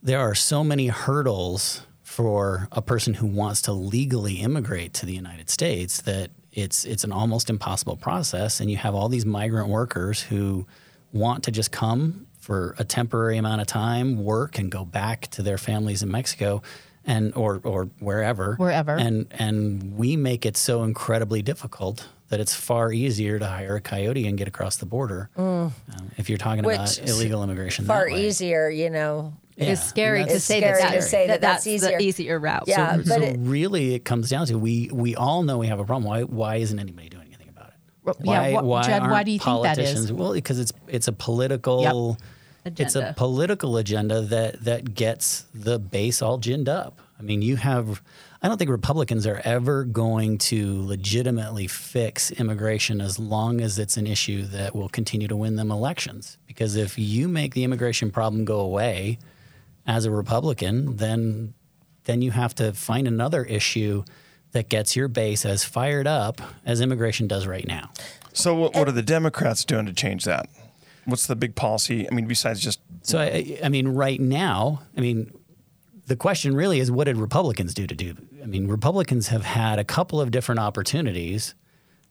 there 0.04 0.20
are 0.20 0.36
so 0.36 0.66
many 0.66 0.88
hurdles 0.88 1.88
for 2.16 2.70
a 2.72 2.82
person 2.82 3.14
who 3.14 3.28
wants 3.28 3.64
to 3.64 3.74
legally 3.74 4.36
immigrate 4.36 4.94
to 4.94 5.06
the 5.06 5.14
United 5.14 5.50
States 5.50 6.02
that 6.04 6.32
it's 6.54 6.86
it's 6.86 7.04
an 7.04 7.12
almost 7.12 7.50
impossible 7.50 7.98
process 7.98 8.62
and 8.62 8.72
you 8.72 8.78
have 8.78 8.96
all 8.96 9.10
these 9.10 9.26
migrant 9.26 9.68
workers 9.68 10.22
who 10.22 10.66
want 11.12 11.44
to 11.44 11.52
just 11.52 11.74
come 11.74 12.26
for 12.40 12.74
a 12.80 12.86
temporary 12.86 13.38
amount 13.38 13.60
of 13.60 13.68
time 13.68 14.24
work 14.24 14.58
and 14.58 14.72
go 14.72 14.86
back 14.86 15.28
to 15.28 15.42
their 15.44 15.58
families 15.58 16.02
in 16.04 16.10
Mexico 16.10 16.62
and 17.06 17.36
or 17.36 17.60
or 17.66 17.90
wherever 18.00 18.56
Wherever. 18.56 18.94
and 18.96 19.28
and 19.32 19.98
we 19.98 20.16
make 20.16 20.46
it 20.46 20.56
so 20.56 20.84
incredibly 20.84 21.42
difficult 21.42 22.08
that 22.30 22.40
it's 22.40 22.56
far 22.56 22.92
easier 22.92 23.38
to 23.40 23.46
hire 23.46 23.76
a 23.76 23.82
coyote 23.82 24.28
and 24.28 24.38
get 24.38 24.48
across 24.48 24.78
the 24.78 24.86
border 24.86 25.30
um, 25.38 25.74
if 26.18 26.28
you're 26.30 26.38
talking 26.38 26.66
about 26.66 26.98
illegal 27.00 27.44
immigration 27.44 27.86
that 27.86 27.94
Far 27.94 28.06
way. 28.12 28.26
easier, 28.28 28.70
you 28.70 28.90
know. 28.90 29.34
Yeah, 29.58 29.72
it's 29.72 29.84
scary 29.84 30.26
to 30.26 30.40
say 30.40 30.60
scary 30.60 30.82
that, 30.82 30.94
to 30.96 31.02
say 31.02 31.28
that 31.28 31.40
that's 31.40 31.66
easier. 31.66 31.98
the 31.98 32.04
easier 32.04 32.40
route 32.40 32.66
Yeah, 32.68 32.98
so 33.04 33.04
but 33.20 33.22
it, 33.22 33.38
really, 33.40 33.94
it 33.96 34.04
comes 34.04 34.30
down 34.30 34.48
to 34.48 34.58
we 34.58 34.90
we 34.92 35.16
all 35.16 35.44
know 35.44 35.58
we 35.58 35.68
have 35.68 35.80
a 35.80 35.86
problem. 35.86 36.04
Why 36.04 36.24
why 36.24 36.56
isn't 36.58 36.78
anybody 36.78 37.08
doing 37.08 37.28
anything 37.28 37.48
about 37.48 37.70
it? 37.70 38.16
Yeah, 38.22 38.50
wh- 38.52 38.86
Judd, 38.86 39.04
why 39.04 39.14
aren't 39.14 39.26
do 39.28 39.32
you 39.32 39.40
think 39.40 39.64
that 39.64 39.78
is? 39.78 40.12
Well, 40.12 40.34
because 40.34 40.60
it's 40.60 40.74
it's 40.90 41.08
a 41.08 41.14
political 41.14 42.18
it's 42.66 42.96
a 42.96 43.00
agenda. 43.00 43.14
political 43.16 43.78
agenda 43.78 44.22
that 44.24 44.64
that 44.66 44.94
gets 44.94 45.46
the 45.54 45.80
base 45.80 46.22
all 46.22 46.38
ginned 46.38 46.68
up. 46.68 47.00
I 47.18 47.22
mean, 47.24 47.42
you 47.42 47.56
have. 47.56 48.02
I 48.42 48.48
don't 48.48 48.58
think 48.58 48.70
Republicans 48.70 49.26
are 49.26 49.42
ever 49.44 49.84
going 49.86 50.38
to 50.38 50.82
legitimately 50.86 51.68
fix 51.68 52.32
immigration 52.32 53.02
as 53.02 53.18
long 53.18 53.62
as 53.62 53.80
it's 53.80 53.98
an 53.98 54.08
issue 54.08 54.44
that 54.46 54.76
will 54.76 54.90
continue 54.90 55.28
to 55.28 55.36
win 55.36 55.56
them 55.56 55.72
elections. 55.72 56.38
Because 56.46 56.76
if 56.76 57.00
you 57.00 57.28
make 57.28 57.54
the 57.54 57.64
immigration 57.64 58.12
problem 58.12 58.46
go 58.46 58.60
away 58.60 59.20
as 59.88 60.06
a 60.06 60.12
Republican, 60.12 60.98
then 60.98 61.54
then 62.04 62.22
you 62.22 62.30
have 62.30 62.54
to 62.54 62.72
find 62.72 63.08
another 63.08 63.44
issue 63.46 64.04
that 64.52 64.70
gets 64.70 64.96
your 64.96 65.08
base 65.08 65.44
as 65.44 65.64
fired 65.64 66.06
up 66.08 66.40
as 66.66 66.80
immigration 66.80 67.28
does 67.28 67.48
right 67.48 67.68
now. 67.68 67.90
So 68.32 68.54
what, 68.54 68.76
what 68.76 68.88
are 68.88 68.92
the 68.92 69.02
Democrats 69.02 69.66
doing 69.66 69.86
to 69.88 69.94
change 69.94 70.24
that? 70.26 70.48
What's 71.06 71.28
the 71.28 71.36
big 71.36 71.56
policy? 71.56 72.08
I 72.10 72.14
mean, 72.14 72.28
besides 72.28 72.60
just 72.60 72.80
So 73.02 73.20
I, 73.20 73.60
I 73.64 73.70
mean, 73.70 73.88
right 73.90 74.20
now, 74.20 74.84
I 74.96 75.02
mean, 75.02 75.32
the 76.08 76.16
question 76.16 76.56
really 76.56 76.80
is, 76.80 76.92
what 76.92 77.06
did 77.06 77.18
Republicans 77.18 77.74
do 77.74 77.88
to 77.88 77.96
do? 77.96 78.16
I 78.42 78.46
mean, 78.46 78.68
Republicans 78.68 79.30
have 79.30 79.44
had 79.44 79.80
a 79.80 79.84
couple 79.84 80.22
of 80.22 80.32
different 80.32 80.60
opportunities 80.60 81.56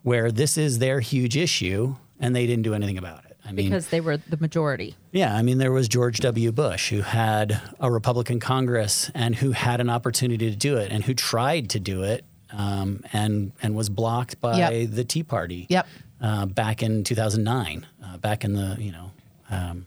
where 0.02 0.30
this 0.30 0.56
is 0.58 0.78
their 0.80 1.00
huge 1.00 1.36
issue, 1.36 1.96
and 2.20 2.34
they 2.34 2.46
didn't 2.46 2.62
do 2.64 2.74
anything 2.74 2.98
about 2.98 3.24
it. 3.24 3.36
I 3.46 3.52
mean, 3.52 3.66
because 3.66 3.88
they 3.88 4.00
were 4.00 4.16
the 4.16 4.38
majority. 4.38 4.96
yeah, 5.12 5.34
I 5.36 5.42
mean, 5.42 5.58
there 5.58 5.70
was 5.72 5.86
George 5.86 6.18
W. 6.20 6.50
Bush 6.50 6.88
who 6.90 7.02
had 7.02 7.60
a 7.78 7.90
Republican 7.90 8.40
Congress 8.40 9.10
and 9.14 9.34
who 9.36 9.52
had 9.52 9.80
an 9.82 9.90
opportunity 9.90 10.50
to 10.50 10.56
do 10.56 10.76
it 10.78 10.90
and 10.90 11.04
who 11.04 11.12
tried 11.12 11.68
to 11.70 11.78
do 11.80 12.02
it 12.04 12.24
um, 12.52 13.02
and 13.12 13.52
and 13.62 13.74
was 13.76 13.90
blocked 13.90 14.40
by 14.40 14.56
Yep. 14.58 14.90
the 14.92 15.04
Tea 15.04 15.22
Party. 15.24 15.66
Yep. 15.68 15.86
Uh, 16.22 16.46
back 16.46 16.82
in 16.82 17.04
2009, 17.04 17.86
uh, 18.02 18.16
back 18.16 18.44
in 18.44 18.54
the 18.54 18.76
you 18.78 18.92
know, 18.92 19.10
um, 19.50 19.86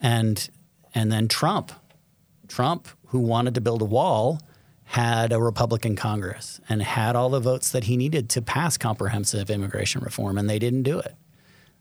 and 0.00 0.48
and 0.94 1.10
then 1.10 1.26
Trump, 1.26 1.72
Trump 2.46 2.86
who 3.12 3.20
wanted 3.20 3.54
to 3.54 3.60
build 3.60 3.80
a 3.82 3.86
wall. 3.86 4.40
Had 4.84 5.32
a 5.32 5.40
Republican 5.40 5.96
Congress 5.96 6.60
and 6.68 6.82
had 6.82 7.16
all 7.16 7.30
the 7.30 7.40
votes 7.40 7.70
that 7.70 7.84
he 7.84 7.96
needed 7.96 8.28
to 8.30 8.42
pass 8.42 8.76
comprehensive 8.76 9.48
immigration 9.48 10.02
reform, 10.02 10.36
and 10.36 10.50
they 10.50 10.58
didn't 10.58 10.82
do 10.82 10.98
it. 10.98 11.14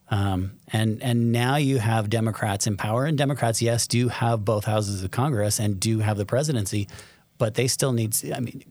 Um, 0.09 0.53
and 0.71 1.01
and 1.03 1.31
now 1.33 1.55
you 1.57 1.79
have 1.79 2.09
Democrats 2.09 2.67
in 2.67 2.77
power, 2.77 3.05
and 3.05 3.17
Democrats, 3.17 3.61
yes, 3.61 3.87
do 3.87 4.07
have 4.09 4.45
both 4.45 4.63
houses 4.65 5.03
of 5.03 5.11
Congress 5.11 5.59
and 5.59 5.77
do 5.79 5.99
have 5.99 6.15
the 6.17 6.25
presidency, 6.25 6.87
but 7.37 7.55
they 7.55 7.67
still 7.67 7.91
need. 7.91 8.15
I 8.33 8.39
mean, 8.39 8.63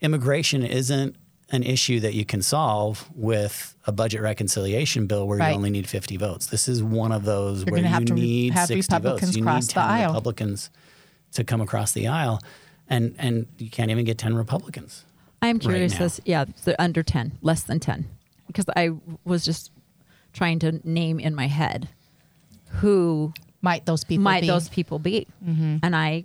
immigration 0.00 0.62
isn't 0.62 1.16
an 1.50 1.62
issue 1.62 2.00
that 2.00 2.12
you 2.14 2.26
can 2.26 2.42
solve 2.42 3.08
with 3.14 3.74
a 3.86 3.92
budget 3.92 4.20
reconciliation 4.20 5.06
bill 5.06 5.26
where 5.26 5.38
Right. 5.38 5.50
you 5.50 5.54
only 5.56 5.70
need 5.70 5.88
50 5.88 6.18
votes. 6.18 6.46
This 6.48 6.68
is 6.68 6.82
one 6.82 7.12
of 7.12 7.24
those 7.24 7.64
You're 7.64 7.72
where 7.72 8.00
you 8.00 8.14
need 8.14 8.52
have 8.52 8.66
60 8.68 8.94
Republicans 8.94 9.30
votes. 9.30 9.36
You 9.36 9.44
need 9.44 9.62
the 9.62 9.66
10 9.72 9.82
aisle. 9.82 10.08
Republicans 10.08 10.70
to 11.32 11.44
come 11.44 11.60
across 11.60 11.92
the 11.92 12.06
aisle, 12.08 12.40
and 12.88 13.14
and 13.18 13.46
you 13.58 13.70
can't 13.70 13.90
even 13.90 14.04
get 14.04 14.18
10 14.18 14.34
Republicans. 14.34 15.04
I'm 15.42 15.58
curious 15.58 15.98
now. 15.98 16.06
as 16.06 16.20
yeah, 16.24 16.44
the 16.64 16.80
under 16.82 17.02
ten, 17.02 17.32
less 17.42 17.62
than 17.62 17.78
ten, 17.80 18.06
because 18.48 18.64
I 18.76 18.90
was 19.24 19.44
just 19.44 19.70
trying 20.32 20.58
to 20.60 20.80
name 20.88 21.20
in 21.20 21.34
my 21.34 21.46
head 21.46 21.88
who 22.80 23.32
Might 23.62 23.86
those 23.86 24.04
people 24.04 24.22
might 24.24 24.42
be? 24.42 24.46
those 24.48 24.68
people 24.68 24.98
be, 24.98 25.26
and 25.46 25.94
I 25.96 26.24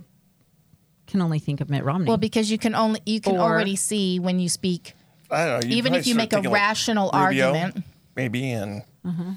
can 1.08 1.22
only 1.22 1.40
think 1.40 1.62
of 1.62 1.70
Mitt 1.70 1.84
Romney. 1.84 2.08
well, 2.08 2.18
because 2.18 2.50
you 2.52 2.58
can 2.58 2.74
only 2.76 3.02
you 3.06 3.22
can 3.22 3.36
Or- 3.36 3.40
already 3.42 3.76
see 3.76 4.20
when 4.20 4.40
you 4.40 4.50
speak. 4.50 4.94
I 5.32 5.46
don't 5.46 5.62
know. 5.64 5.68
you'd 5.70 5.78
Even 5.78 5.94
if 5.96 6.06
you 6.08 6.16
make 6.16 6.32
a 6.34 6.38
thinking 6.38 6.52
like 6.52 6.62
rational 6.62 7.10
Rubio, 7.14 7.48
argument. 7.54 7.86
maybe, 8.16 8.52
and 8.52 8.84
Mm-hmm. 9.06 9.32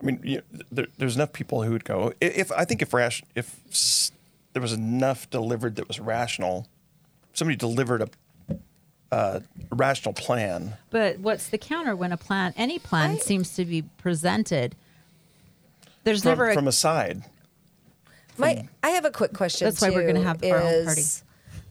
I 0.00 0.04
mean, 0.04 0.20
you, 0.24 0.42
there, 0.72 0.86
there's 0.98 1.14
enough 1.14 1.32
people 1.32 1.62
who 1.62 1.70
would 1.72 1.84
go. 1.84 2.12
If 2.20 2.50
I 2.52 2.64
think 2.64 2.82
if 2.82 2.92
rash, 2.92 3.22
if 3.36 3.60
s- 3.70 4.10
there 4.52 4.62
was 4.62 4.72
enough 4.72 5.28
delivered 5.30 5.76
that 5.76 5.88
was 5.88 5.98
rational, 5.98 6.66
somebody 7.32 7.56
delivered 7.56 8.02
a, 8.02 8.54
uh, 9.14 9.40
a 9.70 9.74
rational 9.74 10.12
plan. 10.14 10.74
but 10.90 11.18
what's 11.20 11.48
the 11.48 11.58
counter 11.58 11.96
when 11.96 12.12
a 12.12 12.16
plan, 12.16 12.52
any 12.56 12.78
plan, 12.78 13.12
I- 13.12 13.18
seems 13.18 13.54
to 13.56 13.64
be 13.64 13.82
presented? 13.98 14.74
There's 16.04 16.22
From, 16.22 16.30
never 16.30 16.50
a, 16.50 16.54
from 16.54 16.66
a 16.66 16.72
side, 16.72 17.22
My, 18.36 18.66
I 18.82 18.90
have 18.90 19.04
a 19.04 19.10
quick 19.10 19.32
question. 19.34 19.66
That's 19.66 19.80
why 19.80 19.90
we're 19.90 20.06
gonna 20.06 20.22
have 20.22 20.42
our 20.42 20.58
own 20.58 20.84
party. 20.86 21.00
is- 21.00 21.22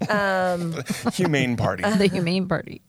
humane 1.15 1.57
party. 1.57 1.83
the 1.97 2.07
Humane 2.07 2.47
Party. 2.47 2.81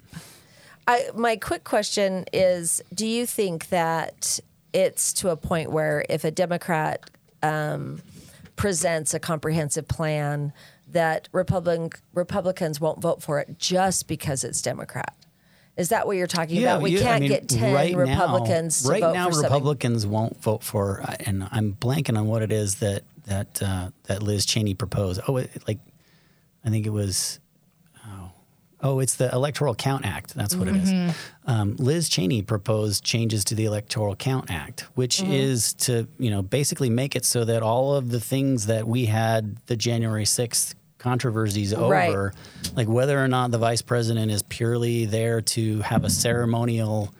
I, 0.86 1.10
my 1.14 1.36
quick 1.36 1.64
question 1.64 2.24
is 2.32 2.82
Do 2.94 3.06
you 3.06 3.26
think 3.26 3.68
that 3.68 4.40
it's 4.72 5.12
to 5.14 5.28
a 5.30 5.36
point 5.36 5.70
where 5.70 6.04
if 6.08 6.24
a 6.24 6.30
Democrat 6.30 7.10
um, 7.42 8.00
presents 8.56 9.14
a 9.14 9.20
comprehensive 9.20 9.88
plan, 9.88 10.52
that 10.88 11.28
Republican, 11.32 12.00
Republicans 12.14 12.80
won't 12.80 13.00
vote 13.00 13.22
for 13.22 13.38
it 13.40 13.58
just 13.58 14.08
because 14.08 14.44
it's 14.44 14.62
Democrat? 14.62 15.16
Is 15.76 15.88
that 15.88 16.06
what 16.06 16.16
you're 16.16 16.26
talking 16.26 16.62
about? 16.62 16.82
We 16.82 16.98
can't 16.98 17.22
mean, 17.22 17.30
get 17.30 17.48
10 17.48 17.74
right 17.74 17.96
Republicans 17.96 18.84
now, 18.84 18.88
to 18.88 18.92
right 18.92 19.02
vote 19.02 19.14
now, 19.14 19.26
for 19.28 19.32
something. 19.32 19.52
Republicans 19.52 20.06
won't 20.06 20.42
vote 20.42 20.62
for, 20.62 21.00
uh, 21.00 21.16
and 21.20 21.48
I'm 21.50 21.72
blanking 21.74 22.18
on 22.18 22.26
what 22.26 22.42
it 22.42 22.52
is 22.52 22.76
that 22.76 23.04
that 23.24 23.62
uh, 23.62 23.90
that 24.04 24.22
Liz 24.22 24.44
Cheney 24.44 24.74
proposed. 24.74 25.22
Oh, 25.26 25.38
it, 25.38 25.50
like 25.66 25.78
I 26.64 26.70
think 26.70 26.86
it 26.86 26.90
was. 26.90 27.38
Oh, 28.82 28.98
it's 28.98 29.14
the 29.14 29.30
Electoral 29.32 29.74
Count 29.74 30.04
Act. 30.04 30.34
That's 30.34 30.56
what 30.56 30.66
it 30.68 30.76
is. 30.76 30.90
Mm-hmm. 30.90 31.50
Um, 31.50 31.76
Liz 31.76 32.08
Cheney 32.08 32.42
proposed 32.42 33.04
changes 33.04 33.44
to 33.44 33.54
the 33.54 33.64
Electoral 33.66 34.16
Count 34.16 34.50
Act, 34.50 34.86
which 34.94 35.18
Mm-hmm. 35.18 35.32
is 35.32 35.72
to 35.74 36.08
you 36.18 36.30
know 36.30 36.42
basically 36.42 36.90
make 36.90 37.14
it 37.14 37.24
so 37.24 37.44
that 37.44 37.62
all 37.62 37.94
of 37.94 38.10
the 38.10 38.20
things 38.20 38.66
that 38.66 38.86
we 38.88 39.06
had 39.06 39.56
the 39.66 39.76
January 39.76 40.24
sixth 40.24 40.74
controversies 40.98 41.74
Right. 41.74 42.08
over, 42.10 42.32
like 42.76 42.88
whether 42.88 43.18
or 43.22 43.28
not 43.28 43.50
the 43.50 43.58
vice 43.58 43.82
president 43.82 44.30
is 44.30 44.42
purely 44.42 45.04
there 45.04 45.40
to 45.40 45.80
have 45.80 46.04
a 46.04 46.10
ceremonial 46.10 47.12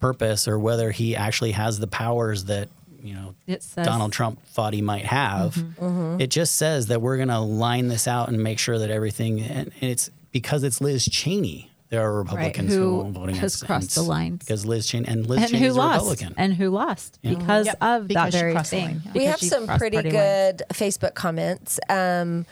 purpose 0.00 0.46
or 0.48 0.58
whether 0.58 0.90
he 0.90 1.14
actually 1.16 1.52
has 1.52 1.78
the 1.78 1.86
powers 1.86 2.44
that 2.44 2.68
you 3.02 3.14
know 3.14 3.34
It 3.46 3.62
says- 3.62 3.86
Donald 3.86 4.12
Trump 4.12 4.44
thought 4.46 4.72
he 4.74 4.82
might 4.82 5.04
have. 5.06 5.54
Mm-hmm. 5.54 6.20
It 6.20 6.28
just 6.30 6.56
says 6.56 6.86
that 6.88 7.00
we're 7.00 7.16
going 7.16 7.28
to 7.28 7.38
line 7.40 7.88
this 7.88 8.06
out 8.06 8.28
and 8.28 8.42
make 8.42 8.58
sure 8.58 8.78
that 8.78 8.90
everything 8.90 9.40
and 9.40 9.72
it's 9.80 10.10
because 10.32 10.62
it's 10.64 10.80
Liz 10.80 11.04
Cheney. 11.06 11.68
There 11.90 12.02
are 12.02 12.14
Republicans 12.22 12.72
who, 12.72 12.80
who 12.80 12.96
won't 12.96 13.14
vote 13.14 13.28
has 13.28 13.36
against 13.38 13.62
it. 13.62 13.66
crossed 13.66 13.82
And 13.82 13.90
the 13.96 14.00
it's 14.00 14.08
lines. 14.08 14.38
because 14.38 14.64
Liz 14.66 14.86
Cheney 14.86 15.06
and 15.08 15.26
Liz 15.26 15.40
and 15.42 15.50
Cheney's 15.50 15.74
who 15.74 15.78
a 15.78 15.82
lost 15.82 16.00
Republican. 16.10 16.34
and 16.38 16.54
who 16.54 16.70
lost 16.70 17.18
because 17.22 17.66
Yep, 17.66 17.76
of 17.82 18.08
because 18.08 18.32
that 18.32 18.38
she 18.38 18.38
very 18.40 18.54
thing. 18.64 18.86
line. 18.86 19.02
we 19.14 19.24
have 19.26 19.40
some 19.40 19.66
pretty 19.66 19.96
party 19.98 20.10
lines. 20.10 20.56
good 20.58 20.62
Facebook 20.74 21.14
comments. 21.14 21.78
Um, 21.90 22.46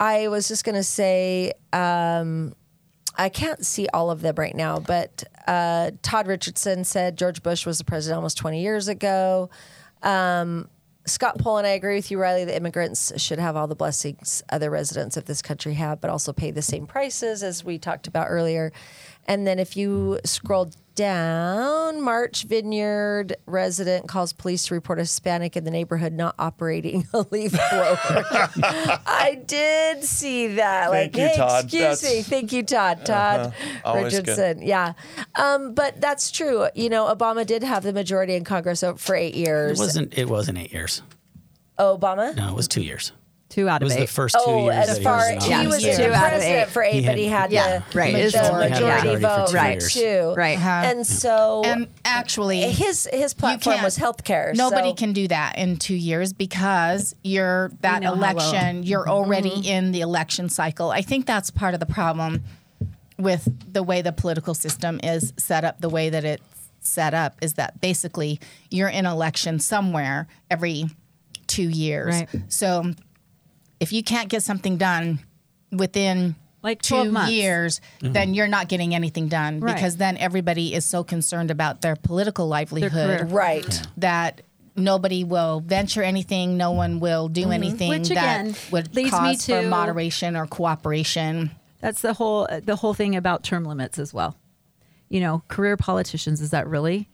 I 0.00 0.28
was 0.28 0.48
just 0.48 0.64
going 0.64 0.74
to 0.76 0.82
say, 0.82 1.52
um, 1.74 2.54
I 3.18 3.28
can't 3.28 3.64
see 3.64 3.88
all 3.92 4.10
of 4.10 4.22
them 4.22 4.36
right 4.36 4.54
now, 4.54 4.78
but 4.78 5.22
uh, 5.46 5.90
Todd 6.00 6.26
Richardson 6.26 6.84
said 6.84 7.18
George 7.18 7.42
Bush 7.42 7.66
was 7.66 7.76
the 7.76 7.84
president 7.84 8.16
almost 8.16 8.38
20 8.38 8.62
years 8.62 8.88
ago. 8.88 9.50
Um, 10.02 10.68
Scott 11.04 11.38
Poll 11.38 11.58
and 11.58 11.66
I 11.66 11.70
agree 11.70 11.96
with 11.96 12.10
you, 12.12 12.18
Riley. 12.18 12.44
The 12.44 12.56
immigrants 12.56 13.12
should 13.20 13.40
have 13.40 13.56
all 13.56 13.66
the 13.66 13.74
blessings 13.74 14.42
other 14.50 14.70
residents 14.70 15.16
of 15.16 15.24
this 15.24 15.42
country 15.42 15.74
have, 15.74 16.00
but 16.00 16.10
also 16.10 16.32
pay 16.32 16.52
the 16.52 16.62
same 16.62 16.86
prices 16.86 17.42
as 17.42 17.64
we 17.64 17.76
talked 17.78 18.06
about 18.06 18.28
earlier. 18.30 18.72
And 19.26 19.46
then 19.46 19.58
if 19.58 19.76
you 19.76 20.18
scroll 20.24 20.70
down, 20.94 22.02
Martha's 22.02 22.42
Vineyard 22.42 23.36
resident 23.46 24.08
calls 24.08 24.32
police 24.32 24.66
to 24.66 24.74
report 24.74 24.98
a 24.98 25.02
Hispanic 25.02 25.56
in 25.56 25.64
the 25.64 25.70
neighborhood 25.70 26.12
not 26.12 26.34
operating 26.38 27.06
a 27.14 27.24
leaf 27.30 27.52
blower. 27.52 27.98
I 28.02 29.40
did 29.46 30.04
see 30.04 30.48
that. 30.48 30.90
Thank 30.90 31.14
like, 31.14 31.16
you, 31.16 31.28
hey, 31.28 31.36
Todd. 31.36 31.64
excuse 31.64 31.82
That's- 31.82 32.04
Uh-huh. 32.04 32.14
me. 32.14 32.22
Thank 32.22 32.52
you, 32.52 32.62
Todd. 32.62 33.06
Todd 33.06 33.54
Always 33.84 34.12
good. 34.12 34.28
Richardson. 34.28 34.62
Yeah. 34.62 34.92
Um, 35.36 35.74
but 35.74 36.00
that's 36.00 36.30
true. 36.30 36.66
You 36.74 36.90
know, 36.90 37.14
Obama 37.14 37.46
did 37.46 37.62
have 37.62 37.84
the 37.84 37.92
majority 37.92 38.34
in 38.34 38.44
Congress 38.44 38.84
for 38.96 39.14
eight 39.14 39.34
years. 39.34 39.42
It 39.42 39.48
years. 39.48 39.78
wasn't. 39.78 40.18
It 40.18 40.28
wasn't 40.28 40.58
eight 40.58 40.72
years. 40.72 41.02
Obama? 41.78 42.36
No, 42.36 42.48
it 42.48 42.54
was 42.54 42.68
two 42.68 42.82
years. 42.82 43.12
Two 43.52 43.68
out 43.68 43.82
It 43.82 43.84
of 43.84 43.86
was 43.88 43.96
eight. 43.96 44.00
the 44.00 44.06
first 44.06 44.34
two 44.34 44.40
Oh, 44.46 44.64
years 44.64 44.74
as 44.76 44.88
that 44.88 44.98
he 44.98 45.04
far 45.04 45.16
was 45.18 45.26
he 45.28 45.34
office. 45.36 45.48
Yeah, 45.50 45.66
was 45.66 45.82
two 45.82 45.90
the 45.90 46.14
out 46.14 46.24
of 46.24 46.28
president 46.30 46.58
eight. 46.62 46.68
for 46.72 46.82
eight, 46.82 46.94
He 47.02 47.06
but 47.06 47.18
he 47.18 47.26
had 47.26 47.52
Yeah, 47.52 47.78
the, 47.90 47.98
right. 47.98 48.14
the 48.14 48.20
It's 48.20 48.32
just- 48.32 48.44
majority, 48.50 48.68
He 48.68 48.82
had 48.84 49.04
majority 49.04 49.22
for 49.22 49.28
vote 49.28 49.48
two 49.50 49.54
Right. 49.56 49.70
years. 49.72 49.92
too. 49.92 50.34
Right. 50.34 50.58
And 50.58 51.06
so 51.06 51.62
And 51.66 51.88
actually, 52.06 52.62
his 52.72 53.06
his 53.12 53.34
platform 53.34 53.74
can't- 53.74 53.84
was 53.84 53.98
healthcare. 53.98 54.54
Nobody 54.56 54.88
so- 54.88 54.94
can 54.94 55.12
do 55.12 55.28
that 55.28 55.58
in 55.58 55.76
two 55.76 55.94
years 55.94 56.32
because 56.32 57.14
you're 57.22 57.72
that 57.82 58.00
know 58.00 58.14
how 58.14 58.20
well- 58.22 58.32
election. 58.38 58.84
You're 58.84 59.06
already 59.06 59.50
mm-hmm. 59.50 59.64
in 59.64 59.92
the 59.92 60.00
election 60.00 60.48
cycle. 60.48 60.90
I 60.90 61.02
think 61.02 61.26
that's 61.26 61.50
part 61.50 61.74
of 61.74 61.80
the 61.80 61.84
problem 61.86 62.42
with 63.18 63.46
the 63.70 63.82
way 63.82 64.00
the 64.00 64.12
political 64.12 64.54
system 64.54 64.98
is 65.02 65.34
set 65.36 65.62
up. 65.62 65.78
The 65.82 65.90
way 65.90 66.08
that 66.08 66.24
it's 66.24 66.42
set 66.80 67.12
up 67.12 67.36
is 67.42 67.52
that 67.54 67.82
basically 67.82 68.40
you're 68.70 68.88
in 68.88 69.04
election 69.04 69.58
somewhere 69.60 70.26
every 70.50 70.86
two 71.46 71.68
years. 71.68 72.14
Right. 72.14 72.28
So 72.48 72.92
if 73.82 73.92
you 73.92 74.02
can't 74.02 74.28
get 74.28 74.42
something 74.42 74.76
done 74.76 75.18
within 75.70 76.36
Like 76.62 76.82
12 76.82 77.06
two 77.06 77.12
months. 77.12 77.32
years, 77.32 77.80
mm-hmm. 78.00 78.12
then 78.12 78.34
you're 78.34 78.48
not 78.48 78.68
getting 78.68 78.94
anything 78.94 79.28
done 79.28 79.60
Right. 79.60 79.74
because 79.74 79.96
then 79.96 80.16
everybody 80.16 80.74
is 80.74 80.86
so 80.86 81.02
concerned 81.02 81.50
about 81.50 81.82
their 81.82 81.96
political 81.96 82.46
livelihood 82.48 82.92
career. 82.92 83.24
Right. 83.24 83.82
that 83.96 84.42
nobody 84.76 85.24
will 85.24 85.60
venture 85.60 86.02
anything. 86.02 86.56
No 86.56 86.70
mm-hmm. 86.70 86.76
one 86.76 87.00
will 87.00 87.28
do 87.28 87.42
mm-hmm. 87.42 87.52
anything 87.52 87.88
Which, 87.90 88.08
that 88.08 88.40
again, 88.40 88.54
would 88.70 88.94
leads 88.94 89.12
me 89.12 89.18
cause 89.18 89.46
for 89.46 89.62
to- 89.62 89.68
moderation 89.68 90.36
or 90.36 90.46
cooperation. 90.46 91.50
That's 91.80 92.00
the 92.00 92.14
whole 92.14 92.46
the 92.62 92.76
whole 92.76 92.94
thing 92.94 93.16
about 93.16 93.42
term 93.42 93.64
limits 93.64 93.98
as 93.98 94.14
well. 94.14 94.36
You 95.08 95.20
know, 95.20 95.42
career 95.48 95.76
politicians 95.76 96.40
is 96.40 96.50
that 96.50 96.68
really 96.68 97.08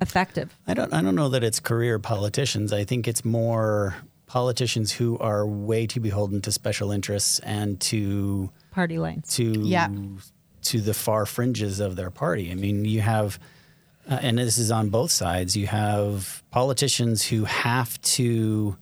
effective? 0.00 0.56
I 0.66 0.72
don't. 0.72 0.92
I 0.92 1.02
don't 1.02 1.14
know 1.14 1.28
that 1.28 1.44
it's 1.44 1.60
career 1.60 1.98
politicians. 1.98 2.72
I 2.72 2.84
think 2.84 3.06
it's 3.06 3.26
more 3.26 3.94
politicians 4.30 4.92
who 4.92 5.18
are 5.18 5.44
way 5.44 5.88
too 5.88 5.98
beholden 5.98 6.40
to 6.40 6.52
special 6.52 6.92
interests 6.92 7.40
and 7.40 7.80
to 7.80 8.48
Party 8.70 8.96
lines. 8.96 9.26
to 9.34 9.42
Yeah. 9.66 9.88
to 10.62 10.80
the 10.80 10.94
far 10.94 11.26
fringes 11.26 11.80
of 11.80 11.96
their 11.96 12.10
party. 12.10 12.52
I 12.52 12.54
mean, 12.54 12.84
you 12.84 13.00
have, 13.00 13.40
uh, 14.08 14.20
and 14.22 14.38
this 14.38 14.56
is 14.56 14.70
on 14.70 14.88
both 14.88 15.10
sides. 15.10 15.56
You 15.56 15.66
have 15.66 16.44
politicians 16.52 17.26
who 17.26 17.42
have 17.44 18.00
to 18.02 18.76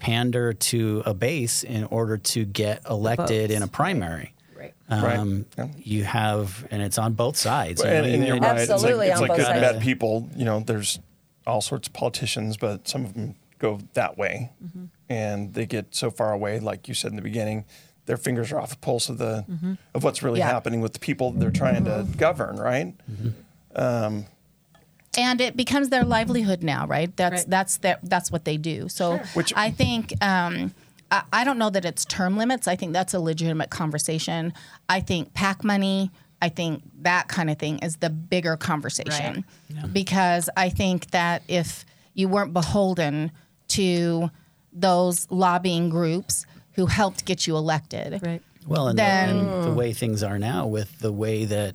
pander 0.00 0.52
to 0.52 1.04
a 1.06 1.14
base 1.14 1.62
in 1.62 1.84
order 1.84 2.16
to 2.18 2.44
get 2.44 2.82
elected 2.90 3.52
in 3.52 3.62
a 3.62 3.68
primary. 3.68 4.34
Right. 4.58 4.74
Um, 4.88 5.46
Right. 5.56 5.70
You 5.78 6.02
have, 6.04 6.66
and 6.72 6.82
it's 6.82 6.98
on 6.98 7.12
both 7.12 7.36
sides. 7.36 7.80
you 7.82 7.88
and, 7.88 8.04
know, 8.04 8.12
and 8.14 8.22
you- 8.22 8.28
you're 8.34 8.40
right. 8.40 8.58
It's 8.58 8.68
like, 8.68 8.74
Absolutely 8.74 9.06
it's 9.08 9.16
on 9.16 9.22
like 9.22 9.28
both 9.28 9.36
good 9.38 9.46
and 9.46 9.60
sides. 9.62 9.72
bad 9.74 9.82
people. 9.82 10.28
You 10.34 10.44
know, 10.44 10.58
there's 10.60 10.98
all 11.46 11.60
sorts 11.60 11.86
of 11.86 11.94
politicians, 11.94 12.56
but 12.56 12.88
some 12.88 13.04
of 13.04 13.14
them 13.14 13.36
go 13.58 13.80
that 13.94 14.16
way, 14.18 14.52
Mm-hmm. 14.64 14.84
and 15.08 15.54
they 15.54 15.66
get 15.66 15.94
so 15.94 16.10
far 16.10 16.32
away. 16.32 16.60
Like 16.60 16.88
you 16.88 16.94
said 16.94 17.10
in 17.12 17.16
the 17.16 17.22
beginning, 17.22 17.64
their 18.06 18.16
fingers 18.16 18.52
are 18.52 18.60
off 18.60 18.70
the 18.70 18.76
pulse 18.76 19.08
of 19.08 19.18
the 19.18 19.44
Mm-hmm. 19.50 19.74
of 19.94 20.04
what's 20.04 20.22
really 20.22 20.38
Yeah. 20.40 20.48
happening 20.50 20.80
with 20.80 20.92
the 20.94 20.98
people 21.00 21.32
they're 21.32 21.50
trying 21.50 21.84
to 21.84 22.06
govern. 22.16 22.56
Right. 22.56 22.94
and 25.16 25.40
it 25.40 25.56
becomes 25.56 25.88
their 25.88 26.04
livelihood 26.04 26.62
now, 26.62 26.86
right? 26.86 27.14
That's 27.16 27.42
Right. 27.42 27.50
that's 27.50 27.76
their, 27.78 27.98
that's 28.02 28.30
what 28.30 28.44
they 28.44 28.56
do. 28.56 28.88
So 28.88 29.18
Which- 29.34 29.52
I 29.56 29.70
think 29.70 30.12
um, 30.22 30.74
I, 31.10 31.22
I 31.32 31.44
don't 31.44 31.58
know 31.58 31.70
that 31.70 31.84
it's 31.84 32.04
term 32.04 32.36
limits. 32.36 32.68
I 32.68 32.76
think 32.76 32.92
that's 32.92 33.14
a 33.14 33.20
legitimate 33.20 33.70
conversation. 33.70 34.52
I 34.88 35.00
think 35.00 35.34
PAC 35.34 35.64
money. 35.64 36.10
I 36.40 36.50
think 36.50 36.82
that 37.02 37.26
kind 37.26 37.50
of 37.50 37.58
thing 37.58 37.78
is 37.80 37.96
the 37.96 38.10
bigger 38.10 38.56
conversation 38.56 39.44
because 39.92 40.48
I 40.56 40.68
think 40.68 41.10
that 41.10 41.42
if 41.48 41.84
you 42.14 42.28
weren't 42.28 42.52
beholden 42.52 43.32
to 43.68 44.30
those 44.72 45.30
lobbying 45.30 45.88
groups 45.88 46.46
who 46.72 46.86
helped 46.86 47.24
get 47.24 47.46
you 47.46 47.56
elected, 47.56 48.20
Right. 48.22 48.42
Well, 48.66 48.88
and, 48.88 48.98
then- 48.98 49.46
the, 49.46 49.54
and 49.56 49.64
the 49.64 49.72
way 49.74 49.92
things 49.94 50.22
are 50.22 50.38
now, 50.38 50.66
with 50.66 50.98
the 50.98 51.10
way 51.12 51.46
that, 51.46 51.74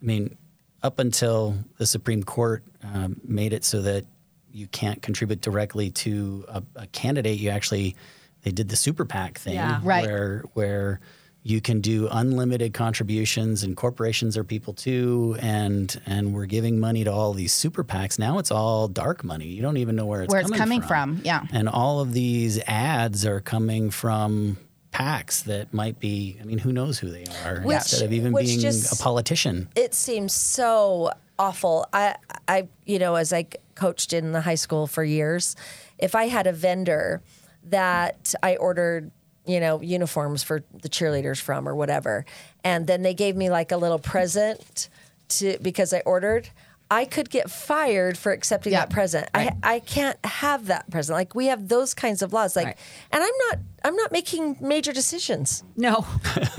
I 0.00 0.04
mean, 0.04 0.36
up 0.82 0.98
until 1.00 1.56
the 1.78 1.86
Supreme 1.86 2.22
Court 2.22 2.62
um, 2.84 3.20
made 3.24 3.52
it 3.52 3.64
so 3.64 3.82
that 3.82 4.04
you 4.52 4.66
can't 4.68 5.02
contribute 5.02 5.40
directly 5.40 5.90
to 5.90 6.44
a, 6.48 6.62
a 6.76 6.86
candidate, 6.88 7.38
you 7.38 7.50
actually 7.50 7.96
they 8.42 8.50
did 8.52 8.68
the 8.70 8.76
super 8.76 9.04
PAC 9.04 9.38
thing, 9.38 9.54
Yeah. 9.54 9.80
Right. 9.82 10.06
where 10.06 10.44
where 10.54 11.00
you 11.42 11.60
can 11.60 11.80
do 11.80 12.06
unlimited 12.10 12.74
contributions, 12.74 13.62
and 13.62 13.76
corporations 13.76 14.36
are 14.36 14.44
people 14.44 14.74
too, 14.74 15.36
and 15.40 16.00
and 16.06 16.34
we're 16.34 16.46
giving 16.46 16.78
money 16.78 17.02
to 17.04 17.10
all 17.12 17.32
these 17.32 17.52
super 17.52 17.82
PACs. 17.82 18.18
Now 18.18 18.38
it's 18.38 18.50
all 18.50 18.88
dark 18.88 19.24
money. 19.24 19.46
You 19.46 19.62
don't 19.62 19.78
even 19.78 19.96
know 19.96 20.06
where 20.06 20.22
it's 20.22 20.30
Where 20.30 20.40
it's 20.42 20.50
coming 20.50 20.80
coming 20.80 20.82
from, 20.82 21.20
yeah. 21.24 21.46
and 21.52 21.68
all 21.68 22.00
of 22.00 22.12
these 22.12 22.60
ads 22.66 23.24
are 23.24 23.40
coming 23.40 23.90
from 23.90 24.58
PACs 24.92 25.44
that 25.44 25.72
might 25.72 25.98
be, 26.00 26.36
I 26.40 26.44
mean, 26.44 26.58
who 26.58 26.72
knows 26.72 26.98
who 26.98 27.10
they 27.10 27.24
are 27.44 27.60
Which- 27.62 27.76
instead 27.76 28.02
of 28.02 28.12
even 28.12 28.34
being 28.34 28.58
just- 28.60 28.92
a 28.92 29.02
politician. 29.02 29.68
it 29.76 29.94
seems 29.94 30.32
so 30.34 31.10
awful. 31.38 31.86
I, 31.92 32.16
I, 32.48 32.68
you 32.84 32.98
know, 32.98 33.14
as 33.14 33.32
I 33.32 33.46
coached 33.76 34.12
in 34.12 34.32
the 34.32 34.40
high 34.42 34.56
school 34.56 34.86
for 34.86 35.02
years, 35.04 35.54
if 35.98 36.14
I 36.14 36.26
had 36.26 36.46
a 36.46 36.52
vendor 36.52 37.22
that 37.70 38.34
I 38.42 38.56
ordered, 38.56 39.10
you 39.46 39.60
know, 39.60 39.80
uniforms 39.80 40.42
for 40.42 40.62
the 40.82 40.88
cheerleaders 40.88 41.40
from 41.40 41.68
or 41.68 41.74
whatever, 41.74 42.24
and 42.64 42.86
then 42.86 43.02
they 43.02 43.14
gave 43.14 43.36
me 43.36 43.50
like 43.50 43.72
a 43.72 43.76
little 43.76 43.98
present 43.98 44.88
to 45.30 45.58
because 45.62 45.92
I 45.92 46.00
ordered. 46.00 46.48
I 46.92 47.04
could 47.04 47.30
get 47.30 47.48
fired 47.48 48.18
for 48.18 48.32
accepting 48.32 48.72
Yeah. 48.72 48.80
that 48.80 48.90
present. 48.90 49.28
Right. 49.32 49.52
I 49.62 49.74
I 49.76 49.78
can't 49.78 50.18
have 50.26 50.66
that 50.66 50.90
present. 50.90 51.16
Like 51.16 51.36
we 51.36 51.46
have 51.46 51.68
those 51.68 51.94
kinds 51.94 52.20
of 52.20 52.32
laws. 52.32 52.56
Like, 52.56 52.66
Right. 52.66 52.76
and 53.12 53.22
I'm 53.22 53.30
not 53.48 53.58
I'm 53.84 53.94
not 53.94 54.10
making 54.10 54.56
major 54.60 54.92
decisions. 54.92 55.62
No, 55.76 56.04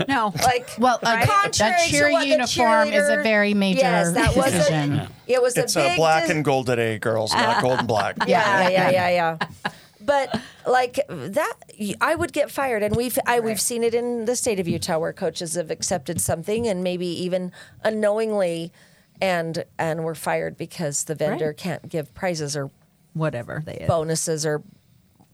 no. 0.08 0.32
Like 0.42 0.70
Well, 0.78 0.98
a- 1.02 1.04
right? 1.04 1.26
that 1.28 1.42
Contrary 1.42 1.74
to 1.84 1.90
cheer 1.90 2.10
what 2.12 2.20
the 2.22 2.28
uniform 2.28 2.88
is 2.88 3.10
a 3.10 3.22
very 3.22 3.52
major 3.52 3.80
yes, 3.80 4.12
that 4.14 4.34
was 4.34 4.52
decision. 4.52 5.00
A, 5.00 5.08
it 5.26 5.42
was 5.42 5.54
It's 5.58 5.76
a 5.76 5.92
a 5.92 5.96
black 5.96 6.22
dis- 6.22 6.30
and 6.30 6.42
gold 6.46 6.64
today, 6.64 6.98
girls, 6.98 7.34
not 7.34 7.60
gold 7.60 7.80
and 7.80 7.86
black. 7.88 8.16
yeah, 8.26 8.68
yeah, 8.70 8.88
yeah, 8.90 8.90
yeah, 8.90 9.08
yeah. 9.10 9.70
But 10.04 10.40
like 10.66 11.00
that, 11.08 11.54
I 12.00 12.14
would 12.14 12.32
get 12.32 12.50
fired, 12.50 12.82
and 12.82 12.96
we've 12.96 13.18
I, 13.26 13.40
we've 13.40 13.60
seen 13.60 13.82
it 13.84 13.94
in 13.94 14.24
the 14.24 14.36
state 14.36 14.58
of 14.60 14.68
Utah 14.68 14.98
where 14.98 15.12
coaches 15.12 15.54
have 15.54 15.70
accepted 15.70 16.20
something 16.20 16.66
and 16.66 16.82
maybe 16.82 17.06
even 17.06 17.52
unknowingly, 17.84 18.72
and 19.20 19.64
and 19.78 20.04
were 20.04 20.14
fired 20.14 20.56
because 20.56 21.04
the 21.04 21.14
vendor 21.14 21.46
Right. 21.48 21.56
can't 21.56 21.88
give 21.88 22.12
prizes 22.14 22.56
or 22.56 22.70
Whatever 23.14 23.62
they 23.66 23.84
bonuses 23.86 24.46
or 24.46 24.62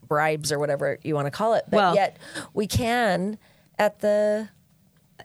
bribes 0.09 0.51
or 0.51 0.59
whatever 0.59 0.99
you 1.01 1.15
want 1.15 1.27
to 1.27 1.31
call 1.31 1.53
it. 1.53 1.63
But 1.69 1.77
Well- 1.77 1.95
yet 1.95 2.17
we 2.53 2.67
can 2.67 3.37
at 3.77 3.99
the 3.99 4.49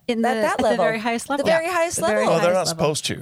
in 0.06 0.22
the, 0.22 0.28
at 0.28 0.34
that 0.42 0.52
at 0.58 0.60
level, 0.62 0.76
the 0.76 0.82
very 0.84 0.98
highest 1.00 1.28
level. 1.28 1.44
the 1.44 1.50
very 1.50 1.66
highest 1.68 1.96
The 1.96 2.06
very 2.06 2.18
level. 2.20 2.34
Well, 2.34 2.42
they're 2.44 2.52
not 2.52 2.66
level. 2.66 2.70
supposed 2.70 3.04
to. 3.06 3.14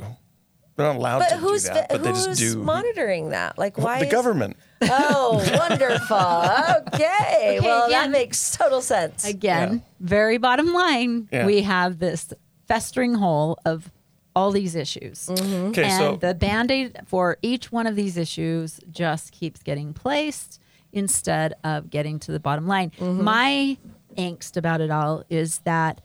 They're 0.77 0.87
not 0.87 0.97
allowed 0.97 1.19
but 1.21 1.29
to 1.31 1.37
who's 1.39 1.63
do 1.65 1.69
that. 1.75 1.89
But 1.91 2.03
they 2.03 2.11
who's 2.11 2.27
just 2.27 2.41
do. 2.41 2.63
monitoring 2.63 3.31
that? 3.31 3.57
Like 3.59 3.79
why 3.79 4.01
the 4.01 4.07
is- 4.07 4.13
government. 4.13 4.57
Oh, 4.91 5.37
wonderful. 5.69 6.95
Okay. 6.95 7.59
well, 7.63 7.89
that 7.91 8.11
makes 8.11 8.57
total 8.57 8.81
sense. 8.81 9.25
Again, 9.25 9.75
Yeah. 9.75 9.81
very 10.01 10.39
bottom 10.39 10.73
line, 10.73 11.29
Yeah. 11.33 11.47
we 11.47 11.63
have 11.63 11.99
this 11.99 12.33
festering 12.69 13.15
hole 13.15 13.59
of 13.65 13.91
all 14.35 14.51
these 14.51 14.75
issues. 14.75 15.27
Mm-hmm. 15.27 15.67
Okay, 15.71 15.85
and 15.85 15.93
so 15.93 16.17
the 16.17 16.35
band 16.35 16.71
aid 16.71 16.99
for 17.07 17.37
each 17.43 17.71
one 17.71 17.87
of 17.87 17.97
these 17.97 18.17
issues 18.17 18.81
just 18.91 19.31
keeps 19.33 19.63
getting 19.63 19.93
placed 19.93 20.59
instead 20.93 21.55
of 21.65 21.91
getting 21.91 22.19
to 22.21 22.33
the 22.33 22.41
bottom 22.41 22.67
line. 22.67 22.91
Mm-hmm. 22.99 23.23
My 23.25 23.77
angst 24.17 24.57
about 24.57 24.81
it 24.81 24.91
all 24.91 25.25
is 25.31 25.59
that 25.61 26.01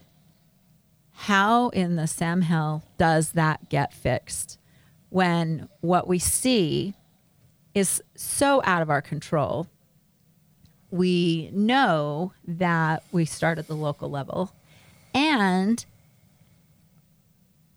how 1.12 1.68
in 1.70 1.96
the 1.96 2.06
Sam 2.06 2.42
hell 2.42 2.84
does 2.96 3.32
that 3.32 3.68
get 3.68 3.92
fixed 3.92 4.58
when 5.10 5.68
what 5.80 6.06
we 6.06 6.18
see 6.18 6.94
is 7.74 8.02
so 8.16 8.60
out 8.64 8.82
of 8.82 8.90
our 8.90 9.02
control? 9.02 9.66
We 10.90 11.50
know 11.52 12.32
that 12.46 13.02
we 13.12 13.24
start 13.26 13.58
at 13.58 13.66
the 13.66 13.76
local 13.76 14.08
level 14.10 14.52
and 15.14 15.84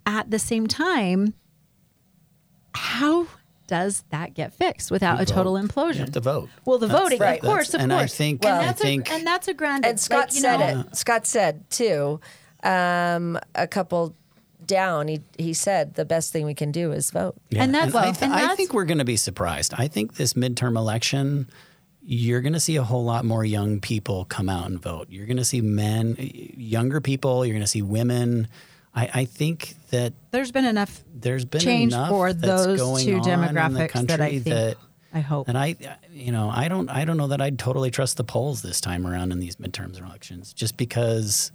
at 0.05 0.31
the 0.31 0.39
same 0.39 0.67
time, 0.67 1.33
how 2.73 3.27
does 3.67 4.03
that 4.09 4.33
get 4.33 4.53
fixed 4.53 4.91
without 4.91 5.21
a 5.21 5.25
total 5.25 5.59
You 5.59 5.67
implosion? 5.67 5.97
have 5.97 6.11
to 6.11 6.19
vote. 6.19 6.49
Well, 6.65 6.77
the 6.77 6.87
That's- 6.87 7.03
voting, 7.03 7.19
right. 7.19 7.39
of 7.39 7.45
course, 7.45 7.67
that's- 7.67 7.73
of 7.75 7.81
and 7.81 7.93
I 7.93 7.99
course. 7.99 8.15
think- 8.15 8.45
and 8.45 8.53
I 8.55 8.65
that's 8.65 8.81
think- 8.81 9.09
a, 9.09 9.13
and 9.13 9.27
that's 9.27 9.47
a 9.47 9.53
grand. 9.53 9.85
And 9.85 9.99
Scott 9.99 10.19
like, 10.19 10.31
said 10.31 10.59
know, 10.59 10.79
it. 10.81 10.95
Scott 10.95 11.25
said 11.27 11.69
too, 11.69 12.19
um, 12.63 13.39
a 13.55 13.67
couple 13.67 14.15
down. 14.65 15.07
He 15.07 15.21
he 15.37 15.53
said 15.53 15.95
the 15.95 16.05
best 16.05 16.31
thing 16.31 16.45
we 16.45 16.53
can 16.53 16.71
do 16.71 16.91
is 16.91 17.11
vote. 17.11 17.35
And 17.55 17.73
that's- 17.73 17.93
I, 17.95 18.05
well, 18.05 18.15
and 18.21 18.33
I 18.33 18.55
think 18.55 18.73
we're 18.73 18.85
going 18.85 18.97
to 18.99 19.05
be 19.05 19.17
surprised. 19.17 19.73
I 19.77 19.87
think 19.87 20.15
this 20.15 20.33
midterm 20.33 20.77
election, 20.77 21.49
you're 22.03 22.41
going 22.41 22.53
to 22.53 22.59
see 22.59 22.75
a 22.77 22.83
whole 22.83 23.03
lot 23.03 23.25
more 23.25 23.43
young 23.45 23.79
people 23.79 24.25
come 24.25 24.49
out 24.49 24.65
and 24.67 24.81
vote. 24.81 25.07
You're 25.09 25.25
going 25.27 25.37
to 25.37 25.45
see 25.45 25.61
men, 25.61 26.15
younger 26.19 27.01
people. 27.01 27.45
You're 27.45 27.53
going 27.53 27.63
to 27.63 27.67
see 27.67 27.81
women. 27.81 28.47
I, 28.93 29.09
I 29.13 29.25
think 29.25 29.75
that 29.91 30.13
There's 30.31 30.51
been 30.51 30.65
enough 30.65 31.01
there's 31.13 31.45
been 31.45 31.61
change 31.61 31.93
enough 31.93 32.09
for 32.09 32.33
those 32.33 32.77
going 32.79 33.05
two 33.05 33.19
on 33.19 33.29
in 33.29 33.41
the 33.55 33.59
demographics 33.61 34.07
that 34.07 34.19
I 34.21 34.29
think. 34.31 34.45
that 34.45 34.77
I 35.13 35.19
hope. 35.19 35.47
and 35.49 35.57
I, 35.57 35.75
you 36.11 36.31
know, 36.31 36.49
I 36.49 36.67
don't, 36.69 36.89
I 36.89 37.03
don't 37.05 37.17
know 37.17 37.27
that 37.27 37.41
I'd 37.41 37.59
totally 37.59 37.91
trust 37.91 38.17
the 38.17 38.23
polls 38.23 38.61
this 38.61 38.79
time 38.81 39.05
around 39.05 39.31
in 39.31 39.39
these 39.39 39.57
midterms 39.57 39.99
elections, 39.99 40.53
just 40.53 40.77
because 40.77 41.51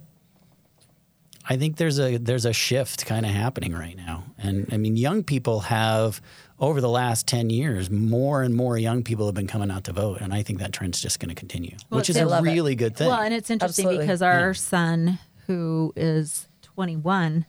I 1.49 1.55
think 1.57 1.77
there's 1.77 1.99
a 1.99 2.17
there's 2.17 2.45
a 2.45 2.53
shift 2.53 3.05
kind 3.05 3.25
of 3.25 3.31
happening 3.31 3.73
right 3.73 3.95
now, 3.95 4.25
and 4.37 4.67
I 4.71 4.77
mean, 4.77 4.97
young 4.97 5.23
people 5.23 5.61
have 5.61 6.21
over 6.59 6.81
the 6.81 6.89
last 6.89 7.25
ten 7.27 7.49
years, 7.49 7.89
more 7.89 8.43
and 8.43 8.53
more 8.53 8.77
young 8.77 9.03
people 9.03 9.25
have 9.27 9.35
been 9.35 9.47
coming 9.47 9.71
out 9.71 9.85
to 9.85 9.93
vote, 9.93 10.19
and 10.19 10.33
I 10.33 10.43
think 10.43 10.59
that 10.59 10.73
trend's 10.73 11.01
just 11.01 11.19
going 11.19 11.29
to 11.29 11.35
continue, 11.35 11.77
which 11.89 12.09
is 12.09 12.17
a 12.17 12.25
love 12.25 12.45
it. 12.45 12.51
really 12.51 12.75
good 12.75 12.97
thing. 12.97 13.07
Well, 13.07 13.21
and 13.21 13.33
it's 13.33 13.49
interesting 13.49 13.85
Absolutely. 13.85 14.05
because 14.05 14.21
our 14.21 14.53
son, 14.53 15.19
who 15.45 15.93
is 15.95 16.49
21, 16.63 17.45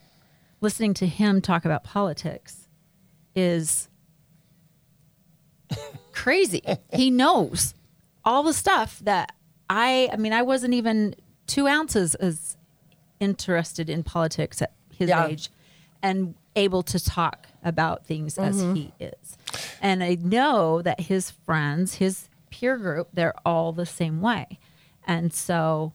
listening 0.61 0.93
to 0.95 1.05
him 1.05 1.41
talk 1.41 1.65
about 1.65 1.83
politics 1.83 2.67
is 3.35 3.89
crazy. 6.13 6.61
he 6.93 7.09
knows 7.11 7.73
all 8.23 8.43
the 8.43 8.53
stuff 8.53 8.99
that 8.99 9.33
I, 9.69 10.09
I 10.11 10.17
mean, 10.17 10.33
I 10.33 10.41
wasn't 10.41 10.73
even 10.73 11.15
two 11.47 11.67
ounces 11.67 12.15
as 12.15 12.57
interested 13.19 13.89
in 13.89 14.03
politics 14.03 14.61
at 14.61 14.73
his 14.95 15.09
Yeah. 15.09 15.27
age 15.27 15.49
and 16.01 16.35
able 16.55 16.83
to 16.83 17.03
talk 17.03 17.47
about 17.63 18.05
things 18.05 18.37
as 18.37 18.61
mm-hmm. 18.61 18.73
he 18.75 18.93
is. 18.99 19.37
And 19.81 20.03
I 20.03 20.15
know 20.15 20.81
that 20.81 21.01
his 21.01 21.31
friends, 21.31 21.95
his 21.95 22.29
peer 22.49 22.77
group, 22.77 23.09
they're 23.13 23.35
all 23.45 23.71
the 23.71 23.85
same 23.85 24.21
way. 24.21 24.59
And 25.05 25.33
so 25.33 25.93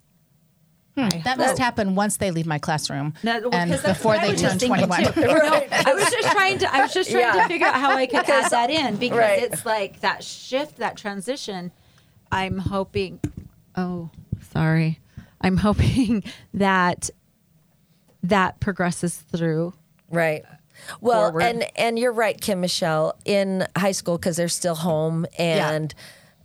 hmm. 0.97 1.09
That 1.25 1.39
must 1.39 1.59
happen 1.59 1.95
once 1.95 2.19
they 2.19 2.31
leave 2.31 2.47
my 2.47 2.59
classroom 2.59 3.15
No, 3.23 3.41
well, 3.41 3.55
and 3.55 3.71
'cause 3.71 3.83
that's 3.83 3.99
before 3.99 4.17
they 4.19 4.29
turn 4.35 4.59
just 4.59 4.67
21. 4.67 5.03
No, 5.03 5.09
I 5.17 5.95
was 5.95 6.11
just 6.11 6.31
trying 6.31 6.59
to. 6.59 6.75
I 6.75 6.83
was 6.83 6.93
just 6.93 7.11
trying 7.11 7.23
Yeah. 7.25 7.43
to 7.43 7.49
figure 7.49 7.67
out 7.67 7.75
how 7.75 7.91
I 7.91 8.07
could 8.07 8.29
add 8.29 8.51
that 8.51 8.71
in 8.71 8.97
because 8.97 9.19
Right. 9.19 9.43
it's 9.43 9.67
like 9.67 10.01
that 10.01 10.23
shift, 10.23 10.77
that 10.79 10.97
transition. 10.97 11.73
I'm 12.31 12.59
hoping. 12.59 13.21
Oh, 13.77 14.11
sorry. 14.53 15.01
I'm 15.45 15.57
hoping 15.59 16.25
that 16.55 17.11
that 18.23 18.59
progresses 18.61 19.17
through. 19.17 19.75
Right. 20.11 20.45
Well, 21.01 21.29
forward. 21.31 21.43
and 21.43 21.65
and 21.77 21.99
you're 21.99 22.13
right, 22.13 22.39
Kim 22.41 22.61
Michelle. 22.61 23.17
In 23.25 23.67
high 23.77 23.93
school, 23.93 24.19
because 24.19 24.37
they're 24.37 24.49
still 24.49 24.75
home, 24.75 25.25
and 25.39 25.95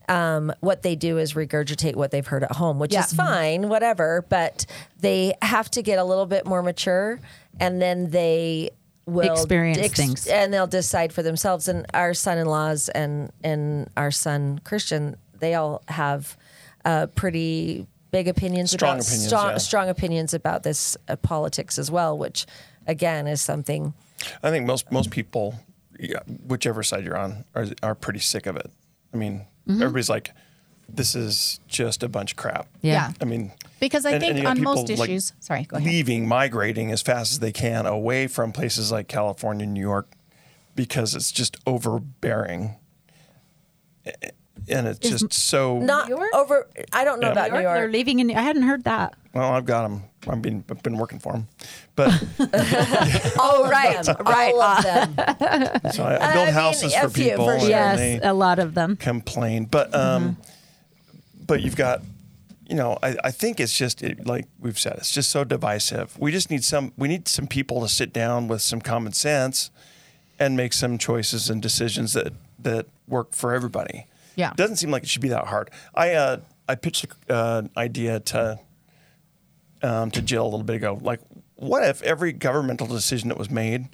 um, 0.07 0.53
what 0.59 0.81
they 0.83 0.95
do 0.95 1.17
is 1.17 1.33
regurgitate 1.33 1.95
what 1.95 2.11
they've 2.11 2.25
heard 2.25 2.43
at 2.43 2.53
home, 2.53 2.79
which 2.79 2.93
Yeah. 2.93 3.01
is 3.05 3.13
fine, 3.13 3.69
whatever. 3.69 4.25
But 4.29 4.65
they 4.99 5.33
have 5.41 5.69
to 5.71 5.81
get 5.81 5.97
a 5.99 6.03
little 6.03 6.25
bit 6.25 6.45
more 6.45 6.61
mature, 6.61 7.19
and 7.59 7.81
then 7.81 8.11
they 8.11 8.71
will 9.05 9.33
Experience 9.33 9.93
things. 9.93 10.27
and 10.27 10.53
they'll 10.53 10.67
decide 10.67 11.11
for 11.11 11.23
themselves. 11.23 11.67
And 11.67 11.85
our 11.95 12.13
son-in-laws 12.13 12.89
and 12.89 13.31
and 13.43 13.89
our 13.97 14.11
son 14.11 14.59
Christian, 14.63 15.15
they 15.39 15.55
all 15.55 15.81
have 15.87 16.37
uh, 16.85 17.07
pretty 17.15 17.87
big 18.11 18.27
opinions 18.27 18.71
Strong 18.71 18.97
about 18.97 19.05
opinions, 19.05 19.27
strong, 19.27 19.49
yeah. 19.51 19.57
strong 19.57 19.89
opinions 19.89 20.33
about 20.33 20.63
this 20.63 20.97
uh, 21.07 21.15
politics 21.17 21.77
as 21.77 21.89
well, 21.91 22.17
which 22.17 22.45
again 22.87 23.27
is 23.27 23.41
something. 23.41 23.93
I 24.43 24.49
think 24.49 24.65
most 24.65 24.91
most 24.91 25.11
people, 25.11 25.55
yeah, 25.99 26.19
whichever 26.45 26.83
side 26.83 27.03
you're 27.05 27.17
on, 27.17 27.45
are 27.55 27.67
are 27.83 27.95
pretty 27.95 28.19
sick 28.19 28.45
of 28.45 28.55
it. 28.55 28.69
I 29.13 29.17
mean, 29.17 29.45
Mm-hmm. 29.67 29.83
everybody's 29.83 30.09
like, 30.09 30.31
"This 30.87 31.13
is 31.15 31.59
just 31.67 32.01
a 32.01 32.09
bunch 32.09 32.31
of 32.31 32.37
crap." 32.37 32.67
Yeah. 32.81 33.11
I 33.21 33.25
mean, 33.25 33.51
Because 33.79 34.03
I 34.03 34.11
and- 34.13 34.19
think 34.19 34.29
and 34.31 34.37
you 34.39 34.43
got 34.45 34.49
on 34.51 34.57
people, 34.57 34.75
most 34.75 34.89
like, 34.97 35.09
issues, 35.09 35.33
sorry, 35.39 35.63
go 35.65 35.77
ahead. 35.77 35.87
leaving, 35.87 36.27
migrating 36.27 36.91
as 36.91 37.03
fast 37.03 37.31
as 37.33 37.39
they 37.39 37.51
can 37.51 37.85
away 37.85 38.25
from 38.25 38.51
places 38.51 38.91
like 38.91 39.07
California, 39.07 39.67
New 39.67 39.79
York, 39.81 40.07
because 40.75 41.13
it's 41.13 41.31
just 41.31 41.55
overbearing, 41.67 42.77
A- 44.07 44.31
and 44.67 44.87
it's 44.87 44.99
just 44.99 45.31
so. 45.33 45.79
Not 45.79 46.09
York? 46.09 46.29
over. 46.33 46.67
I 46.91 47.03
don't 47.03 47.19
know 47.19 47.27
Yeah. 47.27 47.31
about 47.33 47.51
New 47.51 47.59
York. 47.61 47.75
They're 47.75 47.89
leaving 47.91 48.19
in. 48.19 48.29
I 48.31 48.41
hadn't 48.41 48.63
heard 48.63 48.83
that. 48.83 49.13
well, 49.33 49.51
I've 49.51 49.65
got 49.65 49.83
them. 49.83 50.03
I've 50.27 50.41
been 50.41 50.63
I've 50.69 50.83
been 50.83 50.97
working 50.97 51.19
for 51.19 51.31
them, 51.33 51.47
but 51.95 52.11
Oh, 53.37 53.67
right, 53.71 54.05
right. 54.25 54.53
All 54.53 54.61
of 54.61 54.83
them. 54.83 55.15
so 55.93 56.03
I, 56.03 56.15
I 56.15 56.29
I 56.29 56.33
build 56.33 56.45
mean, 56.47 56.53
houses 56.53 56.93
a 56.93 57.01
for 57.01 57.09
people. 57.09 57.45
for 57.45 57.59
sure. 57.59 57.69
Yes, 57.69 58.19
a 58.23 58.33
lot 58.33 58.59
of 58.59 58.73
them. 58.75 58.95
complain. 58.97 59.65
But 59.65 59.93
um, 59.95 60.35
Mm-hmm. 60.35 60.41
but 61.47 61.61
you've 61.61 61.75
got, 61.77 62.01
you 62.67 62.75
know, 62.75 62.97
I, 63.01 63.15
I 63.23 63.31
think 63.31 63.59
it's 63.59 63.75
just 63.77 64.03
it, 64.03 64.25
like 64.27 64.45
we've 64.59 64.77
said, 64.79 64.95
it's 64.97 65.11
just 65.11 65.29
so 65.31 65.43
divisive. 65.43 66.17
We 66.19 66.31
just 66.31 66.49
need 66.51 66.63
some. 66.63 66.91
We 66.97 67.07
need 67.07 67.27
some 67.27 67.47
people 67.47 67.81
to 67.81 67.87
sit 67.87 68.11
down 68.13 68.47
with 68.47 68.61
some 68.61 68.81
common 68.81 69.13
sense 69.13 69.71
and 70.37 70.55
make 70.57 70.73
some 70.73 70.97
choices 70.97 71.49
and 71.49 71.61
decisions 71.61 72.13
that 72.13 72.33
that 72.59 72.87
work 73.07 73.31
for 73.33 73.53
everybody. 73.53 74.05
Yeah. 74.39 74.53
doesn't 74.55 74.77
seem 74.77 74.89
like 74.89 75.03
it 75.03 75.09
should 75.09 75.21
be 75.21 75.29
that 75.29 75.47
hard. 75.47 75.69
I 75.93 76.13
uh, 76.13 76.37
I 76.67 76.75
pitched 76.75 77.05
an 77.27 77.35
uh, 77.35 77.61
idea 77.75 78.19
to 78.21 78.59
um, 79.81 80.11
to 80.11 80.21
Jill 80.21 80.43
a 80.43 80.49
little 80.49 80.63
bit 80.63 80.77
ago. 80.77 80.97
Like, 81.01 81.19
what 81.55 81.83
if 81.83 82.01
every 82.03 82.31
governmental 82.31 82.87
decision 82.87 83.29
that 83.29 83.37
was 83.37 83.49
made 83.49 83.89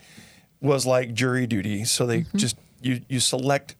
was 0.61 0.85
like 0.85 1.13
jury 1.13 1.47
duty? 1.47 1.83
So 1.85 2.05
they 2.05 2.25
just 2.35 2.57
you 2.81 3.01
you 3.09 3.19
select 3.19 3.75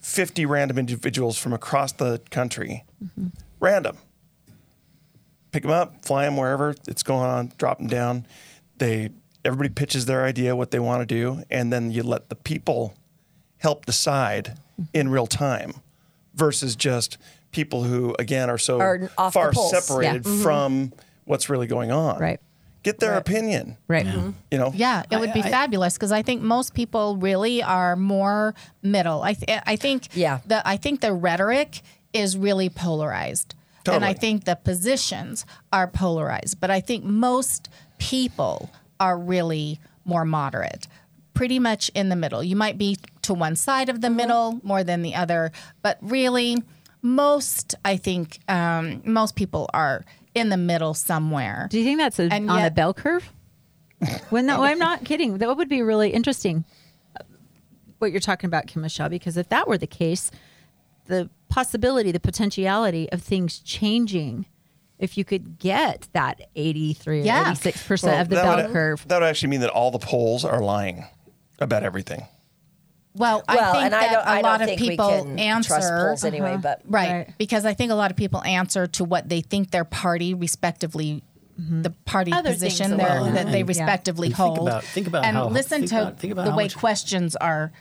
fifty 0.00 0.46
random 0.46 0.78
individuals 0.78 1.36
from 1.36 1.52
across 1.52 1.92
the 1.92 2.20
country, 2.30 2.84
random. 3.60 3.98
Pick 5.52 5.62
them 5.62 5.72
up, 5.72 6.04
fly 6.04 6.24
them 6.24 6.36
wherever 6.36 6.74
it's 6.88 7.02
going 7.02 7.28
on, 7.28 7.52
drop 7.58 7.78
them 7.78 7.88
down. 7.88 8.26
They 8.78 9.10
everybody 9.44 9.68
pitches 9.68 10.06
their 10.06 10.24
idea 10.24 10.56
what 10.56 10.70
they 10.70 10.78
want 10.78 11.06
to 11.06 11.06
do, 11.06 11.42
and 11.50 11.72
then 11.72 11.90
you 11.90 12.02
let 12.02 12.28
the 12.30 12.36
people 12.36 12.94
help 13.58 13.86
decide 13.86 14.58
in 14.92 15.08
real 15.08 15.26
time, 15.26 15.72
versus 16.36 16.76
just 16.76 17.18
people 17.52 17.82
who 17.82 18.14
again 18.18 18.50
are 18.50 18.58
so 18.58 18.78
Are 18.80 19.10
off 19.18 19.32
the 19.32 19.38
far 19.40 19.52
pulse. 19.52 19.72
Yeah. 19.72 19.80
separated 19.80 20.24
from 20.26 20.92
what's 21.24 21.48
really 21.50 21.66
going 21.66 21.90
on. 21.90 22.20
Right. 22.20 22.40
Get 22.82 23.00
their 23.00 23.14
opinion. 23.16 23.76
Right. 23.88 24.06
Mm-hmm. 24.06 24.30
You 24.52 24.58
know. 24.58 24.70
Yeah, 24.72 25.02
it 25.10 25.18
would 25.18 25.32
be 25.32 25.42
fabulous 25.42 25.94
because 25.94 26.12
I 26.12 26.22
think 26.22 26.40
most 26.42 26.72
people 26.72 27.16
really 27.16 27.60
are 27.62 27.96
more 27.96 28.54
middle. 28.80 29.22
I 29.22 29.32
th- 29.32 29.60
I 29.66 29.74
think 29.74 30.14
Yeah. 30.14 30.38
the 30.46 30.66
I 30.68 30.76
think 30.76 31.00
the 31.00 31.12
rhetoric 31.12 31.80
is 32.12 32.36
really 32.38 32.68
polarized. 32.68 33.54
And 33.88 34.04
I 34.04 34.14
think 34.14 34.44
the 34.46 34.56
positions 34.56 35.46
are 35.72 35.86
polarized, 35.86 36.60
but 36.60 36.72
I 36.72 36.80
think 36.80 37.04
most 37.04 37.68
people 37.98 38.68
are 38.98 39.16
really 39.16 39.78
more 40.04 40.24
moderate. 40.24 40.88
Pretty 41.36 41.58
much 41.58 41.90
in 41.94 42.08
the 42.08 42.16
middle. 42.16 42.42
You 42.42 42.56
might 42.56 42.78
be 42.78 42.96
to 43.22 43.34
one 43.34 43.54
side 43.56 43.88
of 43.88 44.00
the 44.00 44.10
middle 44.10 44.58
more 44.62 44.82
than 44.82 45.02
the 45.02 45.14
other, 45.14 45.52
but 45.82 45.98
really 46.00 46.62
most 47.02 47.74
I 47.84 47.96
think 47.96 48.38
um, 48.48 49.02
most 49.04 49.36
people 49.36 49.68
are 49.74 50.04
in 50.34 50.48
the 50.48 50.56
middle 50.56 50.94
somewhere. 50.94 51.68
Do 51.70 51.78
you 51.78 51.84
think 51.84 51.98
that's 51.98 52.18
a, 52.18 52.24
And 52.32 52.50
on 52.50 52.64
a 52.64 52.70
bell 52.70 52.92
curve? 52.94 53.30
when 54.30 54.46
that, 54.46 54.58
well, 54.58 54.68
I'm 54.70 54.78
not 54.78 55.04
kidding. 55.10 55.38
That 55.38 55.56
would 55.56 55.68
be 55.68 55.82
really 55.82 56.10
interesting. 56.10 56.64
uh, 57.18 57.24
What 57.98 58.10
you're 58.12 58.20
talking 58.20 58.48
about, 58.48 58.66
Kim 58.66 58.82
Michelle, 58.82 59.08
because 59.08 59.36
if 59.36 59.48
that 59.50 59.68
were 59.68 59.78
the 59.78 59.86
case, 59.86 60.30
the 61.06 61.30
possibility, 61.48 62.12
the 62.12 62.20
potentiality 62.20 63.10
of 63.12 63.22
things 63.22 63.60
changing, 63.60 64.46
if 64.98 65.16
you 65.16 65.24
could 65.24 65.58
get 65.58 66.08
that 66.12 66.48
83 66.56 67.20
or 67.20 67.24
Yeah. 67.24 67.50
86 67.52 67.86
percent 67.86 68.12
Well, 68.12 68.22
of 68.22 68.28
the 68.28 68.36
bell 68.36 68.56
would, 68.56 68.72
curve, 68.72 69.06
That 69.08 69.20
would 69.20 69.26
actually 69.28 69.50
mean 69.50 69.60
that 69.60 69.70
all 69.70 69.90
the 69.90 69.98
polls 69.98 70.44
are 70.44 70.60
lying 70.60 71.04
about 71.58 71.82
everything. 71.82 72.26
Well, 73.14 73.42
I 73.48 73.56
Well, 73.56 73.72
think 73.72 73.84
and 73.84 73.92
that 73.94 74.02
I 74.02 74.12
don't. 74.12 74.26
a 74.26 74.28
I 74.28 74.40
lot 74.42 74.60
of 74.60 74.76
people 74.76 75.38
answer 75.38 75.68
trust 75.68 75.88
polls 75.90 76.24
uh-huh, 76.24 76.34
anyway. 76.36 76.58
But 76.60 76.82
Right. 76.86 77.12
Right. 77.12 77.38
Because 77.38 77.64
I 77.64 77.72
think 77.72 77.90
a 77.90 77.94
lot 77.94 78.10
of 78.10 78.16
people 78.16 78.42
answer 78.44 78.86
to 78.88 79.04
what 79.04 79.28
they 79.28 79.40
think 79.40 79.70
their 79.70 79.84
party 79.86 80.34
respectively 80.34 81.22
mm-hmm. 81.58 81.80
the 81.82 81.90
party 82.04 82.32
Other 82.32 82.50
position 82.50 82.90
that 82.90 82.98
they're- 82.98 83.32
that 83.32 83.32
they 83.32 83.38
happen. 83.38 83.56
Yeah. 83.58 83.64
respectively 83.66 84.28
think 84.28 84.36
hold. 84.36 84.68
about- 84.68 84.84
think 84.84 85.06
about 85.06 85.24
and 85.24 85.34
how- 85.36 85.48
listen 85.48 85.80
think 85.80 85.90
to 85.90 86.02
about- 86.02 86.18
think 86.18 86.32
about 86.34 86.44
the 86.44 86.50
way 86.54 86.64
much- 86.64 86.76
questions 86.76 87.34
are 87.36 87.72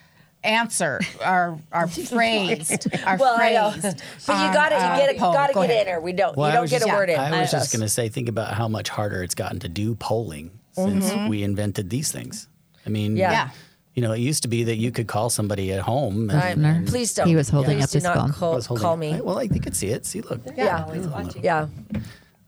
answer 0.46 1.02
are 1.22 1.58
are 1.72 1.88
phrased 2.10 2.88
are 3.06 3.18
well, 3.18 3.36
I 3.38 3.52
know. 3.54 3.72
phrased. 3.72 4.02
But 4.28 4.48
you 4.48 4.54
got 4.54 4.70
to 4.70 4.76
a 4.76 4.98
get 4.98 5.10
it. 5.10 5.18
Got 5.20 5.48
to 5.48 5.54
Go 5.54 5.62
get 5.64 5.72
ahead. 5.72 5.88
in, 5.88 5.94
or 5.96 6.00
we 6.00 6.14
don't. 6.14 6.38
Well, 6.38 6.50
you 6.50 6.56
don't 6.56 6.70
get 6.70 6.80
just, 6.82 6.90
a 6.90 6.94
word 6.94 7.10
in. 7.10 7.20
I 7.20 7.42
was 7.42 7.52
just 7.52 7.74
going 7.74 7.82
to 7.82 7.90
say, 7.90 8.08
think 8.08 8.30
about 8.30 8.54
how 8.54 8.68
much 8.70 8.88
harder 8.88 9.22
it's 9.24 9.36
gotten 9.36 9.60
to 9.60 9.68
do 9.68 9.96
polling 9.96 10.52
since 10.74 11.10
mm-hmm. 11.12 11.28
we 11.28 11.44
invented 11.44 11.90
these 11.90 12.12
things. 12.12 12.48
I 12.86 12.90
mean, 12.90 13.18
Yeah. 13.18 13.50
Yeah. 13.96 14.02
you 14.02 14.08
know, 14.08 14.14
it 14.14 14.20
used 14.20 14.44
to 14.44 14.50
be 14.50 14.64
that 14.66 14.76
you 14.76 14.92
could 14.92 15.08
call 15.08 15.30
somebody 15.30 15.72
at 15.74 15.82
home. 15.82 16.30
And, 16.30 16.66
I'm- 16.66 16.86
please 16.86 17.14
don't. 17.14 17.28
He 17.28 17.36
was 17.36 17.50
holding 17.50 17.78
Please 17.78 17.84
up 17.86 17.90
do 17.92 17.98
his 17.98 18.04
not 18.04 18.16
phone. 18.18 18.32
Call, 18.34 18.54
I 18.54 18.56
was 18.56 18.66
holding 18.66 18.82
call 18.84 18.98
me. 18.98 19.14
I- 19.16 19.22
well, 19.22 19.36
like, 19.36 19.54
you 19.54 19.62
could 19.62 19.76
see 19.76 19.88
it. 19.88 20.06
See, 20.06 20.22
look. 20.22 20.42
Yeah. 20.56 20.86
Yeah. 21.42 21.68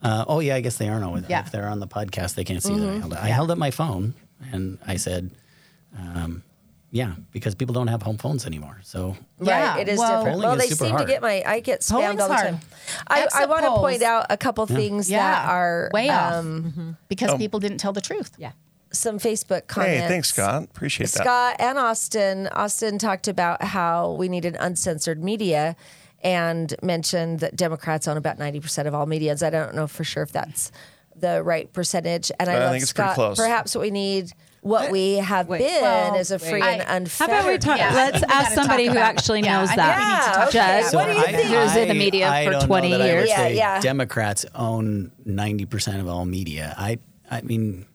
Uh, 0.01 0.25
oh 0.27 0.39
yeah, 0.41 0.55
I 0.55 0.61
guess 0.61 0.77
they 0.77 0.89
are 0.89 0.99
now. 0.99 1.15
Yeah. 1.27 1.39
If 1.41 1.51
they're 1.51 1.67
on 1.67 1.79
the 1.79 1.87
podcast, 1.87 2.35
they 2.35 2.43
can't 2.43 2.61
see 2.61 2.77
that 2.77 2.87
I 2.89 2.97
held 2.99 3.13
it. 3.13 3.19
I 3.19 3.27
held 3.29 3.49
up 3.51 3.57
my 3.57 3.71
phone 3.71 4.13
and 4.51 4.77
I 4.85 4.97
said, 4.97 5.31
um, 5.97 6.43
"Yeah," 6.91 7.15
because 7.31 7.55
people 7.55 7.73
don't 7.73 7.87
have 7.87 8.03
home 8.03 8.17
phones 8.17 8.45
anymore. 8.45 8.77
So 8.83 9.17
Yeah, 9.41 9.71
right. 9.71 9.79
It 9.81 9.89
is 9.89 9.97
well- 9.97 10.09
different. 10.23 10.35
Polling 10.35 10.47
Well, 10.49 10.57
is 10.57 10.61
they 10.63 10.69
super 10.69 10.85
seem 10.85 10.91
hard. 10.95 11.07
to 11.07 11.11
get 11.13 11.21
my. 11.23 11.43
I 11.43 11.59
get 11.61 11.81
spammed 11.81 11.89
Polling's 12.01 12.21
all 12.21 12.27
the 12.27 12.33
hard. 12.35 12.47
time. 12.47 12.59
I, 13.07 13.21
I 13.21 13.23
Exit 13.23 13.49
want 13.49 13.61
to 13.63 13.69
polls. 13.69 13.79
point 13.79 14.03
out 14.03 14.25
a 14.29 14.37
couple 14.37 14.65
things 14.67 15.09
Yeah. 15.09 15.17
that 15.31 15.49
are 15.49 15.89
way 15.93 16.09
off 16.09 16.33
um, 16.33 16.97
because 17.07 17.31
Oh. 17.31 17.37
people 17.39 17.59
didn't 17.59 17.79
tell 17.79 17.93
the 17.93 18.01
truth. 18.01 18.31
yeah. 18.37 18.51
Some 18.97 19.19
Facebook 19.19 19.67
comments. 19.67 20.01
Hey, 20.01 20.07
thanks, 20.07 20.29
Scott. 20.29 20.63
Appreciate 20.63 21.09
that. 21.11 21.23
Scott 21.23 21.55
and 21.59 21.77
Austin. 21.77 22.47
Austin 22.47 22.97
talked 22.97 23.27
about 23.27 23.61
how 23.63 24.13
we 24.13 24.27
needed 24.29 24.57
uncensored 24.59 25.23
media 25.23 25.75
and 26.23 26.73
mentioned 26.81 27.41
that 27.41 27.55
Democrats 27.55 28.07
own 28.07 28.17
about 28.17 28.37
90% 28.39 28.87
of 28.87 28.95
all 28.95 29.05
media. 29.05 29.35
I 29.41 29.49
don't 29.49 29.75
know 29.75 29.87
for 29.87 30.03
sure 30.03 30.23
if 30.23 30.31
that's 30.31 30.71
the 31.15 31.43
right 31.43 31.71
percentage. 31.71 32.31
And 32.39 32.49
I, 32.49 32.53
I 32.55 32.59
love 32.59 32.71
think 32.71 32.83
it's 32.83 32.93
pretty 32.93 33.13
close. 33.13 33.37
Perhaps 33.37 33.75
what 33.75 33.81
we 33.83 33.91
need, 33.91 34.31
what 34.61 34.91
we 34.91 35.13
have 35.15 35.47
Wait. 35.47 35.59
been, 35.59 35.81
Well, 35.81 36.15
is 36.15 36.31
a 36.31 36.39
free 36.39 36.61
wait. 36.61 36.79
and 36.79 36.81
unfair. 37.05 37.27
How 37.27 37.33
about 37.41 37.51
we 37.51 37.57
talk? 37.59 37.77
Yeah, 37.77 37.93
let's 37.93 38.21
we 38.21 38.27
ask 38.33 38.53
somebody 38.53 38.85
who 38.85 38.91
about- 38.91 39.03
actually 39.15 39.41
yeah, 39.41 39.59
knows 39.59 39.69
I 39.69 39.75
think 39.75 39.77
that. 39.77 39.97
we 39.97 40.03
need 40.03 40.09
to 40.09 40.27
Yeah, 40.27 40.33
talk 40.33 40.47
okay. 40.49 40.79
about 40.79 40.91
Judd, 40.91 40.95
What 40.95 41.05
do 41.05 41.11
you 41.13 41.19
I- 41.23 41.31
think? 41.31 41.47
Who's 41.49 41.75
in 41.75 41.87
the 41.87 41.93
media 41.93 42.29
I 42.29 42.45
for 42.45 42.51
don't 42.51 42.61
know 42.61 42.67
20 42.67 42.89
that 42.91 43.01
I 43.01 43.03
would 43.05 43.09
years? 43.13 43.29
Yeah, 43.29 43.47
yeah. 43.47 43.79
Democrats 43.81 44.45
own 44.55 45.11
ninety 45.25 45.65
percent 45.65 45.99
of 46.01 46.07
all 46.07 46.25
media. 46.25 46.73
I, 46.77 46.97
I 47.29 47.41
mean, 47.41 47.85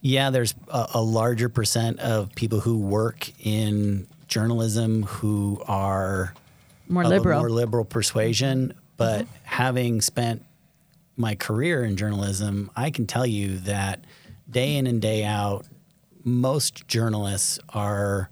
yeah, 0.00 0.30
there's 0.30 0.54
a, 0.68 0.88
a 0.94 1.02
larger 1.02 1.48
percent 1.48 2.00
of 2.00 2.34
people 2.34 2.60
who 2.60 2.78
work 2.78 3.30
in 3.44 4.06
journalism 4.28 5.02
who 5.04 5.62
are 5.66 6.34
More 6.88 7.02
of 7.02 7.06
a 7.06 7.14
liberal. 7.14 7.40
more 7.40 7.50
liberal 7.50 7.84
persuasion. 7.84 8.74
But 8.96 9.26
having 9.44 10.00
spent 10.00 10.44
my 11.16 11.34
career 11.34 11.84
in 11.84 11.96
journalism, 11.96 12.70
I 12.76 12.90
can 12.90 13.06
tell 13.06 13.26
you 13.26 13.58
that 13.60 14.04
day 14.50 14.76
in 14.76 14.86
and 14.86 15.00
day 15.00 15.24
out, 15.24 15.66
most 16.24 16.86
journalists 16.88 17.58
are 17.70 18.28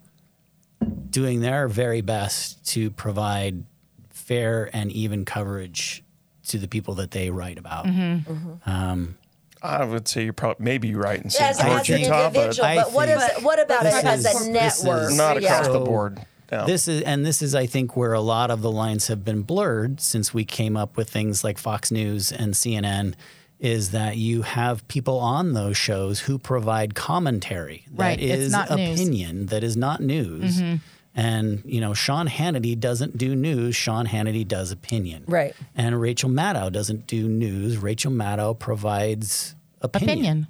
doing 1.11 1.41
their 1.41 1.69
very 1.69 2.01
best 2.01 2.65
to 2.67 2.91
provide 2.91 3.65
fair 4.11 4.69
and 4.73 4.91
even 4.93 5.25
coverage 5.25 6.03
to 6.49 6.59
the 6.59 6.69
people 6.69 6.95
that 6.95 7.11
they 7.13 7.31
write 7.31 7.59
about. 7.59 7.87
Mm-hmm. 7.87 8.33
Mm-hmm. 8.33 8.71
Um, 8.71 9.19
I 9.67 9.85
would 9.85 10.07
say 10.09 10.25
you're 10.25 10.33
probably 10.33 10.65
maybe 10.65 10.95
right 10.95 11.21
in 11.23 11.31
saying 11.31 11.51
as, 11.51 11.59
as 11.61 11.67
George, 11.67 11.91
an 11.91 12.01
Utah, 12.01 12.27
individual, 12.29 12.67
I 12.67 12.77
but 12.77 12.93
what 12.93 13.09
is 13.09 13.23
what 13.43 13.61
about 13.61 13.83
This 13.83 13.95
it 13.99 14.05
as 14.05 14.21
is- 14.21 14.27
a 14.27 14.53
this 14.53 14.83
network? 14.85 15.11
is- 15.11 15.17
not 15.17 15.37
across 15.37 15.67
yeah. 15.67 15.73
the 15.73 15.81
board. 15.81 16.21
No. 16.53 16.65
This 16.65 16.87
is 16.87 17.03
and 17.03 17.27
this 17.27 17.43
is 17.43 17.55
I 17.57 17.67
think 17.67 17.97
where 17.97 18.13
a 18.13 18.21
lot 18.21 18.51
of 18.53 18.63
the 18.63 18.71
lines 18.71 19.09
have 19.09 19.25
been 19.25 19.43
blurred 19.43 20.01
since 20.01 20.33
we 20.33 20.45
came 20.45 20.77
up 20.77 20.97
with 20.97 21.11
things 21.11 21.43
like 21.43 21.59
Fox 21.59 21.91
News 21.91 22.31
and 22.31 22.55
CNN 22.55 23.15
is 23.59 23.91
that 23.91 24.17
you 24.17 24.43
have 24.43 24.87
people 24.87 25.19
on 25.19 25.55
those 25.55 25.77
shows 25.77 26.21
who 26.21 26.39
provide 26.39 26.95
commentary 26.95 27.85
that 27.93 28.03
Right, 28.03 28.21
is 28.21 28.53
not 28.53 28.71
news. 28.71 29.01
opinion 29.01 29.47
that 29.47 29.65
is 29.65 29.77
not 29.77 30.01
news. 30.01 30.61
Mm-hmm. 30.61 30.77
And 31.19 31.63
you 31.65 31.81
know, 31.81 31.95
Sean 31.95 32.29
Hannity 32.29 32.79
doesn't 32.79 33.17
do 33.19 33.35
news. 33.35 33.75
Sean 33.75 34.07
Hannity 34.07 34.47
does 34.47 34.71
opinion. 34.71 35.25
Right. 35.27 35.53
And 35.75 35.99
Rachel 36.01 36.29
Maddow 36.31 36.71
doesn't 36.71 37.07
do 37.09 37.27
news. 37.27 37.79
Rachel 37.79 38.13
Maddow 38.13 38.57
provides 38.57 39.56
opinion 39.83 40.19
Opinion. 40.19 40.47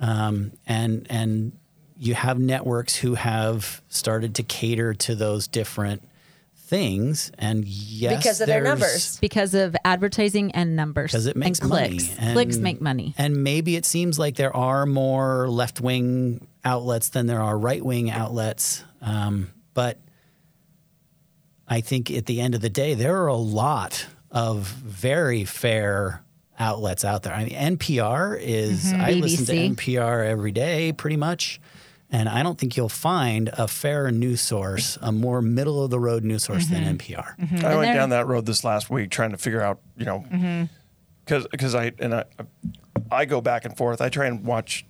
um, 0.00 0.52
and 0.66 1.06
and 1.10 1.52
you 1.98 2.14
have 2.14 2.38
networks 2.38 2.94
who 2.96 3.14
have 3.14 3.80
started 3.88 4.34
to 4.34 4.42
cater 4.42 4.92
to 4.94 5.14
those 5.14 5.46
different 5.48 6.02
things 6.56 7.30
and 7.38 7.64
yes 7.64 8.16
Because 8.22 8.40
of 8.40 8.48
their 8.48 8.62
numbers. 8.62 9.18
because 9.20 9.54
of 9.54 9.76
advertising 9.84 10.50
and 10.52 10.74
numbers. 10.74 11.12
'Cause 11.12 11.26
it 11.26 11.36
makes 11.36 11.60
and 11.60 11.68
money, 11.70 11.88
clicks. 11.98 12.16
and- 12.18 12.32
clicks 12.34 12.56
make 12.58 12.80
money. 12.80 13.14
and 13.16 13.42
maybe 13.44 13.76
it 13.76 13.86
seems 13.86 14.18
like 14.18 14.34
there 14.36 14.54
are 14.54 14.84
more 14.84 15.48
left-wing 15.48 16.46
outlets 16.64 17.10
than 17.10 17.26
there 17.26 17.40
are 17.40 17.56
right-wing 17.56 18.10
outlets 18.10 18.82
um, 19.00 19.48
but 19.74 19.98
i 21.68 21.80
think 21.80 22.10
at 22.10 22.26
the 22.26 22.40
end 22.40 22.54
of 22.56 22.60
the 22.60 22.68
day 22.68 22.94
there 22.94 23.22
are 23.22 23.28
a 23.28 23.36
lot 23.36 24.06
of 24.32 24.66
very 24.66 25.44
fair 25.44 26.22
outlets 26.58 27.04
out 27.04 27.22
there. 27.22 27.34
I 27.34 27.44
mean 27.44 27.54
npr 27.76 28.38
is 28.40 28.92
i 28.92 29.12
listen 29.12 29.44
to 29.46 29.52
npr 29.76 30.26
every 30.26 30.52
day 30.52 30.92
pretty 30.92 31.16
much. 31.16 31.60
And 32.10 32.28
i 32.28 32.42
don't 32.42 32.56
think 32.58 32.76
you'll 32.76 32.88
find 32.88 33.48
a 33.54 33.66
fair 33.68 34.10
news 34.10 34.40
source 34.40 34.96
a 35.02 35.10
more 35.12 35.42
middle 35.42 35.82
of 35.84 35.90
the 35.90 35.98
road 36.00 36.22
news 36.24 36.44
source 36.44 36.66
than 36.66 36.98
npr 36.98 37.34
I 37.64 37.76
went 37.76 37.94
down 37.94 38.10
that 38.10 38.26
road 38.26 38.46
this 38.46 38.62
last 38.64 38.88
week 38.90 39.10
trying 39.10 39.32
to 39.32 39.36
figure 39.38 39.60
out, 39.62 39.80
you 39.96 40.04
know, 40.06 40.68
because 41.24 41.74
I 41.74 41.92
and 41.98 42.14
I 42.14 42.24
I 43.10 43.24
go 43.24 43.40
back 43.40 43.64
and 43.64 43.76
forth. 43.76 44.00
I 44.00 44.08
try 44.08 44.26
and 44.26 44.44
watch. 44.44 44.84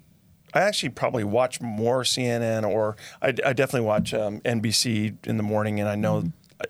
I 0.54 0.60
actually 0.60 0.90
probably 0.90 1.24
watch 1.24 1.60
more 1.60 2.02
CNN 2.02 2.66
or 2.66 2.96
I, 3.20 3.28
I 3.28 3.52
definitely 3.52 3.82
watch 3.82 4.14
um, 4.14 4.40
NBC 4.40 5.26
in 5.26 5.36
the 5.36 5.42
morning, 5.42 5.80
and 5.80 5.88
I 5.88 5.96
know 5.96 6.24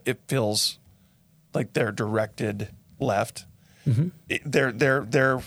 it 0.04 0.18
feels 0.26 0.78
like 1.54 1.72
they're 1.74 1.92
directed 1.92 2.68
left. 2.98 3.44
It- 4.28 4.42
Their 4.50 4.72
their 4.72 5.00
their 5.04 5.40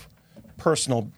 personal 0.56 1.10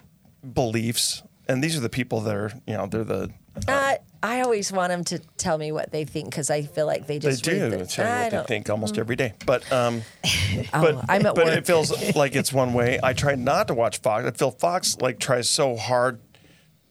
beliefs, 0.54 1.22
and 1.48 1.62
these 1.62 1.76
are 1.76 1.80
the 1.80 1.88
people 1.88 2.20
that 2.22 2.34
are 2.34 2.52
you 2.66 2.74
know 2.76 2.86
they're 2.86 3.04
the 3.04 3.30
Uh, 3.68 3.94
I 4.24 4.40
always 4.40 4.72
want 4.72 4.90
them 4.90 5.04
to 5.04 5.18
tell 5.36 5.58
me 5.58 5.72
what 5.72 5.90
they 5.90 6.04
think 6.04 6.30
because 6.30 6.48
I 6.48 6.62
feel 6.62 6.86
like 6.86 7.06
they 7.06 7.18
just 7.18 7.44
they 7.44 7.52
do 7.58 7.70
the, 7.70 7.86
tell 7.86 8.06
you 8.06 8.10
I 8.10 8.22
what 8.22 8.30
they 8.30 8.36
don't- 8.36 8.46
think 8.46 8.70
almost 8.70 8.96
every 8.98 9.16
day, 9.16 9.34
but. 9.46 9.70
um 9.72 10.02
Oh, 10.74 10.80
but 10.82 11.04
I'm 11.08 11.24
at 11.26 11.34
but 11.34 11.46
work. 11.46 11.58
it 11.58 11.66
feels 11.66 12.14
like 12.16 12.34
it's 12.36 12.52
one 12.52 12.72
way. 12.74 12.98
I 13.02 13.12
try 13.14 13.34
not 13.34 13.68
to 13.68 13.74
watch 13.74 13.98
Fox. 14.00 14.24
I 14.26 14.30
feel 14.30 14.50
Fox 14.50 14.96
like 15.00 15.18
tries 15.18 15.48
so 15.48 15.76
hard 15.76 16.18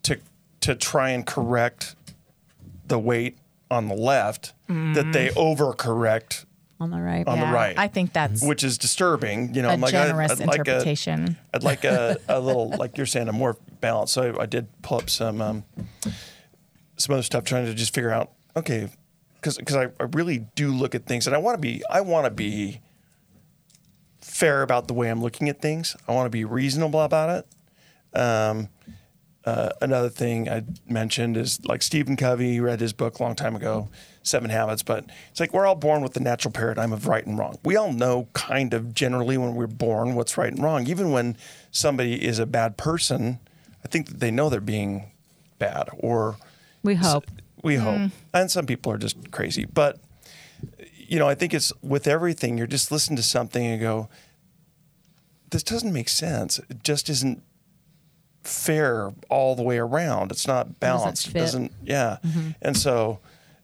to 0.04 0.18
to 0.62 0.76
try 0.76 1.10
and 1.12 1.26
correct 1.26 1.96
the 2.88 3.00
weight 3.00 3.38
on 3.70 3.88
the 3.88 3.96
left 3.96 4.54
that 4.68 5.12
they 5.14 5.30
overcorrect 5.30 6.46
on 6.82 6.90
the 6.90 7.00
right. 7.00 7.28
on 7.28 7.40
the 7.40 7.46
right. 7.46 7.78
I 7.78 7.88
think 7.88 8.12
that's 8.12 8.44
which 8.44 8.64
is 8.64 8.80
disturbing. 8.80 9.54
You 9.54 9.62
know, 9.62 9.70
a 9.70 9.74
I'm 9.74 9.82
like, 9.82 9.94
I- 9.94 10.08
generous 10.08 10.32
I'd 10.32 10.40
like 10.40 10.58
a, 10.58 10.62
interpretation. 10.62 11.38
I'd 11.54 11.64
like 11.64 11.84
a, 11.84 12.18
a 12.28 12.40
little, 12.40 12.70
like 12.70 12.98
you're 12.98 13.06
saying, 13.06 13.28
a 13.28 13.34
more 13.34 13.56
balance. 13.80 14.12
So 14.12 14.36
I 14.40 14.48
did 14.48 14.68
pull 14.82 14.98
up 14.98 15.10
some 15.10 15.42
um, 15.42 15.64
some 16.98 17.14
other 17.14 17.24
stuff, 17.24 17.44
trying 17.44 17.66
to 17.66 17.74
just 17.76 17.94
figure 17.94 18.12
out, 18.12 18.32
okay, 18.56 18.90
because 19.36 19.58
because 19.58 19.76
I, 19.76 19.90
I 20.00 20.08
really 20.12 20.40
do 20.56 20.72
look 20.72 20.96
at 20.96 21.06
things, 21.06 21.28
and 21.28 21.36
I 21.36 21.40
want 21.40 21.56
to 21.56 21.62
be 21.62 21.84
I 21.90 22.02
want 22.02 22.26
to 22.26 22.32
be 22.32 22.82
fair 24.22 24.64
about 24.64 24.88
the 24.88 24.96
way 24.96 25.10
I'm 25.10 25.22
looking 25.22 25.50
at 25.50 25.62
things. 25.62 25.96
I 26.08 26.14
want 26.14 26.26
to 26.26 26.32
be 26.32 26.46
reasonable 26.46 27.02
about 27.02 27.46
it. 28.14 28.20
Um, 28.20 28.70
uh, 29.46 29.70
another 29.82 30.10
thing 30.10 30.50
I 30.50 30.64
mentioned 30.88 31.38
is 31.38 31.64
like 31.64 31.84
Stephen 31.84 32.16
Covey 32.16 32.60
read 32.60 32.80
his 32.80 32.94
book 32.94 33.20
a 33.20 33.24
long 33.24 33.36
time 33.36 33.56
ago, 33.56 33.90
Seven 34.24 34.50
Habits, 34.50 34.84
but 34.84 35.06
it's 35.32 35.40
like 35.40 35.54
we're 35.54 35.66
all 35.66 35.76
born 35.76 36.02
with 36.04 36.14
the 36.14 36.20
natural 36.20 36.52
paradigm 36.52 36.94
of 36.94 37.08
right 37.08 37.26
and 37.26 37.38
wrong. 37.38 37.58
We 37.64 37.76
all 37.76 37.92
know 37.92 38.28
kind 38.34 38.74
of 38.74 38.94
generally 38.94 39.38
when 39.38 39.56
we're 39.56 39.68
born 39.68 40.14
what's 40.16 40.38
right 40.38 40.52
and 40.52 40.62
wrong. 40.62 40.88
Even 40.88 41.12
when 41.12 41.38
somebody 41.72 42.24
is 42.24 42.38
a 42.38 42.46
bad 42.46 42.78
person, 42.78 43.40
I 43.84 43.88
think 43.88 44.08
that 44.08 44.20
they 44.20 44.30
know 44.30 44.50
they're 44.50 44.62
being 44.62 45.12
bad 45.58 45.90
or 45.98 46.38
We 46.84 46.96
hope. 46.96 47.26
we 47.64 47.76
hope. 47.78 47.98
Mm. 47.98 48.12
And 48.34 48.52
some 48.52 48.66
people 48.66 48.92
are 48.92 48.98
just 48.98 49.32
crazy. 49.32 49.66
But, 49.66 50.00
you 50.96 51.18
know, 51.18 51.28
I 51.28 51.34
think 51.36 51.54
it's 51.54 51.74
with 51.82 52.08
everything, 52.08 52.58
you're 52.58 52.68
just 52.68 52.92
listening 52.92 53.18
to 53.18 53.24
something 53.24 53.66
and 53.66 53.82
go, 53.82 54.08
this 55.50 55.64
doesn't 55.64 55.92
make 55.92 56.10
sense. 56.10 56.60
It 56.70 56.84
just 56.84 57.10
isn't 57.10 57.42
fair 58.44 59.12
all 59.30 59.56
the 59.56 59.64
way 59.64 59.78
around. 59.78 60.32
It's 60.32 60.48
not 60.48 60.80
balanced. 60.80 61.28
It 61.28 61.32
fit. 61.32 61.40
doesn't, 61.40 61.72
yeah. 61.84 62.18
Mm-hmm. 62.24 62.50
And 62.62 62.78
so, 62.78 63.20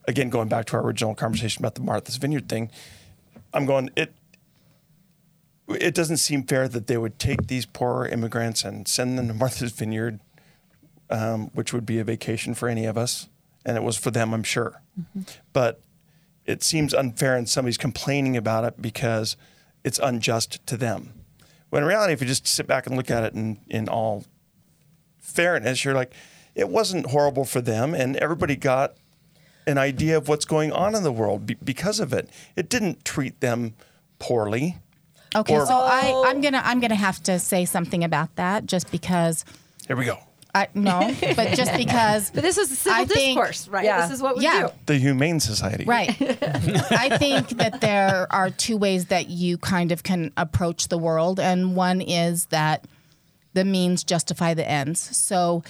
again, 0.07 0.29
going 0.29 0.47
back 0.47 0.65
to 0.67 0.77
our 0.77 0.83
original 0.83 1.15
conversation 1.15 1.61
about 1.61 1.75
the 1.75 1.81
Martha's 1.81 2.17
Vineyard 2.17 2.49
thing, 2.49 2.71
I'm 3.53 3.65
going, 3.65 3.89
it, 3.95 4.13
it 5.67 5.93
doesn't 5.93 6.17
seem 6.17 6.43
fair 6.43 6.67
that 6.67 6.87
they 6.87 6.97
would 6.97 7.19
take 7.19 7.47
these 7.47 7.65
poor 7.65 8.05
immigrants 8.05 8.63
and 8.63 8.87
send 8.87 9.17
them 9.17 9.27
to 9.27 9.33
Martha's 9.33 9.71
Vineyard 9.71 10.19
um, 11.09 11.49
which 11.53 11.73
would 11.73 11.85
be 11.85 11.99
a 11.99 12.03
vacation 12.03 12.53
for 12.53 12.67
any 12.67 12.85
of 12.85 12.97
us, 12.97 13.27
and 13.65 13.77
it 13.77 13.83
was 13.83 13.97
for 13.97 14.11
them, 14.11 14.33
I'm 14.33 14.43
sure. 14.43 14.81
But 15.53 15.81
it 16.45 16.63
seems 16.63 16.93
unfair, 16.93 17.35
and 17.35 17.47
somebody's 17.47 17.77
complaining 17.77 18.35
about 18.35 18.63
it 18.63 18.81
because 18.81 19.37
it's 19.83 19.99
unjust 19.99 20.65
to 20.67 20.77
them. 20.77 21.13
When 21.69 21.83
in 21.83 21.87
reality, 21.87 22.13
if 22.13 22.21
you 22.21 22.27
just 22.27 22.47
sit 22.47 22.67
back 22.67 22.87
and 22.87 22.95
look 22.95 23.11
at 23.11 23.23
it 23.23 23.33
in, 23.33 23.59
in 23.67 23.89
all 23.89 24.25
fairness, 25.17 25.83
you're 25.83 25.93
like, 25.93 26.13
it 26.55 26.69
wasn't 26.69 27.07
horrible 27.07 27.45
for 27.45 27.61
them, 27.61 27.93
and 27.93 28.15
everybody 28.17 28.55
got 28.55 28.95
an 29.67 29.77
idea 29.77 30.17
of 30.17 30.27
what's 30.27 30.45
going 30.45 30.71
on 30.71 30.95
in 30.95 31.03
the 31.03 31.11
world 31.11 31.45
be- 31.45 31.57
because 31.63 31.99
of 31.99 32.13
it. 32.13 32.29
It 32.55 32.69
didn't 32.69 33.05
treat 33.05 33.39
them 33.41 33.73
poorly. 34.19 34.77
Okay, 35.35 35.55
Or- 35.55 35.65
so 35.65 35.73
I, 35.75 36.01
oh. 36.05 36.25
I'm 36.25 36.41
gonna 36.41 36.61
I'm 36.63 36.79
gonna 36.79 36.95
have 36.95 37.21
to 37.23 37.37
say 37.37 37.65
something 37.65 38.03
about 38.03 38.35
that 38.37 38.65
just 38.65 38.89
because 38.91 39.43
Here 39.87 39.95
we 39.97 40.05
go. 40.05 40.17
I 40.55 40.69
no, 40.73 41.13
but 41.35 41.55
just 41.55 41.73
because 41.77 42.31
But 42.31 42.41
this 42.41 42.57
is 42.57 42.75
civil 42.79 43.01
I 43.01 43.05
think- 43.05 43.35
discourse, 43.37 43.67
right? 43.67 43.83
Yeah. 43.83 44.01
This 44.07 44.15
is 44.15 44.23
what 44.23 44.37
we 44.37 44.43
Yeah. 44.45 44.67
do. 44.67 44.73
The 44.87 44.95
Humane 44.97 45.39
Society. 45.41 45.83
Right. 45.85 46.09
I 46.91 47.17
think 47.17 47.49
that 47.57 47.81
there 47.81 48.25
are 48.31 48.49
two 48.49 48.77
ways 48.77 49.07
that 49.07 49.29
you 49.29 49.57
kind 49.59 49.91
of 49.91 50.01
can 50.03 50.31
approach 50.37 50.87
the 50.87 50.97
world, 50.97 51.39
and 51.39 51.75
one 51.75 51.99
is 52.01 52.45
that 52.47 52.85
the 53.53 53.65
means 53.65 54.03
justify 54.03 54.53
the 54.53 54.67
ends. 54.67 54.99
So, 55.15 55.63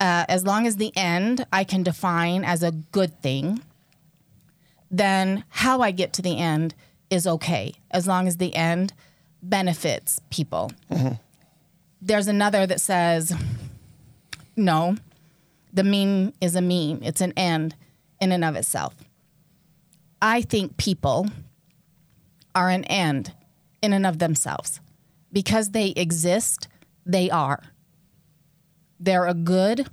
uh, 0.00 0.24
as 0.28 0.44
long 0.44 0.66
as 0.66 0.76
the 0.76 0.92
end 0.96 1.46
I 1.52 1.64
can 1.64 1.82
define 1.82 2.44
as 2.44 2.62
a 2.62 2.72
good 2.72 3.20
thing, 3.22 3.62
then 4.90 5.44
how 5.48 5.80
I 5.80 5.90
get 5.90 6.12
to 6.14 6.22
the 6.22 6.38
end 6.38 6.74
is 7.10 7.26
okay, 7.26 7.74
as 7.90 8.06
long 8.06 8.26
as 8.26 8.36
the 8.36 8.54
end 8.54 8.92
benefits 9.42 10.20
people. 10.30 10.72
There's 12.02 12.28
another 12.28 12.66
that 12.66 12.80
says, 12.80 13.32
no, 14.56 14.96
the 15.72 15.84
mean 15.84 16.32
is 16.40 16.54
a 16.56 16.62
mean, 16.62 17.00
it's 17.02 17.20
an 17.20 17.32
end 17.36 17.74
in 18.20 18.32
and 18.32 18.44
of 18.44 18.56
itself. 18.56 18.94
I 20.20 20.42
think 20.42 20.76
people 20.76 21.28
are 22.54 22.70
an 22.70 22.84
end 22.84 23.32
in 23.82 23.92
and 23.92 24.06
of 24.06 24.18
themselves. 24.18 24.80
Because 25.32 25.70
they 25.70 25.88
exist, 25.90 26.68
they 27.04 27.30
are. 27.30 27.62
They're 28.98 29.26
a 29.26 29.34
good 29.34 29.88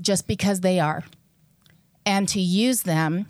just 0.00 0.26
because 0.26 0.60
they 0.60 0.78
are. 0.78 1.04
And 2.04 2.28
to 2.28 2.40
use 2.40 2.82
them 2.82 3.26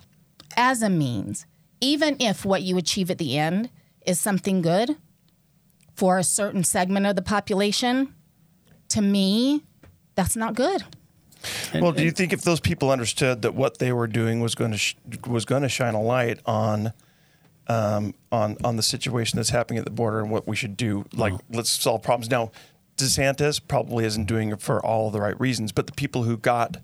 as 0.55 0.81
a 0.81 0.89
means, 0.89 1.45
even 1.81 2.17
if 2.19 2.45
what 2.45 2.61
you 2.61 2.77
achieve 2.77 3.09
at 3.09 3.17
the 3.17 3.37
end 3.37 3.69
is 4.05 4.19
something 4.19 4.61
good 4.61 4.95
for 5.95 6.17
a 6.17 6.23
certain 6.23 6.63
segment 6.63 7.05
of 7.05 7.15
the 7.15 7.21
population, 7.21 8.13
to 8.89 9.01
me, 9.01 9.63
that's 10.15 10.35
not 10.35 10.53
good. 10.53 10.83
Well, 11.73 11.91
do 11.91 12.03
you 12.03 12.11
think 12.11 12.33
if 12.33 12.41
those 12.41 12.59
people 12.59 12.91
understood 12.91 13.41
that 13.43 13.53
what 13.53 13.77
they 13.77 13.91
were 13.91 14.07
doing 14.07 14.41
was 14.41 14.55
going 14.55 14.71
to 14.71 14.77
sh- 14.77 14.95
was 15.25 15.45
going 15.45 15.61
to 15.61 15.69
shine 15.69 15.93
a 15.93 16.01
light 16.01 16.39
on 16.45 16.93
um, 17.67 18.15
on 18.31 18.57
on 18.63 18.75
the 18.75 18.83
situation 18.83 19.37
that's 19.37 19.49
happening 19.49 19.77
at 19.77 19.85
the 19.85 19.91
border 19.91 20.19
and 20.19 20.31
what 20.31 20.47
we 20.47 20.55
should 20.55 20.75
do, 20.75 21.05
like 21.13 21.33
let's 21.51 21.69
solve 21.69 22.01
problems 22.01 22.29
now? 22.29 22.51
DeSantis 22.97 23.61
probably 23.67 24.05
isn't 24.05 24.25
doing 24.25 24.49
it 24.49 24.61
for 24.61 24.83
all 24.85 25.11
the 25.11 25.21
right 25.21 25.39
reasons, 25.39 25.71
but 25.71 25.85
the 25.87 25.93
people 25.93 26.23
who 26.23 26.37
got 26.37 26.77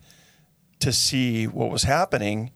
to 0.80 0.91
see 0.93 1.45
what 1.47 1.70
was 1.70 1.84
happening, 1.84 2.51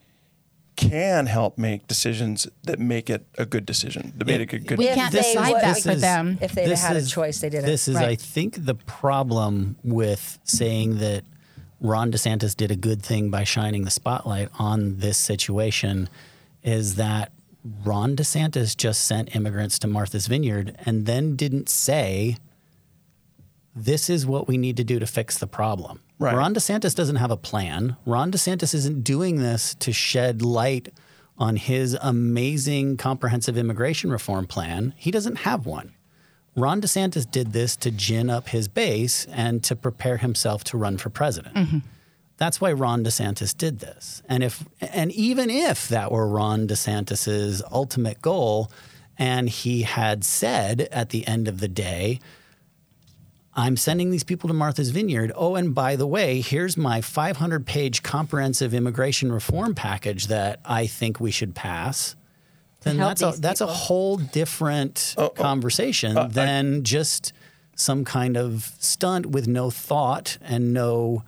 can 0.76 1.26
help 1.26 1.58
make 1.58 1.88
decisions 1.88 2.48
that 2.62 2.78
make 2.80 3.10
it 3.10 3.26
a 3.40 3.48
good 3.48 3.66
decision, 3.66 4.14
that 4.16 4.26
make 4.26 4.54
it 4.54 4.58
a 4.58 4.60
good. 4.60 4.78
We 4.78 4.88
If 4.88 4.94
can't 4.96 5.12
they 5.12 5.22
decide 5.34 5.54
would- 5.54 5.62
that 5.64 5.80
for 5.82 5.90
is- 5.92 6.02
them. 6.02 6.38
If 6.40 6.52
they'd 6.52 6.68
This 6.68 6.82
had 6.84 6.96
a 6.96 7.00
is- 7.00 7.12
choice, 7.12 7.40
they 7.40 7.50
didn't. 7.50 7.66
This 7.66 7.88
is, 7.88 7.96
Right. 7.96 8.10
I 8.10 8.16
think, 8.16 8.64
the 8.64 8.76
problem 8.76 9.76
with 9.84 10.38
saying 10.44 11.00
that 11.00 11.24
Ron 11.82 12.12
DeSantis 12.12 12.56
did 12.56 12.70
a 12.70 12.76
good 12.76 13.02
thing 13.02 13.32
by 13.32 13.44
shining 13.44 13.86
the 13.86 13.90
spotlight 13.90 14.50
on 14.60 15.00
this 15.00 15.18
situation 15.18 16.10
is 16.64 16.94
that 16.96 17.32
Ron 17.84 18.16
DeSantis 18.16 18.78
just 18.78 19.04
sent 19.06 19.36
immigrants 19.36 19.80
to 19.80 19.88
Martha's 19.88 20.28
Vineyard 20.28 20.76
and 20.86 21.08
then 21.08 21.36
didn't 21.36 21.70
say, 21.70 22.38
this 23.78 24.10
is 24.10 24.26
what 24.26 24.48
we 24.48 24.58
need 24.58 24.78
to 24.78 24.84
do 24.84 25.00
to 25.00 25.06
fix 25.06 25.38
the 25.38 25.48
problem. 25.48 26.02
Right. 26.20 26.36
Ron 26.36 26.54
DeSantis 26.54 26.96
doesn't 26.96 27.18
have 27.18 27.32
a 27.32 27.38
plan. 27.38 27.96
Ron 28.06 28.32
DeSantis 28.32 28.74
isn't 28.74 29.04
doing 29.04 29.38
this 29.38 29.76
to 29.76 29.94
shed 29.94 30.42
light 30.42 30.94
on 31.38 31.56
his 31.56 31.96
amazing 32.02 32.98
comprehensive 32.98 33.58
immigration 33.58 34.10
reform 34.10 34.48
plan. 34.48 34.94
He 34.98 35.12
doesn't 35.12 35.38
have 35.38 35.66
one. 35.66 35.94
Ron 36.56 36.82
DeSantis 36.82 37.30
did 37.30 37.54
this 37.54 37.76
to 37.78 37.92
gin 37.92 38.32
up 38.32 38.50
his 38.50 38.68
base 38.68 39.26
and 39.26 39.64
to 39.64 39.76
prepare 39.76 40.18
himself 40.18 40.64
to 40.66 40.78
run 40.78 40.98
for 40.98 41.12
president. 41.12 41.56
Mm-hmm. 41.56 41.78
That's 42.38 42.60
why 42.60 42.72
Ron 42.72 43.04
DeSantis 43.04 43.56
did 43.56 43.80
this. 43.80 44.24
And 44.28 44.44
if 44.44 44.64
and 44.82 45.12
even 45.12 45.50
if 45.52 45.88
that 45.90 46.12
were 46.12 46.28
Ron 46.28 46.68
DeSantis's 46.68 47.62
ultimate 47.72 48.22
goal 48.22 48.72
and 49.18 49.50
he 49.50 49.84
had 49.84 50.24
said 50.24 50.82
at 50.92 51.10
the 51.10 51.28
end 51.28 51.48
of 51.48 51.60
the 51.60 51.68
day, 51.68 52.20
I'm 53.58 53.76
sending 53.76 54.12
these 54.12 54.24
people 54.24 54.48
to 54.50 54.54
Martha's 54.54 54.92
Vineyard. 54.92 55.32
Oh, 55.36 55.56
and 55.56 55.74
by 55.74 55.96
the 55.96 56.06
way, 56.06 56.42
here's 56.42 56.78
my 56.78 57.02
500 57.02 57.66
page 57.66 58.04
comprehensive 58.04 58.72
immigration 58.72 59.32
reform 59.32 59.74
package 59.74 60.28
that 60.28 60.60
I 60.64 60.86
think 60.86 61.20
we 61.20 61.32
should 61.32 61.56
pass. 61.56 62.16
Then 62.82 62.98
that's 62.98 63.24
a, 63.24 63.32
these 63.32 63.42
that's 63.42 63.62
a 63.62 63.68
whole 63.68 64.18
different 64.18 65.16
oh, 65.18 65.26
oh. 65.26 65.30
conversation 65.30 66.16
uh, 66.16 66.28
than 66.28 66.84
just 66.84 67.34
some 67.76 68.06
kind 68.06 68.38
of 68.38 68.72
stunt 68.78 69.26
with 69.26 69.48
no 69.48 69.72
thought 69.72 70.38
and 70.42 70.72
no 70.72 71.24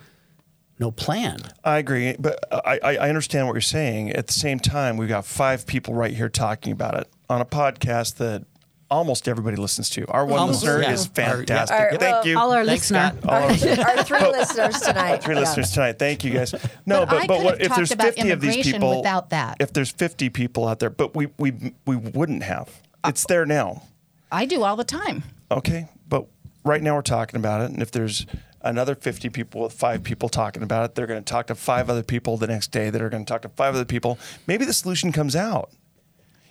no 0.78 0.92
plan. 0.92 1.40
I 1.64 1.80
agree, 1.80 2.16
but 2.20 2.40
I, 2.52 2.80
I 2.84 2.96
I 2.98 3.10
understand 3.10 3.48
what 3.48 3.54
you're 3.54 3.62
saying. 3.62 4.12
At 4.12 4.28
the 4.28 4.34
same 4.34 4.60
time, 4.60 4.98
we've 4.98 5.10
got 5.10 5.26
five 5.26 5.66
people 5.66 5.96
right 5.96 6.14
here 6.14 6.30
talking 6.30 6.72
about 6.72 6.94
it 6.94 7.08
on 7.28 7.42
a 7.42 7.46
podcast 7.46 8.18
that 8.18 8.46
almost 8.92 9.28
everybody 9.28 9.56
listens 9.58 9.90
to. 9.92 10.06
Our 10.08 10.26
one 10.26 10.40
Almost, 10.40 10.64
listener 10.64 10.82
yeah. 10.82 10.92
is 10.92 11.06
Our- 11.08 11.24
yeah. 11.24 11.36
fantastic. 11.36 11.80
Our- 11.80 11.90
Thank 11.92 12.02
well, 12.02 12.28
you. 12.28 12.40
All 12.40 12.52
our 12.54 12.66
Thanks, 12.66 12.92
listener. 12.92 13.14
Scott. 13.22 13.30
All 13.30 13.44
Our 13.44 14.04
three 14.04 14.20
listeners 14.32 14.80
tonight. 14.82 15.24
three 15.24 15.36
Yeah. 15.36 15.42
listeners 15.42 15.72
tonight. 15.72 16.00
Thank 16.00 16.24
you 16.24 16.32
guys. 16.34 16.54
No, 16.86 17.06
But 17.06 17.10
but 17.10 17.28
but, 17.28 17.44
what 17.44 17.62
if 17.62 17.76
there's 17.76 17.94
50 17.94 18.32
of 18.32 18.42
these 18.42 18.66
people 18.72 18.98
without 18.98 19.30
that. 19.30 19.58
If 19.60 19.74
there's 19.74 19.92
50 19.92 20.30
people 20.30 20.68
out 20.68 20.80
there, 20.80 20.90
but 20.90 21.16
we 21.16 21.28
we 21.38 21.74
we 21.86 21.96
wouldn't 21.96 22.44
have. 22.44 22.70
Uh, 23.04 23.10
it's 23.10 23.26
there 23.28 23.46
now. 23.46 23.84
I 24.32 24.46
do 24.46 24.64
all 24.64 24.76
the 24.76 24.84
time. 24.84 25.24
Okay, 25.52 25.88
but 26.08 26.26
right 26.66 26.82
now 26.82 26.96
we're 26.96 27.02
talking 27.02 27.40
about 27.40 27.62
it, 27.62 27.72
and 27.72 27.82
if 27.82 27.92
there's 27.92 28.26
another 28.62 28.94
50 28.96 29.30
people 29.30 29.62
with 29.62 29.74
five 29.74 30.04
people 30.04 30.28
talking 30.30 30.62
about 30.64 30.84
it, 30.86 30.96
they're 30.96 31.08
going 31.08 31.24
to 31.24 31.32
talk 31.32 31.48
to 31.48 31.56
five 31.56 31.90
other 31.90 32.04
people 32.04 32.38
the 32.38 32.46
next 32.48 32.72
day 32.72 32.90
that 32.90 33.02
are 33.02 33.10
going 33.10 33.24
to 33.24 33.32
talk 33.32 33.42
to 33.44 33.50
five 33.50 33.74
other 33.74 33.86
people. 33.86 34.20
Maybe 34.48 34.66
the 34.66 34.74
solution 34.74 35.12
comes 35.12 35.36
out. 35.36 35.72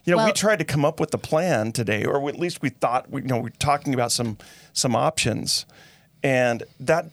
You 0.08 0.16
know, 0.16 0.24
we 0.24 0.32
tried 0.32 0.58
to 0.60 0.64
come 0.64 0.84
up 0.84 1.00
with 1.00 1.10
the 1.10 1.18
plan 1.18 1.72
today, 1.72 2.04
or 2.04 2.28
at 2.28 2.38
least 2.38 2.62
we 2.62 2.70
thought 2.70 3.10
we, 3.10 3.20
you 3.22 3.28
know, 3.28 3.38
we're 3.38 3.50
talking 3.50 3.92
about 3.94 4.10
some 4.10 4.38
some 4.72 4.96
options, 4.96 5.66
and 6.22 6.62
that 6.80 7.10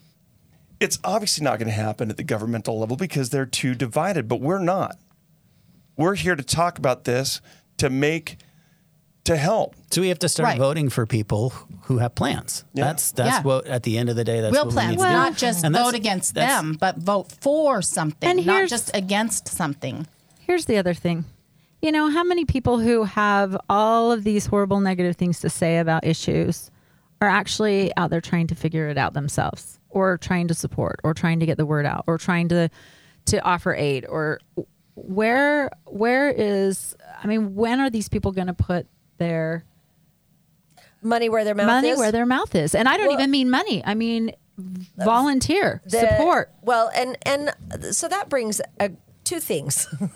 it's 0.80 0.98
obviously 1.04 1.44
not 1.44 1.60
going 1.60 1.68
to 1.68 1.74
happen 1.74 2.10
at 2.10 2.18
the 2.18 2.24
governmental 2.24 2.80
level 2.80 2.96
because 2.96 3.30
they're 3.32 3.46
too 3.46 3.76
divided. 3.76 4.28
But 4.28 4.40
we're 4.40 4.60
not. 4.60 4.98
We're 5.98 6.16
here 6.16 6.36
to 6.36 6.44
talk 6.44 6.78
about 6.78 7.04
this 7.04 7.42
to 7.78 7.90
make 7.90 8.38
to 9.26 9.36
help. 9.36 9.76
So 9.92 10.02
we 10.02 10.10
have 10.10 10.20
to 10.20 10.30
start 10.30 10.48
Right. 10.50 10.58
voting 10.58 10.90
for 10.90 11.06
people 11.06 11.50
who 11.84 11.98
have 11.98 12.16
plans. 12.16 12.64
Yeah. 12.74 12.86
That's 12.86 13.12
that's 13.12 13.38
Yeah. 13.38 13.42
what 13.42 13.66
at 13.68 13.84
the 13.84 13.98
end 13.98 14.08
of 14.10 14.16
the 14.16 14.24
day 14.24 14.40
that's 14.40 14.54
Real 14.54 14.66
what 14.66 14.74
we 14.74 14.74
plans, 14.76 14.92
need 14.92 14.98
to 14.98 15.04
do. 15.04 15.10
not 15.10 15.36
just 15.36 15.66
And 15.66 15.76
vote 15.76 15.96
against 15.96 16.34
them, 16.34 16.78
but 16.80 16.98
vote 16.98 17.32
for 17.42 17.82
something, 17.82 18.30
And 18.30 18.46
not 18.46 18.70
just 18.70 18.92
against 18.94 19.48
something. 19.50 20.08
Here's 20.40 20.66
the 20.66 20.78
other 20.78 20.94
thing. 20.94 21.26
You 21.82 21.92
know, 21.92 22.10
how 22.10 22.24
many 22.24 22.46
people 22.46 22.80
who 22.80 23.04
have 23.04 23.56
all 23.70 24.12
of 24.12 24.24
these 24.24 24.46
horrible 24.48 24.80
negative 24.80 25.16
things 25.16 25.40
to 25.42 25.50
say 25.50 25.78
about 25.78 26.04
issues 26.06 26.72
are 27.22 27.28
actually 27.30 27.92
out 27.96 28.10
there 28.10 28.22
trying 28.22 28.48
to 28.48 28.56
figure 28.56 28.88
it 28.90 28.98
out 28.98 29.14
themselves 29.14 29.80
or 29.90 30.18
trying 30.18 30.48
to 30.48 30.54
support 30.54 31.00
or 31.04 31.14
trying 31.14 31.40
to 31.40 31.46
get 31.46 31.58
the 31.58 31.66
word 31.66 31.86
out 31.86 32.04
or 32.08 32.18
trying 32.18 32.48
to 32.50 32.70
to 33.26 33.42
offer 33.44 33.74
aid 33.74 34.06
or 34.08 34.40
where 34.96 35.70
where 35.86 36.30
is 36.30 36.96
I 37.24 37.28
mean, 37.28 37.56
when 37.56 37.80
are 37.80 37.90
these 37.90 38.10
people 38.10 38.32
going 38.32 38.48
to 38.48 38.54
put 38.54 38.88
their 39.18 39.64
Money 41.02 41.30
where 41.30 41.44
their 41.44 41.54
mouth 41.56 41.68
money 41.68 41.90
is. 41.90 42.00
where 42.00 42.12
their 42.12 42.26
mouth 42.26 42.56
is? 42.56 42.74
And 42.74 42.90
I 42.90 42.98
don't 42.98 43.08
Well- 43.08 43.18
even 43.20 43.30
mean 43.32 43.50
money. 43.50 43.84
I 43.86 43.94
mean 43.94 44.32
volunteer, 44.98 45.82
The- 45.86 46.00
support. 46.00 46.52
Well, 46.62 46.90
and 46.96 47.18
and 47.26 47.54
so 47.96 48.08
that 48.08 48.30
brings 48.30 48.60
uh, 48.80 48.90
two 49.26 49.40
things. 49.42 49.86
How 49.90 50.08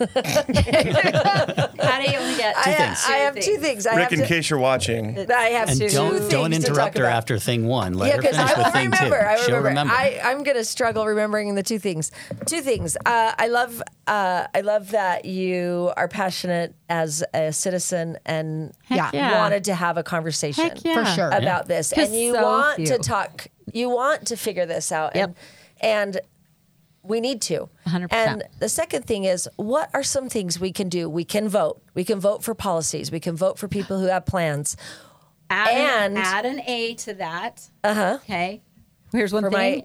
do 2.02 2.12
you 2.12 2.18
only 2.20 2.38
get 2.38 2.56
I, 2.56 2.70
have, 2.70 2.98
I 3.08 3.18
have 3.18 3.36
two 3.40 3.58
things. 3.58 3.86
I 3.88 3.96
Rick, 3.96 4.04
have 4.04 4.14
in 4.14 4.20
to, 4.20 4.26
case 4.26 4.50
you're 4.50 4.60
watching, 4.60 5.18
I 5.32 5.50
have 5.50 5.70
And 5.70 5.78
two 5.80 5.90
don't 5.90 6.12
things 6.20 6.30
don't 6.30 6.52
to 6.52 6.60
talk 6.60 6.70
interrupt 6.70 6.98
her 6.98 7.04
about. 7.06 7.18
after 7.18 7.40
thing 7.40 7.68
one. 7.68 7.94
Let 7.96 8.08
Yeah, 8.08 8.16
her 8.16 8.22
because 8.22 8.36
finish 8.38 8.52
I 8.52 8.58
with 8.58 8.66
will 8.66 8.72
thing 8.72 8.92
remember. 8.92 9.20
two. 9.20 9.26
I 9.26 9.36
She'll 9.38 9.58
remember. 9.58 9.68
remember. 9.70 9.94
I, 9.94 10.20
I'm 10.24 10.44
going 10.44 10.58
to 10.58 10.64
struggle 10.64 11.06
remembering 11.06 11.56
the 11.56 11.64
two 11.64 11.80
things. 11.80 12.12
Two 12.46 12.62
things. 12.62 12.96
Uh, 13.06 13.34
I 13.38 13.48
love. 13.48 13.82
Uh, 14.08 14.48
I 14.56 14.62
love 14.62 14.92
that 14.92 15.26
you 15.26 15.92
are 15.96 16.08
passionate 16.08 16.74
as 16.90 17.24
a 17.34 17.52
citizen 17.54 18.18
and 18.26 18.74
Heck 18.86 19.14
yeah. 19.14 19.40
wanted 19.40 19.66
to 19.66 19.76
have 19.76 19.98
a 19.98 20.04
conversation 20.04 20.72
yeah. 20.84 21.04
For 21.04 21.06
sure. 21.12 21.30
about 21.30 21.68
this, 21.68 21.92
'Cause 21.94 22.08
and 22.10 22.16
you 22.20 22.34
so 22.34 22.42
want 22.44 22.76
few. 22.78 22.86
to 22.88 22.98
talk. 22.98 23.48
You 23.72 23.90
want 23.90 24.28
to 24.28 24.36
figure 24.36 24.66
this 24.66 24.92
out, 24.92 25.16
and 25.16 25.36
and 25.82 26.20
we 27.04 27.20
need 27.22 27.42
to. 27.44 27.70
100%. 27.88 28.08
And 28.12 28.44
the 28.60 28.70
second 28.70 29.06
thing 29.06 29.24
is, 29.24 29.48
what 29.56 29.90
are 29.94 30.04
some 30.04 30.30
things 30.30 30.60
we 30.60 30.72
can 30.72 30.90
do? 30.90 31.10
We 31.10 31.24
can 31.24 31.48
vote. 31.50 31.82
We 31.94 32.04
can 32.04 32.20
vote 32.20 32.44
for 32.44 32.54
policies. 32.54 33.12
We 33.12 33.20
can 33.20 33.36
vote 33.36 33.58
for 33.58 33.68
people 33.68 34.00
who 34.00 34.08
have 34.08 34.26
plans. 34.26 34.76
add 35.50 35.68
And- 35.70 36.18
an, 36.18 36.24
add 36.24 36.46
an 36.46 36.62
A 36.68 36.94
to 36.96 37.14
that. 37.16 37.70
Uh 37.84 37.94
huh. 37.94 38.18
Okay. 38.24 38.62
Here's 39.12 39.34
one 39.34 39.44
For 39.44 39.50
my- 39.52 39.58
thing. 39.58 39.84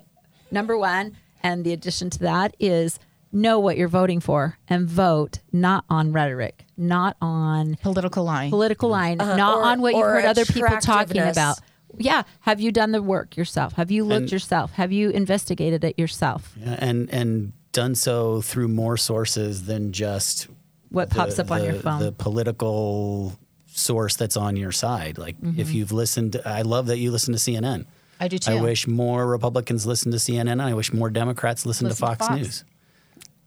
Number 0.51 0.77
one, 0.77 1.17
and 1.43 1.65
the 1.65 1.73
addition 1.73 2.11
to 2.11 2.19
that 2.21 2.55
is 2.61 2.99
know 3.33 3.59
what 3.59 3.77
you're 3.77 3.89
voting 3.89 4.21
for 4.21 4.59
and 4.69 4.87
vote 4.89 5.41
not 5.53 5.85
on 5.91 6.13
rhetoric, 6.13 6.65
not 6.77 7.17
on 7.21 7.77
Political 7.83 8.23
line. 8.25 8.51
political 8.51 8.89
line, 8.91 9.17
not 9.19 9.31
Uh-huh. 9.39 9.57
Or- 9.59 9.63
on 9.65 9.81
what 9.81 9.95
you've 9.95 10.05
heard 10.07 10.25
other 10.27 10.45
people 10.45 10.77
talking 10.81 11.19
about. 11.23 11.59
Yeah. 11.99 12.23
Have 12.41 12.61
you 12.61 12.73
done 12.73 12.93
the 12.93 13.03
work 13.03 13.37
yourself? 13.37 13.75
Have 13.75 13.91
you 13.91 14.05
looked 14.05 14.23
And- 14.23 14.33
yourself? 14.33 14.73
Have 14.73 14.93
you 14.93 15.11
investigated 15.11 15.85
it 15.85 15.99
yourself? 15.99 16.53
Yeah, 16.61 16.77
and 16.79 17.09
and 17.11 17.53
done 17.73 17.95
so 17.95 18.41
through 18.41 18.69
more 18.69 18.97
sources 18.97 19.65
than 19.67 19.93
just 19.93 20.49
What 20.91 21.11
pops 21.11 21.39
up 21.39 21.51
on 21.51 21.65
your 21.65 21.75
phone? 21.75 22.01
The 22.01 22.13
political 22.13 23.33
source 23.67 24.15
that's 24.17 24.37
on 24.37 24.57
your 24.57 24.71
side. 24.73 25.19
Like 25.19 25.37
Mm-hmm. 25.41 25.61
if 25.61 25.73
you've 25.73 25.91
listened, 25.93 26.41
I 26.45 26.63
love 26.63 26.87
that 26.87 26.99
you 26.99 27.11
listen 27.11 27.33
to 27.35 27.39
CNN. 27.41 27.87
I 28.21 28.29
do 28.29 28.39
too. 28.39 28.53
I 28.53 28.61
wish 28.61 28.87
more 28.87 29.27
Republicans 29.27 29.87
listen 29.87 30.13
to 30.13 30.19
CNN. 30.19 30.61
I 30.63 30.73
wish 30.75 30.93
more 30.93 31.11
Democrats 31.11 31.67
listen, 31.67 31.89
Listen 31.89 31.97
to 32.07 32.13
to 32.13 32.19
Fox, 32.19 32.27
Fox. 32.29 32.41
News. 32.41 32.65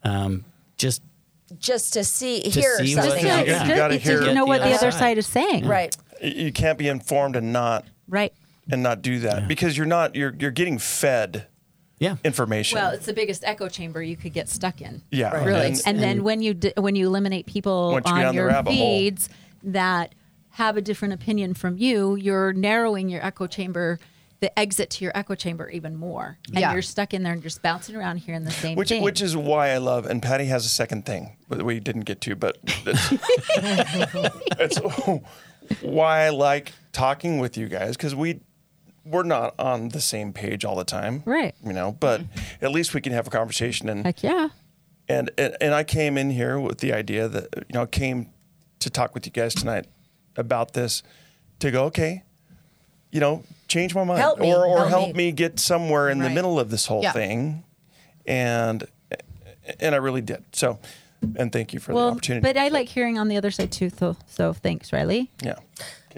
Um, 0.03 0.43
just 0.77 1.01
Just 1.57 1.93
to 1.93 2.03
see, 2.03 2.41
hear 2.41 2.75
see 2.79 2.93
something 2.93 3.25
Yeah, 3.25 3.37
else. 3.37 3.47
yeah. 3.47 3.67
You 3.67 3.75
gotta 3.75 3.95
hear 3.95 4.19
to 4.19 4.33
know 4.33 4.45
what 4.45 4.59
the 4.59 4.65
other 4.67 4.75
other 4.75 4.91
side. 4.91 4.99
side 4.99 5.17
is 5.17 5.27
saying. 5.27 5.65
Right. 5.65 5.95
you 6.21 6.51
can't 6.51 6.77
be 6.77 6.89
informed 6.89 7.35
and 7.37 7.53
not 7.53 7.85
Right. 8.07 8.33
and 8.69 8.83
not 8.83 9.01
do 9.01 9.19
that 9.19 9.47
because 9.47 9.77
you're 9.77 9.85
not 9.85 10.15
you're 10.15 10.35
you're 10.39 10.51
getting 10.51 10.77
fed 10.77 11.47
yeah. 11.99 12.17
information. 12.23 12.77
Well, 12.77 12.91
it's 12.91 13.05
the 13.05 13.13
biggest 13.13 13.43
echo 13.45 13.69
chamber 13.69 14.03
you 14.03 14.15
could 14.17 14.33
get 14.33 14.49
stuck 14.49 14.81
in. 14.81 15.01
Yeah, 15.11 15.31
Right. 15.31 15.45
really. 15.45 15.65
and- 15.67 15.81
And, 15.85 15.99
then 15.99 16.23
when 16.23 16.41
you 16.41 16.53
d- 16.53 16.73
when 16.77 16.95
you 16.95 17.07
eliminate 17.07 17.45
people 17.47 17.91
you 17.93 18.11
on 18.11 18.25
on 18.25 18.33
your 18.35 18.47
rabbit 18.47 18.73
hole. 18.73 18.97
feeds 18.99 19.29
that 19.63 20.13
have 20.51 20.77
a 20.77 20.81
different 20.81 21.13
opinion 21.13 21.53
from 21.53 21.77
you, 21.77 22.15
you're 22.15 22.53
narrowing 22.53 23.09
your 23.09 23.25
echo 23.25 23.47
chamber, 23.47 23.99
the 24.39 24.57
exit 24.59 24.89
to 24.91 25.03
your 25.03 25.11
echo 25.17 25.33
chamber 25.33 25.69
even 25.69 25.95
more, 25.95 26.37
and 26.49 26.59
Yeah. 26.59 26.73
you're 26.73 26.81
stuck 26.83 27.13
in 27.13 27.23
there 27.23 27.33
and 27.33 27.41
just 27.41 27.61
bouncing 27.63 27.95
around 27.95 28.17
here 28.17 28.35
in 28.35 28.43
the 28.43 28.51
same 28.51 28.75
which 28.75 28.89
thing. 28.89 29.01
which 29.01 29.21
is 29.21 29.35
why 29.35 29.69
I 29.71 29.77
love 29.77 30.05
and 30.05 30.21
Patty 30.21 30.45
has 30.45 30.65
a 30.65 30.69
second 30.69 31.05
thing 31.05 31.37
that 31.49 31.63
we 31.65 31.79
didn't 31.79 32.05
get 32.05 32.21
to, 32.21 32.35
but 32.35 32.57
that's, 32.85 33.09
that's 34.57 34.79
oh, 34.83 35.21
why 35.81 36.25
I 36.25 36.29
like 36.29 36.71
talking 36.91 37.39
with 37.39 37.57
you 37.57 37.67
guys 37.67 37.95
because 37.97 38.15
we 38.15 38.39
we're 39.05 39.23
not 39.23 39.55
on 39.59 39.89
the 39.89 40.01
same 40.01 40.33
page 40.33 40.65
all 40.65 40.75
the 40.75 40.83
time, 40.83 41.23
Right. 41.25 41.55
You 41.65 41.71
know, 41.73 41.93
but 41.97 42.21
at 42.61 42.71
least 42.71 42.93
we 42.93 42.99
can 43.01 43.13
have 43.13 43.25
a 43.27 43.29
conversation 43.29 43.87
and 43.87 44.03
heck 44.05 44.21
yeah. 44.21 44.49
and, 45.07 45.31
and 45.37 45.55
and 45.61 45.73
I 45.73 45.83
came 45.85 46.17
in 46.17 46.29
here 46.29 46.59
with 46.59 46.79
the 46.79 46.91
idea 46.93 47.27
that 47.29 47.47
you 47.55 47.73
know 47.73 47.83
I 47.83 47.85
came 47.85 48.29
to 48.79 48.89
talk 48.89 49.13
with 49.13 49.25
you 49.25 49.31
guys 49.31 49.53
tonight 49.55 49.85
about 50.35 50.73
this 50.73 51.03
to 51.59 51.71
go 51.71 51.85
okay, 51.85 52.23
you 53.11 53.19
know, 53.19 53.43
change 53.67 53.95
my 53.95 54.03
mind 54.03 54.19
Help 54.19 54.39
me, 54.39 54.53
or 54.53 54.65
or 54.65 54.77
help 54.79 54.89
help 54.89 55.07
me. 55.15 55.27
me. 55.27 55.31
get 55.31 55.59
somewhere 55.59 56.09
in 56.09 56.19
the 56.19 56.25
Right. 56.25 56.33
middle 56.33 56.59
of 56.59 56.69
this 56.69 56.85
whole 56.87 57.01
Yeah. 57.01 57.13
thing, 57.13 57.63
and 58.25 58.83
and 59.79 59.95
I 59.95 59.97
really 59.97 60.21
did. 60.21 60.43
So 60.53 60.79
And 61.35 61.51
thank 61.51 61.73
you 61.73 61.79
for 61.79 61.93
the 61.93 61.99
opportunity. 61.99 62.41
but 62.43 62.57
I 62.57 62.67
like 62.67 62.89
hearing 62.89 63.17
on 63.17 63.27
the 63.27 63.37
other 63.37 63.51
side 63.51 63.71
too. 63.71 63.89
So, 63.89 64.15
so 64.27 64.53
thanks, 64.53 64.93
Riley. 64.93 65.31
yeah. 65.41 65.55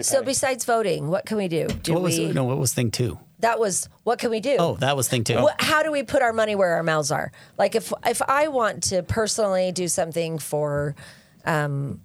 So 0.00 0.22
besides 0.22 0.64
voting, 0.64 1.08
what 1.08 1.26
can 1.26 1.36
we 1.36 1.46
do? 1.48 1.66
Do 1.66 1.92
what 1.92 2.02
was 2.02 2.18
we? 2.18 2.32
no? 2.32 2.44
What 2.44 2.56
was 2.58 2.72
thing 2.72 2.90
two? 2.90 3.18
That 3.40 3.58
was 3.58 3.88
what 4.04 4.18
can 4.18 4.30
we 4.30 4.40
do? 4.40 4.56
Oh, 4.58 4.76
that 4.76 4.96
was 4.96 5.08
thing 5.08 5.24
two. 5.24 5.36
What, 5.42 5.60
how 5.60 5.82
do 5.82 5.90
we 5.92 6.02
put 6.02 6.22
our 6.22 6.32
money 6.32 6.54
where 6.54 6.74
our 6.74 6.82
mouths 6.82 7.10
are? 7.10 7.32
Like 7.58 7.74
if 7.74 7.92
if 8.06 8.22
I 8.22 8.48
want 8.48 8.82
to 8.84 9.02
personally 9.02 9.72
do 9.72 9.88
something 9.88 10.38
for 10.38 10.94
um, 11.44 12.00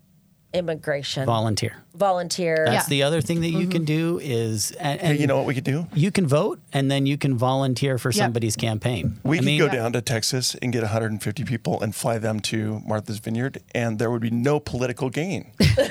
immigration, 0.56 1.26
Volunteer. 1.26 1.76
volunteer. 1.94 2.66
That's 2.66 2.88
the 2.88 3.04
other 3.04 3.22
thing 3.22 3.42
that 3.42 3.50
you 3.50 3.68
can 3.68 3.86
mm-hmm. 3.86 4.18
do 4.18 4.20
is, 4.22 4.72
and, 4.72 5.00
Hey, 5.00 5.18
you 5.18 5.28
know 5.28 5.38
what 5.38 5.46
we 5.46 5.54
could 5.54 5.64
do? 5.64 5.88
you 5.94 6.12
can 6.12 6.28
vote, 6.28 6.60
and 6.74 6.90
then 6.90 7.06
you 7.06 7.18
can 7.18 7.38
volunteer 7.38 7.98
for 7.98 8.12
somebody's 8.12 8.56
campaign. 8.56 9.20
We 9.24 9.38
I 9.38 9.40
could 9.40 9.46
mean, 9.46 9.60
go 9.60 9.68
down 9.68 9.94
to 9.94 10.02
Texas 10.02 10.56
and 10.62 10.72
get 10.72 10.82
150 10.82 11.44
people 11.44 11.82
and 11.82 11.96
fly 11.96 12.18
them 12.18 12.40
to 12.42 12.82
Martha's 12.86 13.20
Vineyard, 13.20 13.62
and 13.74 14.00
there 14.00 14.10
would 14.10 14.22
be 14.22 14.32
no 14.32 14.60
political 14.60 15.10
gain. 15.10 15.52
and 15.60 15.90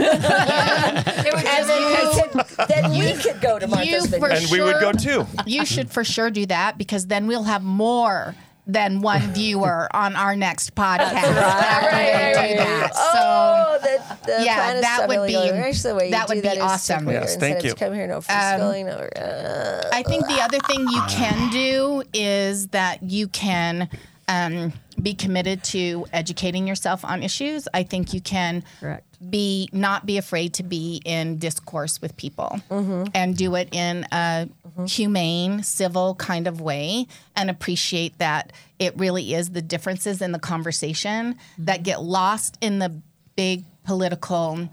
then 1.68 1.84
we 1.86 2.20
could 2.20 2.68
then 2.68 2.90
we 2.90 3.12
could 3.22 3.40
go 3.40 3.58
to 3.58 3.66
Martha's 3.66 4.06
Vineyard. 4.06 4.28
for 4.28 4.34
and 4.34 4.50
we 4.50 4.60
would 4.60 4.80
go 4.80 4.92
sure- 4.92 5.24
too. 5.24 5.26
You 5.46 5.64
should 5.64 5.90
for 5.90 6.04
sure 6.04 6.30
do 6.30 6.46
that 6.46 6.78
because 6.78 7.06
then 7.06 7.26
we'll 7.26 7.44
have 7.44 7.62
more 7.62 8.34
than 8.66 9.00
one 9.02 9.20
viewer 9.34 9.88
on 9.94 10.16
our 10.16 10.34
next 10.36 10.74
podcast 10.74 11.12
after 11.12 11.96
they 11.96 12.52
do 12.52 12.56
that. 12.58 12.90
Oh, 12.96 13.78
the, 13.82 14.16
the 14.26 14.44
Yeah, 14.44 14.80
that 14.80 15.06
would 15.08 15.26
be- 15.26 15.32
going. 15.34 15.50
Actually, 15.52 15.90
the 15.90 15.96
way 15.96 16.04
you 16.06 16.10
that 16.12 16.28
would 16.28 16.38
that 16.42 16.52
be 16.54 16.58
is 16.58 16.62
awesome. 16.62 17.08
Yes, 17.08 17.36
thank 17.36 17.62
you. 17.64 17.74
Come 17.74 17.92
here, 17.94 18.06
no 18.06 18.20
free 18.20 18.34
schooling. 18.34 18.86
No, 18.86 18.92
uh, 18.98 19.88
I 19.92 20.02
think 20.02 20.26
the 20.26 20.40
other 20.40 20.58
thing 20.60 20.80
you 20.80 21.02
can 21.08 21.50
do 21.50 22.02
is 22.14 22.68
that 22.68 23.02
you 23.02 23.28
can 23.28 23.88
um, 24.28 24.72
be 25.00 25.14
committed 25.14 25.62
to 25.64 26.06
educating 26.12 26.66
yourself 26.66 27.04
on 27.04 27.22
issues. 27.22 27.68
I 27.74 27.82
think 27.82 28.14
you 28.14 28.20
can 28.20 28.64
Correct. 28.80 29.30
be 29.30 29.68
not 29.72 30.06
be 30.06 30.18
afraid 30.18 30.54
to 30.54 30.62
be 30.62 31.02
in 31.04 31.38
discourse 31.38 32.00
with 32.00 32.16
people 32.16 32.60
Mm-hmm. 32.70 33.04
and 33.14 33.36
do 33.36 33.54
it 33.54 33.68
in 33.72 34.06
a 34.12 34.48
humane, 34.86 35.62
civil 35.62 36.14
kind 36.16 36.46
of 36.46 36.60
way 36.60 37.06
and 37.36 37.48
appreciate 37.50 38.18
that 38.18 38.52
it 38.78 38.96
really 38.98 39.34
is 39.34 39.50
the 39.50 39.62
differences 39.62 40.20
in 40.20 40.32
the 40.32 40.38
conversation 40.38 41.36
that 41.58 41.82
get 41.82 42.02
lost 42.02 42.58
in 42.60 42.78
the 42.80 43.00
big 43.36 43.64
political 43.84 44.68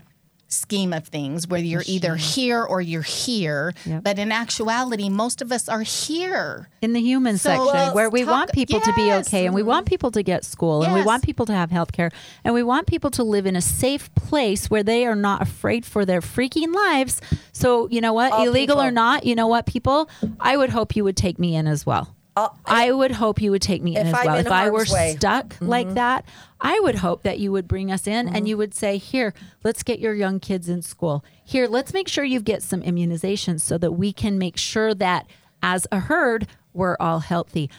scheme 0.51 0.93
of 0.93 1.07
things 1.07 1.47
where 1.47 1.59
you're 1.61 1.83
either 1.85 2.15
here 2.15 2.61
or 2.63 2.81
you're 2.81 3.01
here. 3.01 3.73
Yep. 3.85 4.03
but 4.03 4.19
in 4.19 4.31
actuality 4.31 5.09
most 5.09 5.41
of 5.41 5.51
us 5.51 5.67
are 5.69 5.81
here. 5.81 6.69
In 6.81 6.93
the 6.93 7.01
human 7.01 7.37
So 7.37 7.49
section 7.49 7.65
let's 7.67 7.95
where 7.95 8.09
we 8.09 8.23
talk- 8.23 8.31
want 8.31 8.51
people 8.51 8.79
to 8.81 8.93
be 8.93 9.11
okay 9.13 9.45
and 9.45 9.55
we 9.55 9.63
want 9.63 9.85
people 9.85 10.11
to 10.11 10.23
get 10.23 10.43
school 10.45 10.83
and 10.83 10.93
we 10.93 11.03
want 11.03 11.23
people 11.23 11.45
to 11.45 11.53
have 11.53 11.71
health 11.71 11.91
care 11.91 12.11
and 12.43 12.53
we 12.53 12.63
want 12.63 12.87
people 12.87 13.09
to 13.11 13.23
live 13.23 13.45
in 13.45 13.55
a 13.55 13.61
safe 13.61 14.13
place 14.15 14.69
where 14.69 14.83
they 14.83 15.05
are 15.05 15.15
not 15.15 15.41
afraid 15.41 15.85
for 15.85 16.05
their 16.05 16.21
freaking 16.21 16.73
lives. 16.73 17.21
So, 17.53 17.87
you 17.89 18.01
know 18.01 18.13
what, 18.13 18.31
All 18.33 18.45
illegal 18.47 18.81
or 18.81 18.91
not, 18.91 19.25
you 19.25 19.35
know 19.35 19.47
what, 19.47 19.65
people, 19.65 20.09
I 20.39 20.57
would 20.57 20.69
hope 20.71 20.95
you 20.95 21.03
would 21.03 21.17
take 21.17 21.37
me 21.39 21.55
in 21.55 21.67
as 21.67 21.85
well. 21.85 22.15
I 22.35 22.91
would 22.91 23.11
hope 23.11 23.41
you 23.41 23.51
would 23.51 23.61
take 23.61 23.83
me 23.83 23.97
in 23.97 24.07
as 24.07 24.13
I'm 24.13 24.25
well. 24.25 24.35
in 24.37 24.45
if 24.45 24.51
I 24.51 24.69
were 24.69 24.85
way. 24.91 25.15
stuck 25.17 25.55
like 25.59 25.93
that, 25.95 26.25
I 26.61 26.79
would 26.79 26.95
hope 26.95 27.23
that 27.23 27.39
you 27.39 27.51
would 27.51 27.67
bring 27.67 27.91
us 27.91 28.07
in 28.07 28.29
and 28.29 28.47
you 28.47 28.57
would 28.57 28.73
say, 28.73 28.97
Here, 28.97 29.33
let's 29.63 29.83
get 29.83 29.99
your 29.99 30.13
young 30.13 30.39
kids 30.39 30.69
in 30.69 30.81
school. 30.81 31.25
Here, 31.43 31.67
let's 31.67 31.93
make 31.93 32.07
sure 32.07 32.23
you 32.23 32.39
get 32.39 32.63
some 32.63 32.81
immunizations 32.81 33.61
so 33.61 33.77
that 33.79 33.91
we 33.93 34.13
can 34.13 34.37
make 34.37 34.57
sure 34.57 34.93
that 34.95 35.27
as 35.61 35.87
a 35.91 35.99
herd, 35.99 36.47
we're 36.73 36.95
all 36.99 37.19
healthy. 37.19 37.69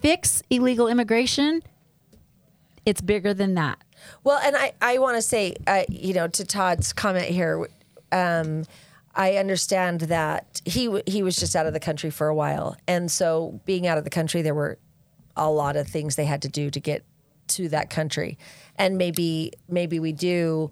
Fix 0.00 0.42
illegal 0.50 0.88
immigration, 0.88 1.62
it's 2.84 3.00
bigger 3.00 3.32
than 3.34 3.54
that. 3.54 3.78
Well, 4.24 4.40
and 4.42 4.56
I, 4.56 4.72
I 4.80 4.98
want 4.98 5.16
to 5.16 5.22
say, 5.22 5.54
uh, 5.66 5.84
you 5.88 6.14
know, 6.14 6.26
to 6.26 6.44
Todd's 6.44 6.92
comment 6.92 7.26
here, 7.26 7.68
um, 8.10 8.64
I 9.14 9.36
understand 9.36 10.00
that 10.02 10.62
he 10.64 11.00
he 11.06 11.22
was 11.22 11.36
just 11.36 11.54
out 11.54 11.66
of 11.66 11.72
the 11.72 11.80
country 11.80 12.10
for 12.10 12.28
a 12.28 12.34
while, 12.34 12.76
and 12.88 13.10
so 13.10 13.60
being 13.66 13.86
out 13.86 13.98
of 13.98 14.04
the 14.04 14.10
country, 14.10 14.42
there 14.42 14.54
were 14.54 14.78
a 15.36 15.50
lot 15.50 15.76
of 15.76 15.86
things 15.88 16.16
they 16.16 16.24
had 16.24 16.42
to 16.42 16.48
do 16.48 16.70
to 16.70 16.80
get 16.80 17.04
to 17.48 17.68
that 17.70 17.90
country, 17.90 18.38
and 18.76 18.96
maybe 18.96 19.52
maybe 19.68 19.98
we 20.00 20.12
do, 20.12 20.70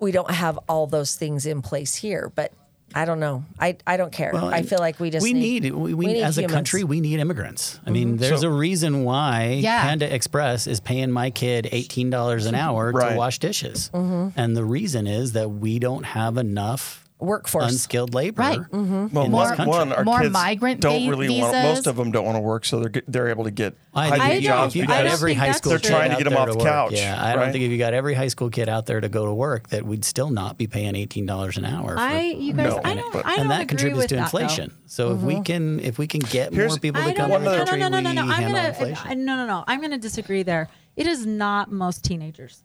we 0.00 0.10
don't 0.10 0.30
have 0.30 0.58
all 0.68 0.86
those 0.86 1.14
things 1.14 1.46
in 1.46 1.62
place 1.62 1.94
here, 1.94 2.32
but 2.34 2.52
I 2.94 3.04
don't 3.04 3.20
know. 3.20 3.44
I, 3.58 3.76
I 3.86 3.96
don't 3.96 4.12
care. 4.12 4.30
Well, 4.32 4.46
I 4.52 4.62
feel 4.62 4.78
like 4.78 4.98
we 5.00 5.10
just 5.10 5.22
we 5.22 5.32
need, 5.32 5.64
need, 5.64 5.74
we, 5.74 5.92
we, 5.92 6.06
need 6.06 6.22
as 6.22 6.38
a 6.38 6.46
country 6.46 6.82
we 6.84 7.00
need 7.00 7.18
immigrants. 7.20 7.78
I 7.84 7.90
mean, 7.90 8.16
there's 8.16 8.40
So- 8.40 8.48
a 8.48 8.50
reason 8.50 9.04
why 9.04 9.58
Yeah. 9.60 9.82
Panda 9.82 10.12
Express 10.12 10.66
is 10.66 10.80
paying 10.80 11.10
my 11.10 11.30
kid 11.30 11.68
eighteen 11.72 12.10
dollars 12.10 12.46
an 12.46 12.54
hour 12.54 12.90
Right. 12.92 13.10
to 13.10 13.16
wash 13.16 13.38
dishes, 13.38 13.90
Mm-hmm. 13.92 14.38
and 14.38 14.56
the 14.56 14.64
reason 14.64 15.06
is 15.06 15.32
that 15.32 15.48
we 15.50 15.78
don't 15.78 16.04
have 16.04 16.38
enough 16.38 17.05
workforce. 17.18 17.72
unskilled 17.72 18.12
labor. 18.14 18.42
Right. 18.42 18.58
Mm-hmm. 18.58 19.08
Well, 19.14 19.24
in 19.24 19.32
one, 19.32 19.48
this 19.48 19.56
country. 19.56 19.70
one, 19.70 19.92
our 19.92 20.04
More 20.04 20.20
kids 20.20 20.32
migrant 20.32 20.80
don't 20.80 21.00
vi- 21.00 21.08
really 21.08 21.40
want. 21.40 21.54
visas. 21.54 21.64
Most 21.76 21.86
of 21.86 21.96
them 21.96 22.10
don't 22.12 22.24
want 22.24 22.36
to 22.36 22.40
work, 22.40 22.64
so 22.64 22.80
they're 22.80 23.02
they're 23.08 23.28
able 23.28 23.44
to 23.44 23.50
get 23.50 23.74
I 23.94 24.08
high 24.08 24.10
think 24.18 24.22
paid 24.24 24.36
if 24.38 24.44
jobs. 24.44 24.76
you 24.76 24.86
got 24.86 25.06
every 25.06 25.34
high 25.34 25.52
school 25.52 25.70
They're 25.70 25.78
trying 25.78 26.10
to 26.10 26.14
out 26.16 26.18
get 26.18 26.26
'em 26.26 26.32
there 26.34 26.42
off 26.42 26.52
the 26.58 26.64
couch, 26.64 26.92
Yeah, 26.92 27.16
I 27.24 27.34
don't 27.34 27.52
think 27.52 27.64
if 27.64 27.70
you 27.70 27.78
got 27.78 27.94
every 27.94 28.14
high 28.14 28.28
school 28.28 28.50
kid 28.50 28.68
out 28.68 28.86
there 28.86 29.00
to 29.00 29.08
go 29.08 29.24
to 29.26 29.32
work, 29.32 29.68
that 29.70 29.84
we'd 29.86 30.04
still 30.04 30.30
not 30.30 30.58
be 30.58 30.66
paying 30.66 30.94
eighteen 30.94 31.26
dollars 31.26 31.56
an 31.56 31.64
hour. 31.64 31.94
For, 31.94 31.98
I, 31.98 32.20
you 32.20 32.52
guys, 32.52 32.66
No, 32.74 32.80
I 32.84 32.94
don't, 32.94 33.12
but- 33.12 33.24
I 33.26 33.30
don't 33.30 33.40
and 33.42 33.50
that 33.50 33.56
agree 33.62 33.66
contributes 33.66 33.98
with 33.98 34.08
to 34.08 34.14
that, 34.16 34.32
though. 34.32 34.38
inflation. 34.38 34.76
So 34.86 35.14
if 35.14 35.20
we 35.22 35.40
can, 35.40 35.80
if 35.80 35.98
we 35.98 36.06
can 36.06 36.20
get 36.20 36.52
Here's- 36.52 36.70
more 36.72 36.78
people 36.78 37.02
to 37.02 37.12
come 37.14 37.30
don't, 37.30 37.40
to 37.40 37.44
the 37.44 37.50
no, 37.52 37.56
country, 37.64 37.78
no, 37.80 37.88
no, 37.88 38.00
no, 38.00 38.12
no, 38.12 38.22
we 38.22 38.26
no. 38.28 38.34
I'm 38.34 38.40
handle 38.42 38.56
gonna 38.56 38.68
inflation. 38.68 39.06
I- 39.10 39.14
no, 39.14 39.36
no, 39.36 39.46
no. 39.46 39.64
I'm 39.66 39.80
gonna 39.80 39.98
disagree 39.98 40.42
there. 40.42 40.68
It 40.96 41.06
is 41.06 41.24
not 41.26 41.70
most 41.72 42.04
teenagers. 42.04 42.62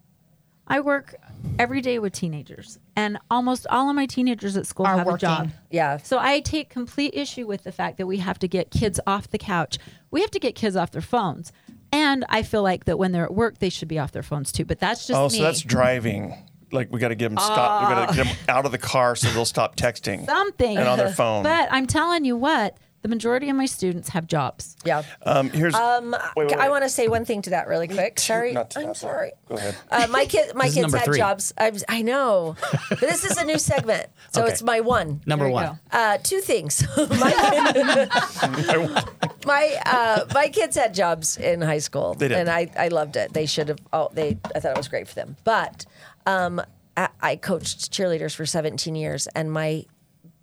I 0.71 0.79
work 0.79 1.15
every 1.59 1.81
day 1.81 1.99
with 1.99 2.13
teenagers, 2.13 2.79
and 2.95 3.17
almost 3.29 3.67
all 3.67 3.89
of 3.89 3.95
my 3.97 4.05
teenagers 4.05 4.55
at 4.55 4.65
school 4.65 4.85
Are 4.85 4.97
have 4.99 5.05
working. 5.05 5.27
a 5.27 5.31
job. 5.35 5.49
Yeah. 5.69 5.97
So 5.97 6.17
I 6.17 6.39
take 6.39 6.69
complete 6.69 7.13
issue 7.13 7.45
with 7.45 7.65
the 7.65 7.73
fact 7.73 7.97
that 7.97 8.07
we 8.07 8.17
have 8.17 8.39
to 8.39 8.47
get 8.47 8.71
kids 8.71 8.97
off 9.05 9.29
the 9.29 9.37
couch. 9.37 9.77
We 10.11 10.21
have 10.21 10.31
to 10.31 10.39
get 10.39 10.55
kids 10.55 10.77
off 10.77 10.91
their 10.91 11.01
phones, 11.01 11.51
and 11.91 12.23
I 12.29 12.43
feel 12.43 12.63
like 12.63 12.85
that 12.85 12.97
when 12.97 13.11
they're 13.11 13.25
at 13.25 13.33
work, 13.33 13.57
they 13.57 13.67
should 13.67 13.89
be 13.89 13.99
off 13.99 14.13
their 14.13 14.23
phones 14.23 14.53
too. 14.53 14.63
But 14.63 14.79
that's 14.79 15.07
just 15.07 15.19
Oh, 15.19 15.25
me. 15.25 15.37
so 15.39 15.43
that's 15.43 15.59
driving. 15.61 16.35
Like 16.71 16.89
we 16.89 17.01
got 17.01 17.09
to 17.09 17.15
get 17.15 17.27
them 17.27 17.37
stop. 17.37 17.81
We 17.89 17.93
got 17.93 18.05
to 18.05 18.13
ah. 18.13 18.15
get 18.15 18.25
them 18.27 18.37
out 18.47 18.65
of 18.65 18.71
the 18.71 18.77
car 18.77 19.17
so 19.17 19.27
they'll 19.31 19.43
stop 19.43 19.75
texting. 19.75 20.25
something. 20.37 20.77
And 20.77 20.87
on 20.87 20.97
their 20.97 21.11
phone. 21.13 21.43
But 21.43 21.67
I'm 21.69 21.85
telling 21.85 22.23
you 22.23 22.37
what, 22.37 22.77
the 23.01 23.07
majority 23.09 23.49
of 23.49 23.55
my 23.55 23.65
students 23.65 24.09
have 24.09 24.27
jobs. 24.27 24.75
Yeah. 24.85 25.03
Um, 25.25 25.49
here's. 25.49 25.73
Um, 25.73 26.15
wait, 26.35 26.47
wait, 26.49 26.57
I 26.57 26.69
want 26.69 26.83
to 26.83 26.89
say 26.89 27.07
one 27.07 27.25
thing 27.25 27.41
to 27.43 27.49
that 27.51 27.67
really 27.67 27.87
quick. 27.87 28.19
Sorry, 28.19 28.51
not 28.53 28.69
to 28.71 28.79
I'm 28.79 28.85
that. 28.87 28.97
sorry. 28.97 29.31
Go 29.49 29.55
ahead. 29.55 29.75
Uh, 29.89 30.07
my 30.11 30.25
kid, 30.25 30.53
my 30.55 30.65
kids 30.65 30.77
number 30.77 30.97
had 30.97 31.05
three. 31.05 31.17
jobs. 31.17 31.53
I, 31.57 31.69
was- 31.71 31.83
I 31.89 32.01
know, 32.03 32.55
but 32.89 32.99
this 32.99 33.25
is 33.25 33.37
a 33.37 33.45
new 33.45 33.57
segment, 33.57 34.07
so 34.31 34.43
Okay. 34.43 34.51
it's 34.51 34.61
my 34.63 34.79
one. 34.81 35.21
Number 35.25 35.49
one. 35.49 35.79
Uh, 35.91 36.17
two 36.21 36.41
things. 36.41 36.83
my 36.97 38.07
my, 39.45 39.75
uh, 39.85 40.25
my 40.33 40.47
kids 40.49 40.75
had 40.75 40.93
jobs 40.93 41.37
in 41.37 41.61
high 41.61 41.79
school, 41.79 42.13
They 42.13 42.27
did. 42.27 42.37
and 42.37 42.49
I, 42.49 42.69
I 42.77 42.87
loved 42.89 43.15
it. 43.15 43.33
They 43.33 43.45
should 43.45 43.69
have. 43.69 43.79
Oh, 43.91 44.09
they. 44.13 44.37
I 44.55 44.59
thought 44.59 44.71
it 44.71 44.77
was 44.77 44.87
great 44.87 45.07
for 45.07 45.15
them. 45.15 45.37
But 45.43 45.85
um, 46.25 46.61
I, 46.95 47.09
I 47.21 47.35
coached 47.35 47.91
cheerleaders 47.91 48.35
for 48.35 48.45
17 48.45 48.95
years, 48.95 49.27
and 49.35 49.51
my 49.51 49.85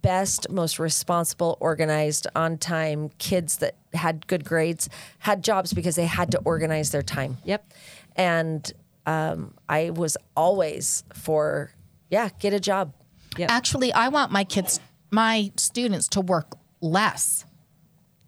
best, 0.02 0.50
most 0.50 0.78
responsible, 0.78 1.56
organized, 1.60 2.26
on 2.36 2.58
time 2.58 3.10
kids 3.18 3.58
that 3.58 3.74
had 3.92 4.26
good 4.26 4.44
grades 4.44 4.88
had 5.18 5.42
jobs 5.42 5.72
because 5.72 5.96
they 5.96 6.06
had 6.06 6.30
to 6.32 6.38
organize 6.44 6.90
their 6.90 7.02
time. 7.02 7.38
Yep. 7.44 7.72
And 8.16 8.72
um, 9.06 9.54
I 9.68 9.90
was 9.90 10.16
always 10.36 11.04
for, 11.14 11.70
yeah, 12.10 12.28
get 12.38 12.52
a 12.52 12.60
job. 12.60 12.92
Yep. 13.36 13.50
Actually, 13.50 13.92
I 13.92 14.08
want 14.08 14.32
my 14.32 14.44
kids, 14.44 14.80
my 15.10 15.50
students 15.56 16.08
to 16.08 16.20
work 16.20 16.56
less 16.80 17.44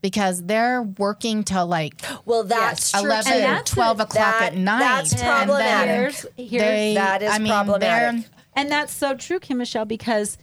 because 0.03 0.43
they're 0.45 0.83
working 0.83 1.45
till 1.45 1.66
like 1.66 2.03
Well, 2.25 2.45
that's 2.45 2.93
true. 2.93 3.01
11, 3.03 3.33
too. 3.33 3.39
that's 3.39 3.71
12 3.71 4.01
o'clock 4.01 4.39
that- 4.39 4.53
at 4.55 4.59
night. 4.59 4.79
that's 4.79 5.12
and 5.12 5.21
then 5.21 5.37
problematic. 5.47 5.89
Here's- 5.95 6.27
here's- 6.37 6.51
they- 6.66 6.95
That 6.95 7.23
is 7.23 7.31
I 7.33 7.39
mean, 7.39 7.53
problematic. 7.53 8.25
And 8.57 8.71
that's 8.71 8.93
so 8.93 9.14
true, 9.14 9.39
Kim 9.39 9.59
Michelle, 9.59 9.85
because 9.85 10.39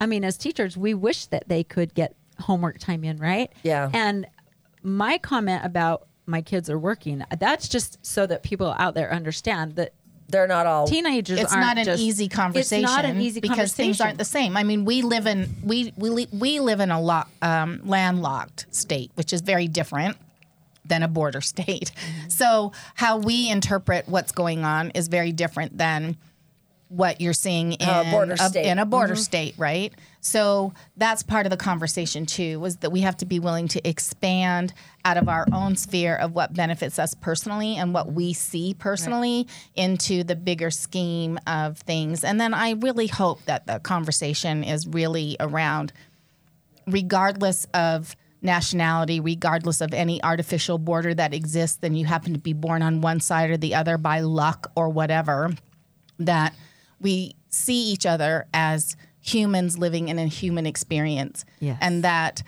I 0.00 0.06
mean, 0.06 0.24
as 0.24 0.36
teachers, 0.36 0.76
we 0.76 0.94
wish 0.94 1.26
that 1.26 1.48
they 1.48 1.64
could 1.64 1.94
get 1.94 2.14
homework 2.40 2.78
time 2.78 3.04
in, 3.04 3.16
right? 3.18 3.50
Yeah. 3.62 3.90
And 3.92 4.26
my 4.82 5.18
comment 5.18 5.64
about 5.64 6.06
my 6.26 6.40
kids 6.42 6.68
are 6.70 6.78
working, 6.78 7.24
that's 7.38 7.68
just 7.68 8.04
so 8.04 8.26
that 8.26 8.42
people 8.42 8.74
out 8.78 8.94
there 8.94 9.12
understand 9.12 9.76
that 9.76 9.92
They're 10.28 10.46
not 10.46 10.66
all. 10.66 10.86
teenagers 10.86 11.40
It's 11.40 11.52
aren't 11.52 11.66
not 11.66 11.78
an 11.78 11.84
just- 11.84 12.02
easy 12.02 12.28
conversation. 12.28 12.84
It's 12.84 12.92
not 12.92 13.04
an 13.04 13.20
easy 13.20 13.40
conversation. 13.40 13.56
because 13.56 13.72
things 13.74 14.00
aren't 14.00 14.18
the 14.18 14.24
same. 14.26 14.56
I 14.56 14.62
mean, 14.62 14.84
we 14.84 15.02
live 15.02 15.26
in 15.26 15.48
we 15.64 15.92
we 15.96 16.28
we 16.32 16.60
live 16.60 16.80
in 16.80 16.90
a 16.90 17.00
lo- 17.00 17.24
um, 17.42 17.80
landlocked 17.84 18.66
state, 18.70 19.10
which 19.14 19.32
is 19.32 19.40
very 19.40 19.66
different 19.68 20.16
than 20.84 21.02
a 21.02 21.08
border 21.08 21.40
state. 21.54 21.90
Mm-hmm. 21.96 22.28
So 22.28 22.72
how 22.94 23.16
we 23.18 23.50
interpret 23.50 24.08
what's 24.08 24.32
going 24.32 24.64
on 24.64 24.90
is 24.90 25.08
very 25.08 25.32
different 25.32 25.78
than 25.78 26.16
what 26.88 27.20
you're 27.20 27.34
seeing 27.34 27.72
in 27.74 27.88
Uh, 27.88 28.10
border 28.10 28.36
state. 28.36 28.64
in 28.66 28.78
a 28.78 28.86
border 28.86 29.12
Mm-hmm. 29.12 29.20
state, 29.22 29.54
right? 29.58 29.92
So 30.20 30.72
that's 30.96 31.22
part 31.22 31.44
of 31.44 31.50
the 31.50 31.56
conversation 31.58 32.24
too. 32.24 32.58
Was 32.60 32.76
that 32.78 32.90
we 32.90 33.02
have 33.02 33.16
to 33.18 33.26
be 33.26 33.38
willing 33.38 33.68
to 33.68 33.88
expand 33.88 34.72
out 35.04 35.16
of 35.18 35.28
our 35.28 35.46
own 35.52 35.76
sphere 35.76 36.16
of 36.16 36.32
what 36.34 36.54
benefits 36.54 36.98
us 36.98 37.12
personally 37.14 37.76
and 37.76 37.92
what 37.92 38.12
we 38.12 38.32
see 38.32 38.74
personally 38.74 39.46
into 39.76 40.24
the 40.24 40.34
bigger 40.34 40.70
scheme 40.70 41.38
of 41.46 41.78
things. 41.78 42.24
And 42.24 42.40
then 42.40 42.54
I 42.54 42.70
really 42.72 43.06
hope 43.06 43.44
that 43.44 43.66
the 43.66 43.80
conversation 43.80 44.64
is 44.64 44.86
really 44.86 45.36
around 45.40 45.92
regardless 46.86 47.66
of 47.74 48.16
nationality, 48.40 49.20
regardless 49.20 49.80
of 49.80 49.92
any 49.92 50.22
artificial 50.22 50.78
border 50.78 51.12
that 51.12 51.34
exists, 51.34 51.78
then 51.78 51.94
you 51.94 52.06
happen 52.06 52.32
to 52.32 52.38
be 52.38 52.52
born 52.52 52.82
on 52.82 53.00
one 53.00 53.20
side 53.20 53.50
or 53.50 53.56
the 53.56 53.74
other 53.74 53.98
by 53.98 54.20
luck 54.20 54.70
or 54.76 54.88
whatever, 54.88 55.50
that 56.18 56.54
we 57.00 57.34
see 57.48 57.90
each 57.90 58.06
other 58.06 58.46
as 58.52 58.96
humans 59.20 59.78
living 59.78 60.08
in 60.08 60.18
a 60.18 60.26
human 60.26 60.66
experience. 60.66 61.44
Yes. 61.60 61.78
And 61.80 62.04
that 62.04 62.42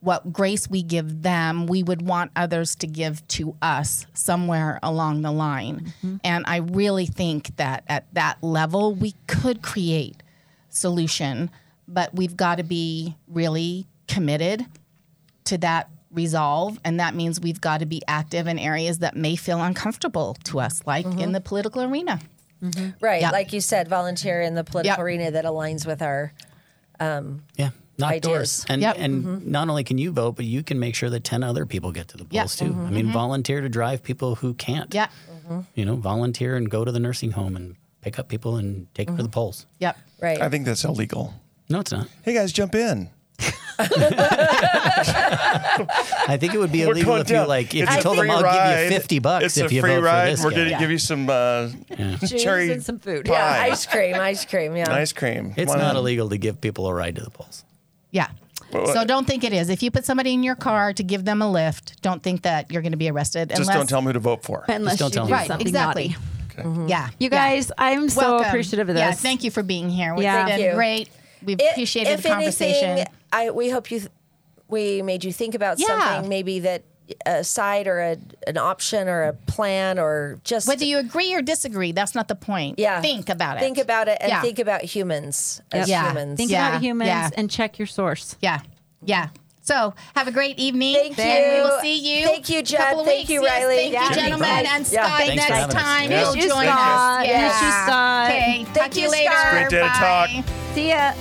what 0.00 0.32
grace 0.32 0.68
we 0.68 0.82
give 0.82 1.22
them, 1.22 1.66
we 1.66 1.82
would 1.82 2.02
want 2.02 2.30
others 2.36 2.76
to 2.76 2.86
give 2.86 3.26
to 3.28 3.56
us 3.60 4.06
somewhere 4.14 4.78
along 4.82 5.22
the 5.22 5.32
line. 5.32 5.80
Mm-hmm. 5.80 6.16
And 6.22 6.44
I 6.46 6.58
really 6.58 7.06
think 7.06 7.56
that 7.56 7.84
at 7.88 8.12
that 8.14 8.42
level, 8.42 8.94
we 8.94 9.14
could 9.26 9.62
create 9.62 10.22
solution, 10.68 11.50
but 11.88 12.14
we've 12.14 12.36
got 12.36 12.58
to 12.58 12.62
be 12.62 13.16
really 13.26 13.86
committed 14.06 14.66
to 15.46 15.58
that 15.58 15.90
resolve. 16.12 16.78
And 16.84 17.00
that 17.00 17.14
means 17.14 17.40
we've 17.40 17.60
got 17.60 17.80
to 17.80 17.86
be 17.86 18.00
active 18.06 18.46
in 18.46 18.58
areas 18.58 19.00
that 19.00 19.16
may 19.16 19.34
feel 19.34 19.60
uncomfortable 19.60 20.36
to 20.44 20.60
us, 20.60 20.82
like 20.86 21.06
in 21.06 21.12
mm-hmm. 21.12 21.32
the 21.32 21.40
political 21.40 21.82
arena. 21.82 22.20
Mm-hmm. 22.62 22.90
Right. 23.00 23.20
Yeah. 23.20 23.30
Like 23.30 23.52
you 23.52 23.60
said, 23.60 23.88
volunteer 23.88 24.40
in 24.40 24.54
the 24.54 24.64
political 24.64 24.92
Yep. 24.92 24.98
arena 25.04 25.30
that 25.32 25.44
aligns 25.44 25.86
with 25.86 26.02
our. 26.02 26.32
Um, 27.00 27.42
yeah. 27.56 27.70
Knock 27.98 28.12
Ideas. 28.12 28.22
doors. 28.22 28.66
And 28.68 28.82
Yep. 28.82 28.96
and 28.98 29.24
mm-hmm. 29.24 29.50
not 29.50 29.68
only 29.68 29.82
can 29.84 29.98
you 29.98 30.12
vote, 30.12 30.36
but 30.36 30.44
you 30.44 30.62
can 30.62 30.78
make 30.78 30.94
sure 30.94 31.10
that 31.10 31.24
10 31.24 31.42
other 31.42 31.66
people 31.66 31.90
get 31.90 32.08
to 32.08 32.16
the 32.16 32.26
Yeah. 32.30 32.42
polls 32.42 32.56
too. 32.56 32.66
I 32.66 32.90
mean, 32.90 33.06
mm-hmm. 33.06 33.12
volunteer 33.12 33.60
to 33.60 33.68
drive 33.68 34.02
people 34.02 34.36
who 34.36 34.54
can't. 34.54 34.92
Yeah. 34.94 35.08
You 35.74 35.84
know, 35.84 35.96
volunteer 35.96 36.56
and 36.56 36.70
go 36.70 36.84
to 36.84 36.92
the 36.92 37.00
nursing 37.00 37.32
home 37.32 37.56
and 37.56 37.74
pick 38.02 38.18
up 38.18 38.28
people 38.28 38.56
and 38.56 38.92
take 38.94 39.06
them 39.06 39.16
to 39.16 39.22
the 39.22 39.28
polls. 39.28 39.66
Yep. 39.78 39.98
Right. 40.20 40.40
I 40.40 40.48
think 40.48 40.64
that's 40.66 40.84
illegal. 40.84 41.34
No, 41.70 41.80
it's 41.80 41.90
not. 41.90 42.06
Hey 42.22 42.34
guys, 42.34 42.52
jump 42.52 42.74
in. 42.74 43.10
I 46.28 46.36
think 46.38 46.54
it 46.54 46.58
would 46.58 46.72
be 46.72 46.82
illegal 46.82 47.12
going 47.12 47.20
if 47.22 47.30
you 47.30 47.40
like 47.46 47.74
if 47.74 47.84
It's 47.88 47.96
you 47.96 48.02
told 48.02 48.18
them 48.18 48.30
I'll 48.30 48.42
give 48.42 48.90
you 48.92 48.96
50 48.98 49.18
bucks 49.20 49.44
It's 49.44 49.56
if 49.58 49.70
a 49.70 49.74
you 49.74 49.80
free 49.80 49.94
vote 49.96 50.02
ride. 50.04 50.24
for 50.24 50.30
this 50.30 50.44
We're 50.44 50.50
guy. 50.50 50.56
going 50.56 50.70
to 50.72 50.78
give 50.78 50.90
you 50.90 50.98
some 50.98 51.28
uh, 51.30 51.68
Juice 52.20 52.42
cherry 52.42 52.72
and 52.72 52.82
some 52.84 52.98
food. 52.98 53.26
pie. 53.26 53.32
yeah. 53.32 53.72
Ice 53.72 53.86
cream. 53.86 54.14
Ice 54.16 54.44
cream. 54.44 54.76
Yeah. 54.76 54.92
ice 54.92 55.12
cream. 55.12 55.54
It's 55.56 55.68
Why 55.70 55.78
not 55.78 55.96
illegal 55.96 56.28
to 56.30 56.38
give 56.38 56.60
people 56.60 56.86
a 56.88 56.94
ride 56.94 57.14
to 57.16 57.22
the 57.22 57.30
polls. 57.30 57.64
Yeah. 58.10 58.28
So 58.72 59.04
don't 59.04 59.26
think 59.26 59.44
it 59.44 59.52
is. 59.54 59.70
If 59.70 59.82
you 59.82 59.90
put 59.90 60.04
somebody 60.04 60.34
in 60.34 60.42
your 60.42 60.54
car 60.56 60.92
to 60.92 61.02
give 61.02 61.24
them 61.24 61.40
a 61.40 61.50
lift, 61.50 62.02
don't 62.02 62.22
think 62.22 62.42
that 62.42 62.70
you're 62.70 62.82
going 62.82 62.92
to 62.92 62.98
be 62.98 63.08
arrested. 63.10 63.48
Just 63.48 63.60
unless, 63.62 63.76
don't 63.76 63.86
tell 63.88 63.98
them 64.00 64.06
who 64.06 64.12
to 64.12 64.18
vote 64.18 64.42
for. 64.42 64.64
Unless 64.68 64.98
don't 64.98 65.08
you 65.10 65.14
tell 65.14 65.26
do. 65.26 65.32
Right, 65.32 65.46
something 65.46 65.66
exactly. 65.66 66.16
naughty. 66.58 66.88
Yeah. 66.90 67.08
You 67.18 67.28
yeah. 67.30 67.50
guys, 67.50 67.72
I'm 67.78 68.08
so 68.10 68.20
Welcome. 68.32 68.48
appreciative 68.48 68.88
of 68.88 68.94
this. 68.96 69.00
Yeah, 69.00 69.12
thank 69.12 69.42
you 69.44 69.50
for 69.50 69.62
being 69.62 69.88
here. 69.88 70.12
It's 70.14 70.22
Yeah. 70.22 70.44
been 70.56 70.74
great. 70.74 71.08
We've 71.42 71.58
I- 71.60 71.70
appreciated 71.70 72.10
if 72.10 72.22
the 72.22 72.28
conversation. 72.30 72.90
Anything, 72.90 73.14
I 73.32 73.50
we 73.50 73.70
hope 73.70 73.90
you 73.90 74.00
th- 74.00 74.12
we 74.68 75.02
made 75.02 75.24
you 75.24 75.32
think 75.32 75.54
about 75.54 75.78
Yeah. 75.78 75.86
something 75.86 76.28
maybe 76.28 76.60
that 76.60 76.82
a 77.24 77.42
side 77.42 77.86
or 77.86 78.00
a, 78.00 78.16
an 78.46 78.58
option 78.58 79.08
or 79.08 79.22
a 79.22 79.32
plan 79.32 79.98
or 79.98 80.38
just 80.44 80.68
Whether 80.68 80.84
you 80.84 80.98
agree 80.98 81.32
or 81.34 81.40
disagree, 81.40 81.92
that's 81.92 82.14
not 82.14 82.28
the 82.28 82.34
point. 82.34 82.78
yeah 82.78 83.00
Think 83.00 83.30
about 83.30 83.56
it. 83.56 83.60
Think 83.60 83.78
about 83.78 84.08
it 84.08 84.18
and 84.20 84.28
Yeah. 84.30 84.42
think 84.42 84.58
about 84.58 84.82
humans 84.82 85.62
as 85.72 85.88
Yeah. 85.88 86.06
humans. 86.08 86.36
Think 86.36 86.50
Yeah, 86.50 86.68
about 86.68 86.82
humans 86.82 87.08
yeah. 87.08 87.30
and 87.36 87.50
check 87.50 87.78
your 87.78 87.86
source. 87.86 88.36
Yeah. 88.42 88.60
Yeah. 89.02 89.28
So 89.62 89.94
have 90.16 90.28
a 90.28 90.30
great 90.32 90.58
evening. 90.58 90.94
Thank 91.14 91.18
And 91.18 91.52
you. 91.56 91.62
We 91.64 91.70
will 91.70 91.80
see 91.80 92.18
you. 92.20 92.26
Thank 92.26 92.48
you, 92.50 92.58
in 92.60 92.64
couple 92.66 92.84
Judd. 92.86 92.98
of 93.00 93.06
Thank 93.06 93.18
weeks. 93.20 93.30
you, 93.30 93.42
Yes, 93.42 93.62
Riley. 93.62 93.76
Thank 93.76 93.92
Yeah. 93.94 94.08
you, 94.08 94.14
gentlemen. 94.14 94.48
Thanks. 94.48 94.70
And 94.72 94.86
Yeah. 94.92 95.06
Scott, 95.06 95.18
Thanks 95.20 95.48
next 95.48 95.74
time 95.74 96.10
Yeah. 96.10 96.20
you'll 96.20 96.32
join 96.34 96.66
Scott. 96.66 97.20
us. 97.20 97.26
Miss 97.26 97.62
you, 97.62 97.70
Scott. 97.70 98.30
Okay. 98.30 98.66
Thank 98.74 98.92
to 98.92 98.98
you 99.00 99.04
you, 99.06 99.10
later. 99.12 99.30
Scott. 99.32 99.52
Great 99.52 99.68
day 99.70 99.76
to 99.80 99.88
talk. 99.88 99.98
Bye. 100.28 100.44
See 100.74 100.88
ya. 100.90 101.12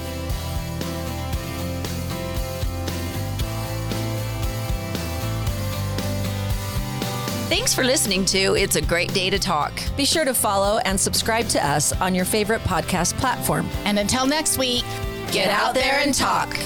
Thanks 7.49 7.73
for 7.73 7.83
listening 7.83 8.25
to 8.25 8.55
It's 8.55 8.75
a 8.75 8.81
Great 8.81 9.13
Day 9.13 9.29
to 9.29 9.39
Talk. 9.39 9.71
Be 9.95 10.05
sure 10.05 10.25
to 10.25 10.33
follow 10.33 10.79
and 10.79 10.99
subscribe 10.99 11.47
to 11.49 11.65
us 11.65 11.93
on 12.01 12.13
your 12.13 12.25
favorite 12.25 12.61
podcast 12.61 13.13
platform. 13.17 13.69
And 13.85 13.97
until 13.97 14.25
next 14.27 14.57
week, 14.57 14.83
Get 15.31 15.49
out 15.49 15.73
there 15.73 15.99
and 15.99 16.13
talk. 16.13 16.57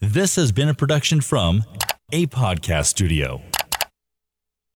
This 0.00 0.36
has 0.36 0.52
been 0.52 0.68
a 0.68 0.74
production 0.74 1.20
from 1.20 1.64
a 2.12 2.26
podcast 2.26 2.86
studio. 2.86 3.42